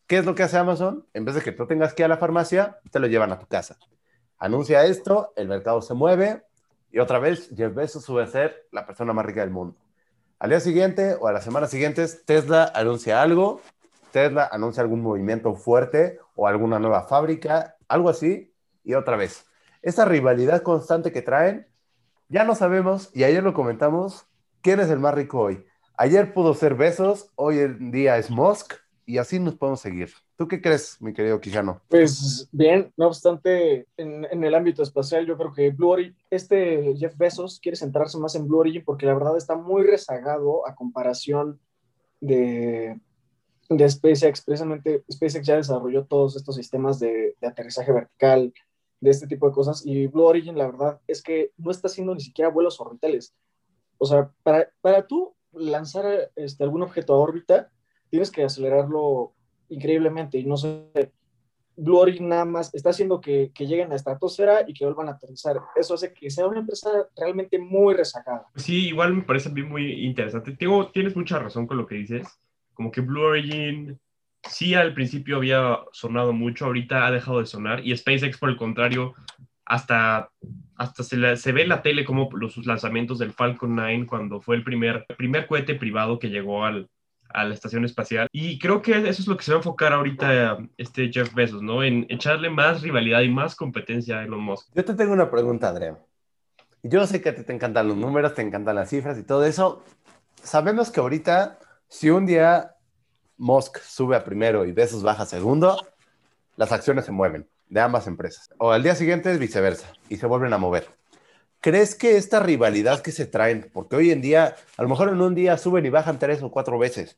¿Qué 0.07 0.17
es 0.17 0.25
lo 0.25 0.35
que 0.35 0.43
hace 0.43 0.57
Amazon? 0.57 1.07
En 1.13 1.23
vez 1.23 1.35
de 1.35 1.41
que 1.41 1.53
tú 1.53 1.65
tengas 1.67 1.93
que 1.93 2.01
ir 2.01 2.05
a 2.05 2.09
la 2.09 2.17
farmacia, 2.17 2.79
te 2.91 2.99
lo 2.99 3.07
llevan 3.07 3.31
a 3.31 3.39
tu 3.39 3.47
casa. 3.47 3.77
Anuncia 4.37 4.83
esto, 4.83 5.31
el 5.35 5.47
mercado 5.47 5.81
se 5.81 5.93
mueve 5.93 6.43
y 6.91 6.99
otra 6.99 7.19
vez 7.19 7.49
Jeff 7.55 7.73
Bezos 7.73 8.03
sube 8.03 8.23
a 8.23 8.27
ser 8.27 8.67
la 8.71 8.85
persona 8.85 9.13
más 9.13 9.25
rica 9.25 9.41
del 9.41 9.51
mundo. 9.51 9.77
Al 10.39 10.49
día 10.49 10.59
siguiente 10.59 11.15
o 11.19 11.27
a 11.27 11.31
las 11.31 11.43
semanas 11.43 11.69
siguientes, 11.69 12.25
Tesla 12.25 12.71
anuncia 12.73 13.21
algo, 13.21 13.61
Tesla 14.11 14.49
anuncia 14.51 14.81
algún 14.81 15.01
movimiento 15.01 15.53
fuerte 15.55 16.19
o 16.35 16.47
alguna 16.47 16.79
nueva 16.79 17.03
fábrica, 17.03 17.77
algo 17.87 18.09
así, 18.09 18.50
y 18.83 18.93
otra 18.93 19.15
vez. 19.15 19.45
Esa 19.81 20.05
rivalidad 20.05 20.61
constante 20.61 21.11
que 21.11 21.21
traen 21.21 21.67
Ya 22.29 22.45
no 22.45 22.55
sabemos, 22.55 23.09
y 23.13 23.25
ayer 23.25 23.43
lo 23.43 23.53
comentamos, 23.53 24.25
quién 24.61 24.79
es 24.79 24.89
el 24.89 24.99
más 24.99 25.13
rico 25.13 25.39
hoy. 25.39 25.65
Ayer 25.97 26.33
pudo 26.33 26.53
ser 26.53 26.75
Besos, 26.75 27.29
hoy 27.35 27.59
en 27.59 27.91
día 27.91 28.17
es 28.17 28.29
Musk, 28.29 28.73
y 29.05 29.17
así 29.17 29.39
nos 29.39 29.55
podemos 29.55 29.81
seguir. 29.81 30.09
¿Tú 30.37 30.47
qué 30.47 30.61
crees, 30.61 31.01
mi 31.01 31.13
querido 31.13 31.41
Quijano? 31.41 31.81
Pues 31.89 32.47
bien, 32.51 32.91
no 32.95 33.07
obstante, 33.07 33.85
en, 33.97 34.25
en, 34.31 34.43
el 34.43 34.55
ámbito 34.55 34.83
espacial, 34.83 35.25
yo 35.25 35.37
creo 35.37 35.53
que 35.53 35.69
Blue 35.71 35.89
Origin, 35.89 36.15
este 36.29 36.95
Jeff 36.95 37.17
Bezos 37.17 37.59
quiere 37.59 37.75
centrarse 37.75 38.17
más 38.17 38.35
en 38.35 38.47
Blue 38.47 38.59
Origin 38.59 38.83
porque 38.85 39.05
la 39.05 39.13
verdad 39.13 39.35
está 39.37 39.55
muy 39.55 39.83
rezagado 39.83 40.67
a 40.67 40.75
comparación 40.75 41.59
de, 42.21 42.99
de 43.69 43.89
SpaceX. 43.89 44.41
Precisamente 44.41 45.03
SpaceX 45.11 45.45
ya 45.45 45.57
desarrolló 45.57 46.05
todos 46.05 46.35
estos 46.35 46.55
sistemas 46.55 46.99
de, 46.99 47.35
de 47.39 47.47
aterrizaje 47.47 47.91
vertical, 47.91 48.53
de 49.01 49.09
este 49.09 49.27
tipo 49.27 49.47
de 49.47 49.53
cosas, 49.53 49.85
y 49.85 50.07
Blue 50.07 50.23
Origin, 50.23 50.57
la 50.57 50.67
verdad, 50.67 51.01
es 51.07 51.21
que 51.21 51.51
no 51.57 51.71
está 51.71 51.87
haciendo 51.87 52.13
ni 52.13 52.21
siquiera 52.21 52.49
vuelos 52.49 52.79
orbitales. 52.79 53.35
O 53.97 54.05
sea, 54.05 54.31
para, 54.43 54.69
para 54.79 55.05
tú 55.05 55.35
lanzar 55.51 56.31
este, 56.35 56.63
algún 56.63 56.83
objeto 56.83 57.13
a 57.13 57.17
órbita, 57.17 57.69
tienes 58.09 58.31
que 58.31 58.43
acelerarlo 58.43 59.33
increíblemente 59.69 60.37
y 60.37 60.45
no 60.45 60.57
sé, 60.57 61.11
Blue 61.75 61.97
Origin 61.97 62.29
nada 62.29 62.45
más 62.45 62.73
está 62.73 62.89
haciendo 62.89 63.21
que, 63.21 63.51
que, 63.53 63.65
lleguen 63.65 63.87
a 63.87 63.89
la 63.89 63.95
estratosfera 63.95 64.65
y 64.67 64.73
que 64.73 64.85
vuelvan 64.85 65.07
a 65.07 65.13
aterrizar. 65.13 65.59
Eso 65.75 65.95
hace 65.95 66.13
que 66.13 66.29
sea 66.29 66.45
una 66.45 66.59
empresa 66.59 66.89
realmente 67.15 67.57
muy 67.57 67.93
rezagada. 67.93 68.45
Sí, 68.55 68.89
igual 68.89 69.15
me 69.15 69.23
parece 69.23 69.49
mí 69.49 69.63
muy 69.63 70.05
interesante. 70.05 70.55
Tengo, 70.55 70.91
tienes 70.91 71.15
mucha 71.15 71.39
razón 71.39 71.65
con 71.65 71.77
lo 71.77 71.87
que 71.87 71.95
dices. 71.95 72.27
Como 72.73 72.91
que 72.91 73.01
Blue 73.01 73.23
Origin 73.23 73.99
sí 74.49 74.73
al 74.73 74.93
principio 74.93 75.37
había 75.37 75.79
sonado 75.91 76.33
mucho, 76.33 76.65
ahorita 76.65 77.05
ha 77.05 77.11
dejado 77.11 77.39
de 77.39 77.45
sonar 77.45 77.85
y 77.85 77.95
SpaceX 77.95 78.37
por 78.37 78.49
el 78.49 78.57
contrario 78.57 79.13
hasta, 79.65 80.29
hasta 80.75 81.03
se, 81.03 81.51
ve 81.51 81.61
en 81.61 81.69
la 81.69 81.81
tele 81.81 82.03
como 82.03 82.29
los 82.33 82.57
lanzamientos 82.65 83.19
del 83.19 83.31
Falcon 83.31 83.75
9 83.75 84.05
cuando 84.07 84.41
fue 84.41 84.55
el 84.55 84.63
primer, 84.63 85.05
primer 85.17 85.47
cohete 85.47 85.75
privado 85.75 86.19
que 86.19 86.29
llegó 86.29 86.65
al, 86.65 86.89
a 87.33 87.45
la 87.45 87.53
estación 87.53 87.85
espacial. 87.85 88.27
Y 88.31 88.59
creo 88.59 88.81
que 88.81 88.97
eso 88.97 89.21
es 89.21 89.27
lo 89.27 89.37
que 89.37 89.43
se 89.43 89.51
va 89.51 89.57
a 89.57 89.59
enfocar 89.59 89.93
ahorita 89.93 90.57
este 90.77 91.11
Jeff 91.11 91.33
Bezos, 91.33 91.61
¿no? 91.61 91.83
En 91.83 92.05
echarle 92.09 92.49
más 92.49 92.81
rivalidad 92.81 93.21
y 93.21 93.29
más 93.29 93.55
competencia 93.55 94.19
a 94.19 94.23
Elon 94.23 94.41
Musk. 94.41 94.69
Yo 94.73 94.83
te 94.83 94.93
tengo 94.93 95.13
una 95.13 95.29
pregunta, 95.29 95.69
Andrea. 95.69 95.97
Yo 96.83 97.05
sé 97.05 97.21
que 97.21 97.31
ti 97.31 97.43
te 97.43 97.53
encantan 97.53 97.87
los 97.87 97.97
números, 97.97 98.33
te 98.33 98.41
encantan 98.41 98.75
las 98.75 98.89
cifras 98.89 99.17
y 99.17 99.23
todo 99.23 99.45
eso. 99.45 99.83
Sabemos 100.41 100.89
que 100.89 100.99
ahorita, 100.99 101.59
si 101.87 102.09
un 102.09 102.25
día 102.25 102.75
Musk 103.41 103.79
sube 103.79 104.15
a 104.15 104.23
primero 104.23 104.65
y 104.65 104.71
Bezos 104.71 105.01
baja 105.01 105.23
a 105.23 105.25
segundo, 105.25 105.75
las 106.57 106.71
acciones 106.71 107.05
se 107.05 107.11
mueven 107.11 107.49
de 107.69 107.81
ambas 107.81 108.05
empresas. 108.05 108.51
O 108.59 108.69
al 108.69 108.83
día 108.83 108.93
siguiente 108.93 109.31
es 109.31 109.39
viceversa 109.39 109.91
y 110.09 110.17
se 110.17 110.27
vuelven 110.27 110.53
a 110.53 110.59
mover. 110.59 110.87
¿Crees 111.59 111.95
que 111.95 112.17
esta 112.17 112.39
rivalidad 112.39 113.01
que 113.01 113.11
se 113.11 113.25
traen, 113.25 113.71
porque 113.73 113.95
hoy 113.95 114.11
en 114.11 114.21
día, 114.21 114.55
a 114.77 114.83
lo 114.83 114.89
mejor 114.89 115.09
en 115.09 115.19
un 115.21 115.33
día 115.33 115.57
suben 115.57 115.85
y 115.87 115.89
bajan 115.89 116.19
tres 116.19 116.43
o 116.43 116.51
cuatro 116.51 116.77
veces, 116.77 117.17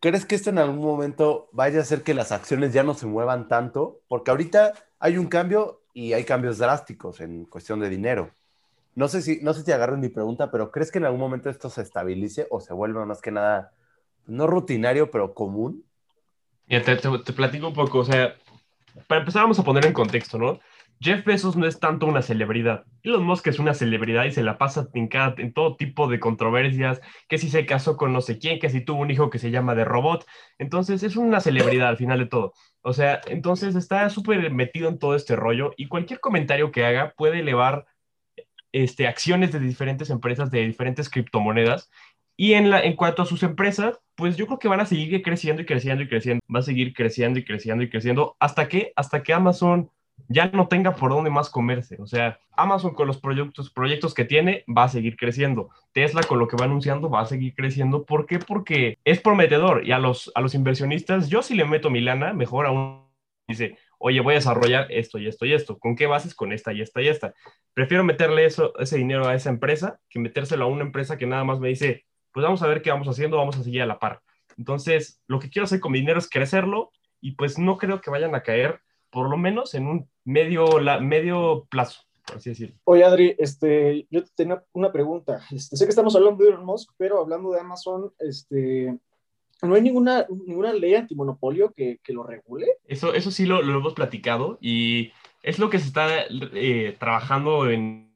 ¿crees 0.00 0.26
que 0.26 0.34
esto 0.34 0.50
en 0.50 0.58
algún 0.58 0.84
momento 0.84 1.48
vaya 1.52 1.78
a 1.78 1.82
hacer 1.82 2.02
que 2.02 2.14
las 2.14 2.32
acciones 2.32 2.72
ya 2.72 2.82
no 2.82 2.94
se 2.94 3.06
muevan 3.06 3.46
tanto? 3.46 4.00
Porque 4.08 4.32
ahorita 4.32 4.72
hay 4.98 5.16
un 5.16 5.28
cambio 5.28 5.82
y 5.94 6.12
hay 6.12 6.24
cambios 6.24 6.58
drásticos 6.58 7.20
en 7.20 7.44
cuestión 7.44 7.78
de 7.78 7.88
dinero. 7.88 8.32
No 8.96 9.06
sé 9.06 9.22
si, 9.22 9.38
no 9.42 9.54
sé 9.54 9.62
si 9.62 9.70
agarren 9.70 10.00
mi 10.00 10.08
pregunta, 10.08 10.50
pero 10.50 10.72
¿crees 10.72 10.90
que 10.90 10.98
en 10.98 11.04
algún 11.04 11.20
momento 11.20 11.50
esto 11.50 11.70
se 11.70 11.82
estabilice 11.82 12.48
o 12.50 12.60
se 12.60 12.74
vuelva 12.74 13.06
más 13.06 13.20
que 13.20 13.30
nada, 13.30 13.72
no 14.26 14.46
rutinario, 14.46 15.10
pero 15.10 15.34
común? 15.34 15.84
Ya 16.66 16.82
te, 16.82 16.96
platico 17.32 17.68
un 17.68 17.74
poco, 17.74 17.98
o 17.98 18.04
sea, 18.04 18.36
para 19.06 19.20
empezar 19.20 19.42
vamos 19.42 19.58
a 19.58 19.64
poner 19.64 19.84
en 19.86 19.92
contexto, 19.92 20.38
¿no? 20.38 20.60
Jeff 21.00 21.24
Bezos 21.24 21.56
no 21.56 21.66
es 21.66 21.80
tanto 21.80 22.06
una 22.06 22.22
celebridad. 22.22 22.84
Elon 23.02 23.24
Musk 23.24 23.48
es 23.48 23.58
una 23.58 23.74
celebridad 23.74 24.24
y 24.24 24.30
se 24.30 24.44
la 24.44 24.56
pasa 24.56 24.88
en, 24.94 25.08
cada, 25.08 25.34
en 25.38 25.52
todo 25.52 25.74
tipo 25.74 26.06
de 26.06 26.20
controversias, 26.20 27.00
que 27.28 27.38
si 27.38 27.48
se 27.48 27.66
casó 27.66 27.96
con 27.96 28.12
no 28.12 28.20
sé 28.20 28.38
quién, 28.38 28.60
que 28.60 28.70
si 28.70 28.84
tuvo 28.84 29.00
un 29.00 29.10
hijo 29.10 29.28
que 29.28 29.40
se 29.40 29.50
llama 29.50 29.74
de 29.74 29.84
robot. 29.84 30.24
Entonces 30.58 31.02
es 31.02 31.16
una 31.16 31.40
celebridad 31.40 31.88
al 31.88 31.96
final 31.96 32.20
de 32.20 32.26
todo. 32.26 32.52
O 32.82 32.92
sea, 32.92 33.20
entonces 33.26 33.74
está 33.74 34.08
súper 34.10 34.48
metido 34.52 34.88
en 34.88 35.00
todo 35.00 35.16
este 35.16 35.34
rollo 35.34 35.72
y 35.76 35.88
cualquier 35.88 36.20
comentario 36.20 36.70
que 36.70 36.84
haga 36.84 37.12
puede 37.16 37.40
elevar 37.40 37.86
este, 38.70 39.06
acciones 39.06 39.52
de 39.52 39.58
diferentes 39.58 40.08
empresas, 40.08 40.50
de 40.50 40.66
diferentes 40.66 41.10
criptomonedas. 41.10 41.90
Y 42.36 42.54
en, 42.54 42.70
la, 42.70 42.80
en 42.82 42.96
cuanto 42.96 43.22
a 43.22 43.26
sus 43.26 43.42
empresas, 43.42 44.00
pues 44.14 44.36
yo 44.36 44.46
creo 44.46 44.58
que 44.58 44.68
van 44.68 44.80
a 44.80 44.86
seguir 44.86 45.22
creciendo 45.22 45.62
y 45.62 45.66
creciendo 45.66 46.02
y 46.02 46.08
creciendo. 46.08 46.42
Va 46.54 46.60
a 46.60 46.62
seguir 46.62 46.94
creciendo 46.94 47.38
y 47.38 47.44
creciendo 47.44 47.84
y 47.84 47.90
creciendo. 47.90 48.36
¿Hasta 48.40 48.68
que 48.68 48.92
Hasta 48.96 49.22
que 49.22 49.32
Amazon 49.32 49.90
ya 50.28 50.46
no 50.48 50.68
tenga 50.68 50.94
por 50.96 51.10
dónde 51.10 51.30
más 51.30 51.50
comerse. 51.50 51.96
O 52.00 52.06
sea, 52.06 52.38
Amazon 52.52 52.94
con 52.94 53.06
los 53.06 53.18
proyectos, 53.18 53.70
proyectos 53.70 54.14
que 54.14 54.24
tiene 54.24 54.64
va 54.66 54.84
a 54.84 54.88
seguir 54.88 55.16
creciendo. 55.16 55.70
Tesla 55.92 56.22
con 56.22 56.38
lo 56.38 56.48
que 56.48 56.56
va 56.56 56.64
anunciando 56.64 57.10
va 57.10 57.20
a 57.22 57.26
seguir 57.26 57.54
creciendo. 57.54 58.04
¿Por 58.04 58.26
qué? 58.26 58.38
Porque 58.38 58.98
es 59.04 59.20
prometedor 59.20 59.86
y 59.86 59.92
a 59.92 59.98
los, 59.98 60.30
a 60.34 60.40
los 60.40 60.54
inversionistas, 60.54 61.28
yo 61.28 61.42
si 61.42 61.54
le 61.54 61.64
meto 61.64 61.90
mi 61.90 62.00
lana, 62.00 62.32
mejor 62.32 62.66
aún 62.66 63.06
dice, 63.48 63.78
oye, 63.98 64.20
voy 64.20 64.34
a 64.34 64.36
desarrollar 64.36 64.86
esto 64.90 65.18
y 65.18 65.28
esto 65.28 65.44
y 65.46 65.52
esto. 65.52 65.78
¿Con 65.78 65.96
qué 65.96 66.06
bases? 66.06 66.34
Con 66.34 66.52
esta 66.52 66.72
y 66.72 66.80
esta 66.80 67.02
y 67.02 67.08
esta. 67.08 67.34
Prefiero 67.74 68.04
meterle 68.04 68.44
eso, 68.44 68.72
ese 68.78 68.98
dinero 68.98 69.28
a 69.28 69.34
esa 69.34 69.50
empresa 69.50 70.00
que 70.08 70.18
metérselo 70.18 70.64
a 70.64 70.68
una 70.68 70.82
empresa 70.82 71.18
que 71.18 71.26
nada 71.26 71.44
más 71.44 71.60
me 71.60 71.68
dice, 71.68 72.04
pues 72.32 72.44
vamos 72.44 72.62
a 72.62 72.66
ver 72.66 72.82
qué 72.82 72.90
vamos 72.90 73.08
haciendo, 73.08 73.36
vamos 73.36 73.56
a 73.56 73.62
seguir 73.62 73.82
a 73.82 73.86
la 73.86 73.98
par. 73.98 74.22
Entonces, 74.56 75.20
lo 75.26 75.38
que 75.38 75.50
quiero 75.50 75.64
hacer 75.64 75.80
con 75.80 75.92
mi 75.92 76.00
dinero 76.00 76.18
es 76.18 76.28
crecerlo 76.28 76.90
y 77.20 77.32
pues 77.32 77.58
no 77.58 77.78
creo 77.78 78.00
que 78.00 78.10
vayan 78.10 78.34
a 78.34 78.42
caer 78.42 78.80
por 79.10 79.28
lo 79.28 79.36
menos 79.36 79.74
en 79.74 79.86
un 79.86 80.08
medio, 80.24 80.80
la, 80.80 80.98
medio 80.98 81.66
plazo, 81.70 82.02
por 82.26 82.36
así 82.36 82.50
decirlo. 82.50 82.76
Oye, 82.84 83.04
Adri, 83.04 83.36
este, 83.38 84.06
yo 84.10 84.24
tenía 84.34 84.64
una 84.72 84.90
pregunta. 84.90 85.42
Este, 85.50 85.76
sé 85.76 85.84
que 85.84 85.90
estamos 85.90 86.16
hablando 86.16 86.42
de 86.42 86.50
Elon 86.50 86.64
Musk, 86.64 86.92
pero 86.96 87.20
hablando 87.20 87.52
de 87.52 87.60
Amazon, 87.60 88.12
este, 88.18 88.98
¿no 89.60 89.74
hay 89.74 89.82
ninguna, 89.82 90.26
ninguna 90.30 90.72
ley 90.72 90.94
antimonopolio 90.94 91.72
que, 91.72 92.00
que 92.02 92.12
lo 92.14 92.22
regule? 92.22 92.66
Eso, 92.86 93.12
eso 93.12 93.30
sí 93.30 93.44
lo, 93.44 93.60
lo, 93.60 93.78
hemos 93.78 93.92
platicado 93.92 94.58
y 94.62 95.12
es 95.42 95.58
lo 95.58 95.68
que 95.68 95.78
se 95.78 95.88
está 95.88 96.24
eh, 96.54 96.96
trabajando 96.98 97.70
en, 97.70 98.11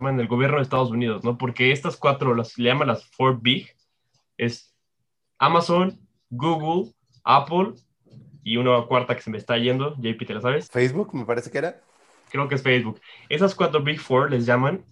en 0.00 0.20
el 0.20 0.28
gobierno 0.28 0.56
de 0.56 0.62
Estados 0.62 0.90
Unidos, 0.90 1.24
¿no? 1.24 1.36
Porque 1.36 1.72
estas 1.72 1.96
cuatro, 1.96 2.34
las 2.34 2.56
le 2.58 2.68
llaman 2.68 2.88
las 2.88 3.04
four 3.04 3.40
big, 3.40 3.74
es 4.36 4.74
Amazon, 5.38 5.98
Google, 6.30 6.92
Apple 7.24 7.74
y 8.44 8.56
una 8.56 8.82
cuarta 8.82 9.16
que 9.16 9.22
se 9.22 9.30
me 9.30 9.38
está 9.38 9.58
yendo, 9.58 9.96
JP, 9.96 10.24
¿te 10.26 10.34
la 10.34 10.40
sabes? 10.40 10.70
Facebook, 10.70 11.14
me 11.14 11.24
parece 11.24 11.50
que 11.50 11.58
era. 11.58 11.80
Creo 12.30 12.48
que 12.48 12.54
es 12.54 12.62
Facebook. 12.62 13.00
Esas 13.28 13.54
cuatro 13.54 13.82
Big 13.82 13.98
Four 13.98 14.30
les 14.30 14.46
llaman, 14.46 14.84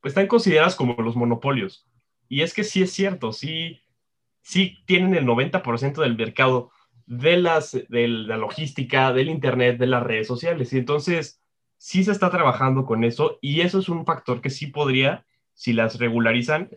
pues 0.00 0.12
están 0.12 0.26
consideradas 0.26 0.76
como 0.76 0.94
los 1.02 1.16
monopolios. 1.16 1.86
Y 2.28 2.42
es 2.42 2.54
que 2.54 2.64
sí 2.64 2.82
es 2.82 2.92
cierto, 2.92 3.32
sí, 3.32 3.80
sí 4.42 4.78
tienen 4.86 5.14
el 5.14 5.26
90% 5.26 6.00
del 6.00 6.16
mercado 6.16 6.70
de, 7.06 7.36
las, 7.36 7.72
de 7.72 8.08
la 8.08 8.36
logística, 8.36 9.12
del 9.12 9.28
Internet, 9.28 9.78
de 9.78 9.86
las 9.86 10.02
redes 10.02 10.26
sociales. 10.26 10.72
Y 10.72 10.78
entonces 10.78 11.41
sí 11.82 12.04
se 12.04 12.12
está 12.12 12.30
trabajando 12.30 12.86
con 12.86 13.02
eso 13.02 13.40
y 13.40 13.62
eso 13.62 13.80
es 13.80 13.88
un 13.88 14.06
factor 14.06 14.40
que 14.40 14.50
sí 14.50 14.68
podría, 14.68 15.26
si 15.52 15.72
las 15.72 15.98
regularizan, 15.98 16.70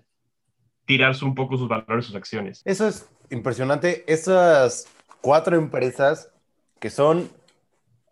tirarse 0.88 1.24
un 1.26 1.36
poco 1.36 1.58
sus 1.58 1.68
valores, 1.68 2.08
sus 2.08 2.16
acciones. 2.16 2.64
Eso 2.66 2.88
es 2.88 3.08
impresionante. 3.30 4.04
Esas 4.12 4.88
cuatro 5.22 5.58
empresas 5.58 6.32
que 6.80 6.90
son 6.90 7.30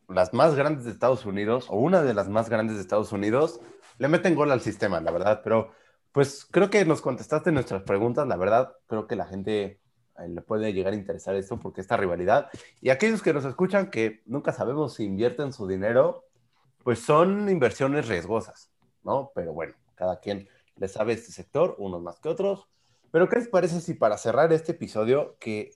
las 0.08 0.36
más 0.36 0.54
grandes 0.54 0.86
de 0.86 0.92
Estados 0.92 1.26
Unidos, 1.26 1.66
o 1.68 1.78
una 1.78 2.04
de 2.04 2.14
las 2.14 2.30
más 2.30 2.48
grandes 2.48 2.76
de 2.76 2.84
Estados 2.84 3.12
Unidos, 3.12 3.60
le 3.98 4.08
meten 4.08 4.36
gol 4.36 4.52
al 4.52 4.62
sistema, 4.62 5.02
la 5.02 5.10
verdad. 5.10 5.42
Pero 5.44 5.72
pues 6.12 6.46
creo 6.46 6.70
que 6.70 6.86
nos 6.86 7.02
contestaste 7.02 7.52
nuestras 7.52 7.82
preguntas, 7.82 8.28
la 8.28 8.38
verdad. 8.38 8.72
Creo 8.86 9.08
que 9.08 9.16
la 9.16 9.26
gente 9.26 9.64
eh, 10.20 10.28
le 10.30 10.42
puede 10.44 10.74
llegar 10.74 10.94
a 10.94 10.96
interesar 10.96 11.34
esto 11.34 11.60
porque 11.60 11.82
esta 11.82 11.98
rivalidad. 11.98 12.50
Y 12.82 12.92
aquellos 12.92 13.24
que 13.24 13.34
nos 13.34 13.46
escuchan 13.46 13.90
que 13.90 14.22
nunca 14.28 14.52
sabemos 14.52 14.94
si 14.94 15.06
invierten 15.06 15.54
su 15.54 15.68
dinero, 15.68 16.26
pues 16.84 17.00
son 17.00 17.50
inversiones 17.50 18.08
riesgosas, 18.08 18.72
¿no? 19.04 19.32
Pero 19.34 19.54
bueno, 19.54 19.74
cada 19.96 20.20
quien 20.20 20.48
le 20.76 20.88
sabe 20.88 21.14
este 21.14 21.32
sector, 21.32 21.76
unos 21.78 22.02
más 22.02 22.20
que 22.20 22.30
otros. 22.30 22.68
Pero 23.12 23.30
¿qué 23.30 23.38
les 23.38 23.48
parece 23.48 23.80
si 23.80 23.94
para 23.94 24.18
cerrar 24.18 24.52
este 24.54 24.72
episodio, 24.74 25.38
que 25.40 25.72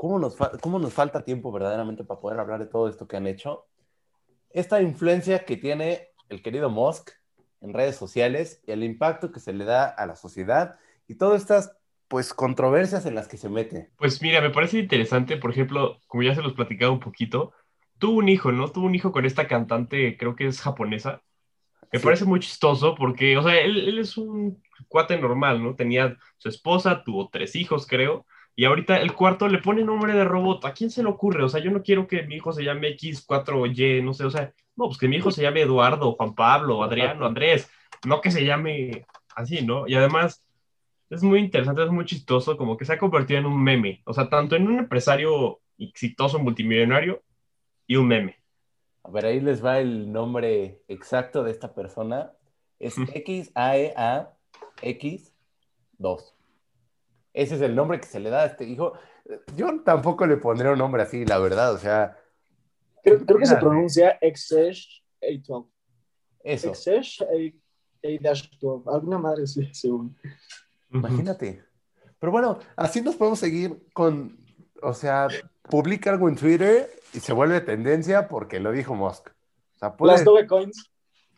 ¿Cómo 0.00 0.18
nos, 0.18 0.34
¿Cómo 0.62 0.78
nos 0.78 0.94
falta 0.94 1.24
tiempo 1.24 1.52
verdaderamente 1.52 2.04
para 2.04 2.18
poder 2.18 2.40
hablar 2.40 2.58
de 2.58 2.64
todo 2.64 2.88
esto 2.88 3.06
que 3.06 3.18
han 3.18 3.26
hecho? 3.26 3.66
Esta 4.48 4.80
influencia 4.80 5.44
que 5.44 5.58
tiene 5.58 6.08
el 6.30 6.40
querido 6.40 6.70
Musk 6.70 7.10
en 7.60 7.74
redes 7.74 7.96
sociales 7.96 8.62
y 8.66 8.72
el 8.72 8.82
impacto 8.82 9.30
que 9.30 9.40
se 9.40 9.52
le 9.52 9.66
da 9.66 9.84
a 9.84 10.06
la 10.06 10.16
sociedad 10.16 10.76
y 11.06 11.16
todas 11.16 11.42
estas 11.42 11.76
pues 12.08 12.32
controversias 12.32 13.04
en 13.04 13.14
las 13.14 13.28
que 13.28 13.36
se 13.36 13.50
mete. 13.50 13.90
Pues 13.98 14.22
mira, 14.22 14.40
me 14.40 14.48
parece 14.48 14.78
interesante, 14.78 15.36
por 15.36 15.50
ejemplo, 15.50 15.98
como 16.06 16.22
ya 16.22 16.34
se 16.34 16.40
los 16.40 16.54
platicado 16.54 16.94
un 16.94 17.00
poquito, 17.00 17.52
tuvo 18.00 18.18
un 18.18 18.28
hijo, 18.28 18.50
¿no? 18.50 18.68
Tuvo 18.72 18.86
un 18.86 18.94
hijo 18.96 19.12
con 19.12 19.24
esta 19.24 19.46
cantante, 19.46 20.16
creo 20.16 20.34
que 20.34 20.46
es 20.46 20.60
japonesa. 20.60 21.22
Me 21.92 21.98
sí. 22.00 22.04
parece 22.04 22.24
muy 22.24 22.40
chistoso 22.40 22.94
porque, 22.96 23.36
o 23.36 23.42
sea, 23.42 23.60
él, 23.60 23.88
él, 23.88 23.98
es 23.98 24.16
un 24.16 24.62
cuate 24.88 25.18
normal, 25.18 25.62
¿no? 25.62 25.76
Tenía 25.76 26.16
su 26.38 26.48
esposa, 26.48 27.04
tuvo 27.04 27.28
tres 27.28 27.54
hijos, 27.56 27.86
creo, 27.86 28.26
y 28.56 28.64
ahorita 28.64 28.96
el 29.00 29.14
cuarto 29.14 29.48
le 29.48 29.58
pone 29.58 29.84
nombre 29.84 30.12
de 30.14 30.24
robot. 30.24 30.64
¿A 30.64 30.74
quién 30.74 30.90
se 30.90 31.02
le 31.02 31.08
ocurre? 31.08 31.44
O 31.44 31.48
sea, 31.48 31.60
yo 31.60 31.70
no 31.70 31.82
quiero 31.82 32.06
que 32.06 32.22
mi 32.24 32.36
hijo 32.36 32.52
se 32.52 32.64
llame 32.64 32.96
X4Y, 32.96 34.02
no 34.02 34.14
sé, 34.14 34.24
o 34.24 34.30
sea, 34.30 34.52
no, 34.76 34.86
pues 34.86 34.98
que 34.98 35.08
mi 35.08 35.16
hijo 35.16 35.30
se 35.30 35.42
llame 35.42 35.62
Eduardo, 35.62 36.12
Juan 36.14 36.34
Pablo, 36.34 36.82
Adriano, 36.82 37.26
Andrés, 37.26 37.70
no 38.06 38.20
que 38.20 38.30
se 38.30 38.44
llame 38.44 39.06
así, 39.34 39.64
¿no? 39.64 39.86
Y 39.86 39.94
además 39.94 40.44
es 41.10 41.22
muy 41.22 41.40
interesante, 41.40 41.84
es 41.84 41.90
muy 41.90 42.04
chistoso, 42.04 42.56
como 42.56 42.76
que 42.76 42.84
se 42.84 42.92
ha 42.94 42.98
convertido 42.98 43.40
en 43.40 43.46
un 43.46 43.62
meme, 43.62 44.02
o 44.04 44.14
sea, 44.14 44.28
tanto 44.28 44.56
en 44.56 44.68
un 44.68 44.78
empresario 44.78 45.60
exitoso 45.78 46.38
multimillonario 46.38 47.22
y 47.90 47.96
un 47.96 48.06
meme. 48.06 48.36
A 49.02 49.10
ver, 49.10 49.26
ahí 49.26 49.40
les 49.40 49.64
va 49.64 49.80
el 49.80 50.12
nombre 50.12 50.84
exacto 50.86 51.42
de 51.42 51.50
esta 51.50 51.74
persona. 51.74 52.32
Es 52.78 52.94
X-A-E-A-X-2. 52.96 53.54
Ese 57.32 57.54
es 57.56 57.60
el 57.60 57.74
nombre 57.74 57.98
que 58.00 58.06
se 58.06 58.20
le 58.20 58.30
da 58.30 58.42
a 58.42 58.46
este 58.46 58.64
hijo. 58.64 58.92
Yo 59.56 59.82
tampoco 59.82 60.24
le 60.24 60.36
pondré 60.36 60.70
un 60.70 60.78
nombre 60.78 61.02
así, 61.02 61.26
la 61.26 61.38
verdad, 61.38 61.74
o 61.74 61.78
sea. 61.78 62.16
Creo, 63.02 63.26
creo 63.26 63.38
que 63.38 63.46
se 63.46 63.56
pronuncia 63.56 64.10
Exesh 64.20 65.02
A12. 65.20 65.68
Eso. 66.44 66.68
Exesh 66.68 67.22
A-12. 67.22 68.84
Alguna 68.86 69.18
madre, 69.18 69.48
sí, 69.48 69.68
según. 69.72 70.16
Imagínate. 70.92 71.64
Pero 72.20 72.30
bueno, 72.30 72.60
así 72.76 73.00
nos 73.00 73.16
podemos 73.16 73.40
seguir 73.40 73.84
con, 73.92 74.38
o 74.80 74.94
sea, 74.94 75.26
publica 75.68 76.10
algo 76.10 76.28
en 76.28 76.36
Twitter 76.36 76.99
y 77.12 77.20
se 77.20 77.32
vuelve 77.32 77.60
tendencia 77.60 78.28
porque 78.28 78.60
lo 78.60 78.72
dijo 78.72 78.94
Musk. 78.94 79.28
O 79.28 79.78
sea, 79.78 79.96
puede- 79.96 80.12
Las 80.14 80.24
Dogecoins, 80.24 80.90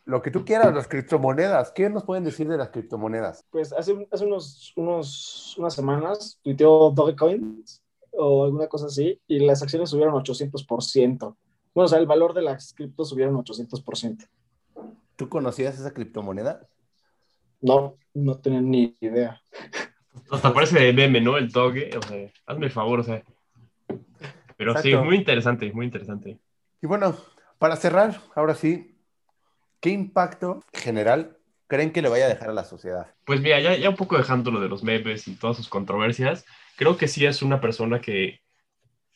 lo 0.05 0.21
que 0.23 0.31
tú 0.31 0.45
quieras, 0.45 0.75
las 0.75 0.89
criptomonedas. 0.89 1.71
¿Qué 1.73 1.89
nos 1.89 2.05
pueden 2.05 2.25
decir 2.25 2.49
de 2.49 2.57
las 2.57 2.71
criptomonedas? 2.71 3.45
pues 3.51 3.73
hace 3.73 3.93
unos, 3.93 4.73
unos, 4.77 5.57
unas 5.59 5.75
semanas 5.75 6.39
tuiteó 6.43 6.91
Dogecoins 6.91 7.81
o 8.11 8.45
alguna 8.45 8.67
cosa 8.67 8.87
así 8.87 9.21
y 9.27 9.41
las 9.41 9.63
acciones 9.63 9.91
subieron 9.91 10.15
800%. 10.15 11.37
Bueno, 11.75 11.85
o 11.87 11.89
sea, 11.89 11.99
el 11.99 12.07
valor 12.07 12.35
de 12.35 12.43
las 12.43 12.75
criptos 12.75 13.09
subieron 13.09 13.35
800%. 13.37 14.29
¿Tú 15.17 15.29
conocías 15.29 15.79
esa 15.79 15.93
criptomoneda? 15.93 16.67
No, 17.61 17.97
no 18.13 18.39
tenía 18.39 18.61
ni 18.61 18.97
idea. 19.01 19.41
Hasta 20.31 20.53
parece 20.53 20.81
de 20.81 20.93
meme, 20.93 21.21
¿no? 21.21 21.39
El 21.39 21.53
toque, 21.53 21.91
o 21.97 22.03
sea, 22.03 22.31
hazme 22.47 22.67
el 22.67 22.73
favor, 22.73 23.01
o 23.01 23.05
sea. 23.05 23.23
Pero 24.57 24.73
sí, 24.77 24.91
Exacto. 24.91 25.05
muy 25.05 25.17
interesante, 25.17 25.73
muy 25.73 25.87
interesante. 25.87 26.39
Y 26.81 26.87
bueno, 26.87 27.17
para 27.59 27.77
cerrar, 27.77 28.21
ahora 28.35 28.55
sí, 28.55 28.99
¿qué 29.81 29.91
impacto 29.91 30.63
general 30.73 31.37
creen 31.67 31.93
que 31.93 32.03
le 32.03 32.09
vaya 32.09 32.27
a 32.27 32.29
dejar 32.29 32.51
a 32.51 32.55
la 32.55 32.65
sociedad? 32.65 33.15
Pues 33.25 33.41
mira, 33.41 33.61
ya, 33.61 33.77
ya 33.77 33.89
un 33.89 33.97
poco 33.97 34.19
dejando 34.19 34.51
lo 34.51 34.61
de 34.61 34.69
los 34.69 34.83
memes 34.83 35.29
y 35.29 35.37
todas 35.37 35.57
sus 35.57 35.69
controversias, 35.69 36.45
creo 36.77 36.97
que 36.97 37.09
sí 37.09 37.25
es 37.25 37.43
una 37.43 37.61
persona 37.61 38.01
que 38.01 38.41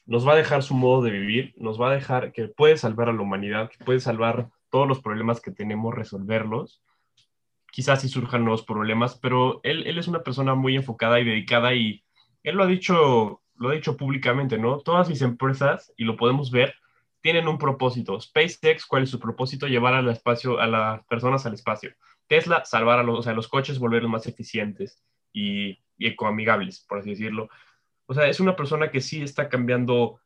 nos 0.06 0.26
va 0.26 0.32
a 0.32 0.36
dejar 0.36 0.62
su 0.62 0.74
modo 0.74 1.02
de 1.02 1.10
vivir, 1.10 1.54
nos 1.56 1.80
va 1.80 1.90
a 1.90 1.94
dejar 1.94 2.32
que 2.32 2.48
puede 2.48 2.76
salvar 2.76 3.08
a 3.08 3.12
la 3.12 3.20
humanidad, 3.20 3.68
que 3.68 3.84
puede 3.84 4.00
salvar 4.00 4.48
todos 4.70 4.86
los 4.86 5.00
problemas 5.00 5.40
que 5.40 5.50
tenemos, 5.50 5.94
resolverlos. 5.94 6.82
Quizás 7.72 8.00
sí 8.00 8.08
surjan 8.08 8.44
nuevos 8.44 8.64
problemas, 8.64 9.18
pero 9.18 9.60
él, 9.64 9.86
él 9.86 9.98
es 9.98 10.06
una 10.06 10.22
persona 10.22 10.54
muy 10.54 10.76
enfocada 10.76 11.18
y 11.20 11.24
dedicada 11.24 11.74
y 11.74 12.04
él 12.44 12.54
lo 12.54 12.62
ha 12.62 12.66
dicho, 12.68 13.42
lo 13.58 13.70
ha 13.70 13.74
dicho 13.74 13.96
públicamente, 13.96 14.58
¿no? 14.58 14.78
Todas 14.78 15.08
mis 15.08 15.22
empresas, 15.22 15.92
y 15.96 16.04
lo 16.04 16.16
podemos 16.16 16.50
ver, 16.50 16.74
tienen 17.20 17.48
un 17.48 17.58
propósito. 17.58 18.20
SpaceX, 18.20 18.86
¿cuál 18.86 19.04
es 19.04 19.10
su 19.10 19.18
propósito? 19.18 19.66
Llevar 19.66 19.94
al 19.94 20.08
espacio, 20.08 20.60
a 20.60 20.66
las 20.66 21.04
personas 21.06 21.44
al 21.46 21.54
espacio. 21.54 21.94
Tesla, 22.28 22.64
salvar 22.64 22.98
a 22.98 23.02
los, 23.02 23.18
o 23.18 23.22
sea, 23.22 23.32
los 23.32 23.48
coches, 23.48 23.78
volverlos 23.78 24.10
más 24.10 24.26
eficientes 24.26 25.02
y, 25.32 25.78
y 25.98 26.06
ecoamigables, 26.06 26.84
por 26.88 26.98
así 26.98 27.10
decirlo. 27.10 27.48
O 28.06 28.14
sea, 28.14 28.28
es 28.28 28.40
una 28.40 28.54
persona 28.56 28.90
que 28.90 29.00
sí 29.00 29.22
está 29.22 29.48
cambiando 29.48 30.20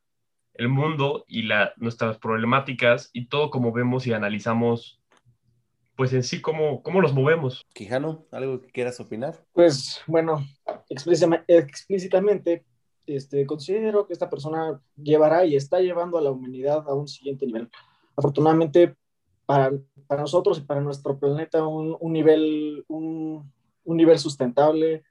el 0.53 0.69
mundo 0.69 1.25
y 1.27 1.43
la, 1.43 1.73
nuestras 1.77 2.17
problemáticas 2.17 3.09
y 3.13 3.25
todo 3.25 3.49
como 3.49 3.71
vemos 3.71 4.05
y 4.05 4.13
analizamos, 4.13 5.01
pues 5.95 6.13
en 6.13 6.23
sí, 6.23 6.41
cómo, 6.41 6.83
cómo 6.83 7.01
los 7.01 7.13
movemos. 7.13 7.63
Quijano, 7.73 8.25
¿algo 8.31 8.61
que 8.61 8.71
quieras 8.71 8.99
opinar? 8.99 9.43
Pues 9.53 10.01
bueno, 10.07 10.45
explícitamente, 10.89 11.57
explícitamente 11.57 12.65
este, 13.05 13.45
considero 13.45 14.05
que 14.07 14.13
esta 14.13 14.29
persona 14.29 14.81
llevará 14.95 15.45
y 15.45 15.55
está 15.55 15.79
llevando 15.79 16.17
a 16.17 16.21
la 16.21 16.31
humanidad 16.31 16.87
a 16.87 16.93
un 16.93 17.07
siguiente 17.07 17.45
nivel. 17.45 17.69
Afortunadamente 18.15 18.95
para, 19.45 19.71
nosotros 20.09 20.59
y 20.59 20.61
para 20.61 20.81
nuestro 20.81 21.19
planeta 21.19 21.65
un, 21.65 21.97
nivel, 22.13 22.85
un, 22.87 23.51
un, 23.83 23.97
nivel 23.97 24.17
sustentable, 24.19 25.03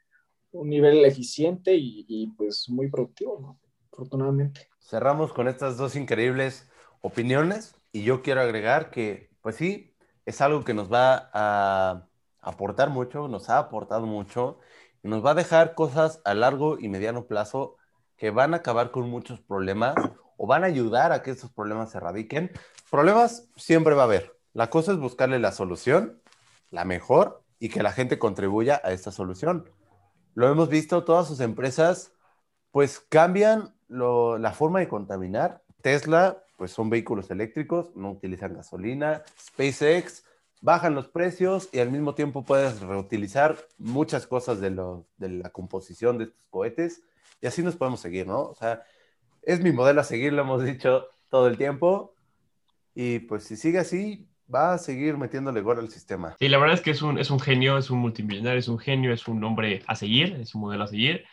un 0.52 0.68
nivel 0.68 1.04
eficiente 1.04 1.74
y, 1.74 2.04
y 2.08 2.28
pues 2.28 2.68
muy 2.68 2.88
productivo, 2.90 3.38
¿no? 3.40 3.58
afortunadamente. 3.92 4.68
Cerramos 4.78 5.32
con 5.32 5.48
estas 5.48 5.76
dos 5.76 5.96
increíbles 5.96 6.68
opiniones 7.00 7.74
y 7.92 8.02
yo 8.02 8.22
quiero 8.22 8.40
agregar 8.40 8.90
que, 8.90 9.30
pues 9.42 9.56
sí, 9.56 9.94
es 10.24 10.40
algo 10.40 10.64
que 10.64 10.74
nos 10.74 10.92
va 10.92 11.30
a 11.32 12.06
aportar 12.40 12.90
mucho, 12.90 13.28
nos 13.28 13.50
ha 13.50 13.58
aportado 13.58 14.06
mucho 14.06 14.58
y 15.02 15.08
nos 15.08 15.24
va 15.24 15.32
a 15.32 15.34
dejar 15.34 15.74
cosas 15.74 16.20
a 16.24 16.34
largo 16.34 16.78
y 16.78 16.88
mediano 16.88 17.26
plazo 17.26 17.76
que 18.20 18.30
van 18.30 18.52
a 18.52 18.58
acabar 18.58 18.90
con 18.90 19.08
muchos 19.08 19.40
problemas 19.40 19.94
o 20.36 20.46
van 20.46 20.62
a 20.62 20.66
ayudar 20.66 21.10
a 21.10 21.22
que 21.22 21.30
estos 21.30 21.50
problemas 21.50 21.90
se 21.90 21.96
erradiquen. 21.96 22.52
Problemas 22.90 23.48
siempre 23.56 23.94
va 23.94 24.02
a 24.02 24.04
haber. 24.04 24.36
La 24.52 24.68
cosa 24.68 24.92
es 24.92 24.98
buscarle 24.98 25.38
la 25.38 25.52
solución, 25.52 26.20
la 26.70 26.84
mejor, 26.84 27.42
y 27.58 27.70
que 27.70 27.82
la 27.82 27.92
gente 27.92 28.18
contribuya 28.18 28.78
a 28.84 28.92
esta 28.92 29.10
solución. 29.10 29.70
Lo 30.34 30.50
hemos 30.50 30.68
visto, 30.68 31.02
todas 31.02 31.28
sus 31.28 31.40
empresas 31.40 32.12
pues 32.72 33.00
cambian 33.00 33.74
la 33.88 34.52
forma 34.52 34.80
de 34.80 34.88
contaminar. 34.88 35.62
Tesla, 35.80 36.44
pues 36.58 36.72
son 36.72 36.90
vehículos 36.90 37.30
eléctricos, 37.30 37.96
no 37.96 38.10
utilizan 38.10 38.52
gasolina. 38.52 39.22
SpaceX, 39.40 40.24
bajan 40.60 40.94
los 40.94 41.08
precios 41.08 41.70
y 41.72 41.78
al 41.78 41.90
mismo 41.90 42.14
tiempo 42.14 42.44
puedes 42.44 42.80
reutilizar 42.80 43.56
muchas 43.78 44.26
cosas 44.26 44.60
de, 44.60 44.70
de 45.16 45.28
la 45.30 45.48
composición 45.48 46.18
de 46.18 46.24
estos 46.24 46.46
cohetes 46.50 47.02
y 47.40 47.46
así 47.46 47.62
nos 47.62 47.76
podemos 47.76 48.00
seguir, 48.00 48.26
¿no? 48.26 48.42
O 48.42 48.54
sea, 48.54 48.82
es 49.42 49.60
mi 49.60 49.72
modelo 49.72 50.00
a 50.00 50.04
seguir, 50.04 50.32
lo 50.32 50.42
hemos 50.42 50.64
dicho 50.64 51.06
todo 51.28 51.46
el 51.46 51.56
tiempo 51.56 52.14
y 52.94 53.20
pues 53.20 53.44
si 53.44 53.56
sigue 53.56 53.78
así, 53.78 54.28
va 54.52 54.74
a 54.74 54.78
seguir 54.78 55.16
metiéndole 55.16 55.60
gol 55.60 55.78
al 55.78 55.90
sistema. 55.90 56.36
Sí, 56.38 56.48
la 56.48 56.58
verdad 56.58 56.74
es 56.74 56.82
que 56.82 56.90
es 56.90 57.02
un, 57.02 57.18
es 57.18 57.30
un 57.30 57.40
genio, 57.40 57.78
es 57.78 57.90
un 57.90 57.98
multimillonario, 57.98 58.58
es 58.58 58.68
un 58.68 58.78
genio, 58.78 59.12
es 59.12 59.28
un 59.28 59.42
hombre 59.44 59.82
a 59.86 59.94
seguir, 59.94 60.34
es 60.40 60.54
un 60.54 60.62
modelo 60.62 60.84
a 60.84 60.88
seguir. 60.88 61.24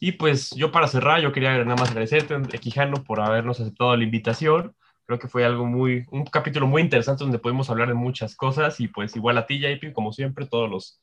Y 0.00 0.12
pues 0.12 0.50
yo 0.50 0.72
para 0.72 0.88
cerrar, 0.88 1.20
yo 1.20 1.32
quería 1.32 1.56
nada 1.64 1.76
más 1.76 1.90
agradecerte, 1.90 2.36
Quijano, 2.58 3.04
por 3.04 3.20
habernos 3.20 3.60
aceptado 3.60 3.96
la 3.96 4.04
invitación. 4.04 4.74
Creo 5.06 5.18
que 5.18 5.28
fue 5.28 5.44
algo 5.44 5.66
muy, 5.66 6.04
un 6.10 6.24
capítulo 6.24 6.66
muy 6.66 6.82
interesante 6.82 7.24
donde 7.24 7.38
podemos 7.38 7.70
hablar 7.70 7.88
de 7.88 7.94
muchas 7.94 8.34
cosas 8.36 8.80
y 8.80 8.88
pues 8.88 9.14
igual 9.16 9.38
a 9.38 9.46
ti, 9.46 9.60
JP, 9.60 9.92
como 9.92 10.12
siempre, 10.12 10.46
todos 10.46 10.68
los, 10.68 11.00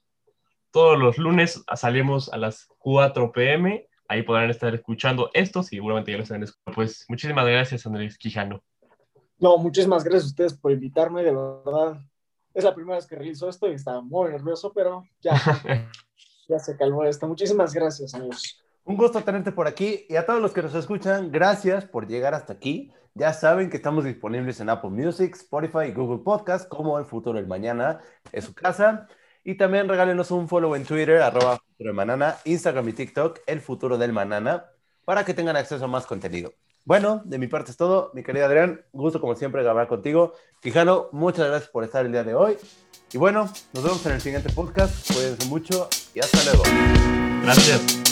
todos 0.71 0.99
los 0.99 1.17
lunes 1.17 1.63
salimos 1.75 2.31
a 2.33 2.37
las 2.37 2.67
4 2.79 3.31
pm. 3.31 3.87
Ahí 4.11 4.23
podrán 4.23 4.49
estar 4.49 4.75
escuchando 4.75 5.29
esto, 5.33 5.63
seguramente 5.63 6.11
ya 6.11 6.17
lo 6.17 6.23
están 6.23 6.43
escuchando. 6.43 6.75
Pues 6.75 7.05
muchísimas 7.07 7.45
gracias, 7.45 7.85
Andrés 7.85 8.17
Quijano. 8.17 8.61
No, 9.39 9.57
muchísimas 9.57 10.03
gracias 10.03 10.23
a 10.23 10.27
ustedes 10.27 10.53
por 10.53 10.73
invitarme, 10.73 11.23
de 11.23 11.31
verdad. 11.31 11.97
Es 12.53 12.65
la 12.65 12.75
primera 12.75 12.97
vez 12.97 13.07
que 13.07 13.15
realizo 13.15 13.47
esto 13.47 13.71
y 13.71 13.75
estaba 13.75 14.01
muy 14.01 14.29
nervioso, 14.29 14.73
pero 14.73 15.05
ya, 15.21 15.31
ya 16.49 16.59
se 16.59 16.75
calmó 16.75 17.05
esto. 17.05 17.25
Muchísimas 17.25 17.73
gracias, 17.73 18.13
amigos. 18.13 18.61
Un 18.83 18.97
gusto 18.97 19.21
tenerte 19.21 19.53
por 19.53 19.65
aquí 19.65 20.05
y 20.09 20.17
a 20.17 20.25
todos 20.25 20.41
los 20.41 20.51
que 20.51 20.61
nos 20.61 20.75
escuchan, 20.75 21.31
gracias 21.31 21.85
por 21.85 22.05
llegar 22.05 22.33
hasta 22.33 22.51
aquí. 22.51 22.91
Ya 23.13 23.31
saben 23.31 23.69
que 23.69 23.77
estamos 23.77 24.03
disponibles 24.03 24.59
en 24.59 24.67
Apple 24.67 24.89
Music, 24.89 25.37
Spotify 25.37 25.85
y 25.87 25.93
Google 25.93 26.21
Podcast 26.21 26.67
como 26.67 26.99
El 26.99 27.05
Futuro 27.05 27.37
del 27.37 27.47
Mañana 27.47 28.01
es 28.33 28.43
su 28.43 28.53
casa. 28.53 29.07
Y 29.43 29.55
también 29.55 29.87
regálenos 29.87 30.31
un 30.31 30.47
follow 30.47 30.75
en 30.75 30.85
Twitter, 30.85 31.21
arroba 31.21 31.57
Futuro 31.57 31.87
del 31.87 31.93
Manana, 31.93 32.37
Instagram 32.45 32.89
y 32.89 32.93
TikTok, 32.93 33.39
El 33.47 33.61
Futuro 33.61 33.97
del 33.97 34.13
Manana, 34.13 34.65
para 35.05 35.25
que 35.25 35.33
tengan 35.33 35.55
acceso 35.55 35.85
a 35.85 35.87
más 35.87 36.05
contenido. 36.05 36.53
Bueno, 36.83 37.21
de 37.25 37.37
mi 37.37 37.47
parte 37.47 37.71
es 37.71 37.77
todo. 37.77 38.11
Mi 38.13 38.23
querido 38.23 38.45
Adrián, 38.45 38.81
gusto 38.91 39.21
como 39.21 39.35
siempre 39.35 39.63
grabar 39.63 39.87
contigo. 39.87 40.33
Quijano, 40.61 41.09
muchas 41.11 41.47
gracias 41.47 41.69
por 41.69 41.83
estar 41.83 42.05
el 42.05 42.11
día 42.11 42.23
de 42.23 42.33
hoy. 42.33 42.57
Y 43.13 43.17
bueno, 43.17 43.51
nos 43.73 43.83
vemos 43.83 44.05
en 44.05 44.13
el 44.13 44.21
siguiente 44.21 44.51
podcast. 44.51 45.11
Cuídense 45.11 45.47
mucho 45.47 45.89
y 46.13 46.19
hasta 46.19 46.43
luego. 46.45 46.63
Gracias. 47.43 48.10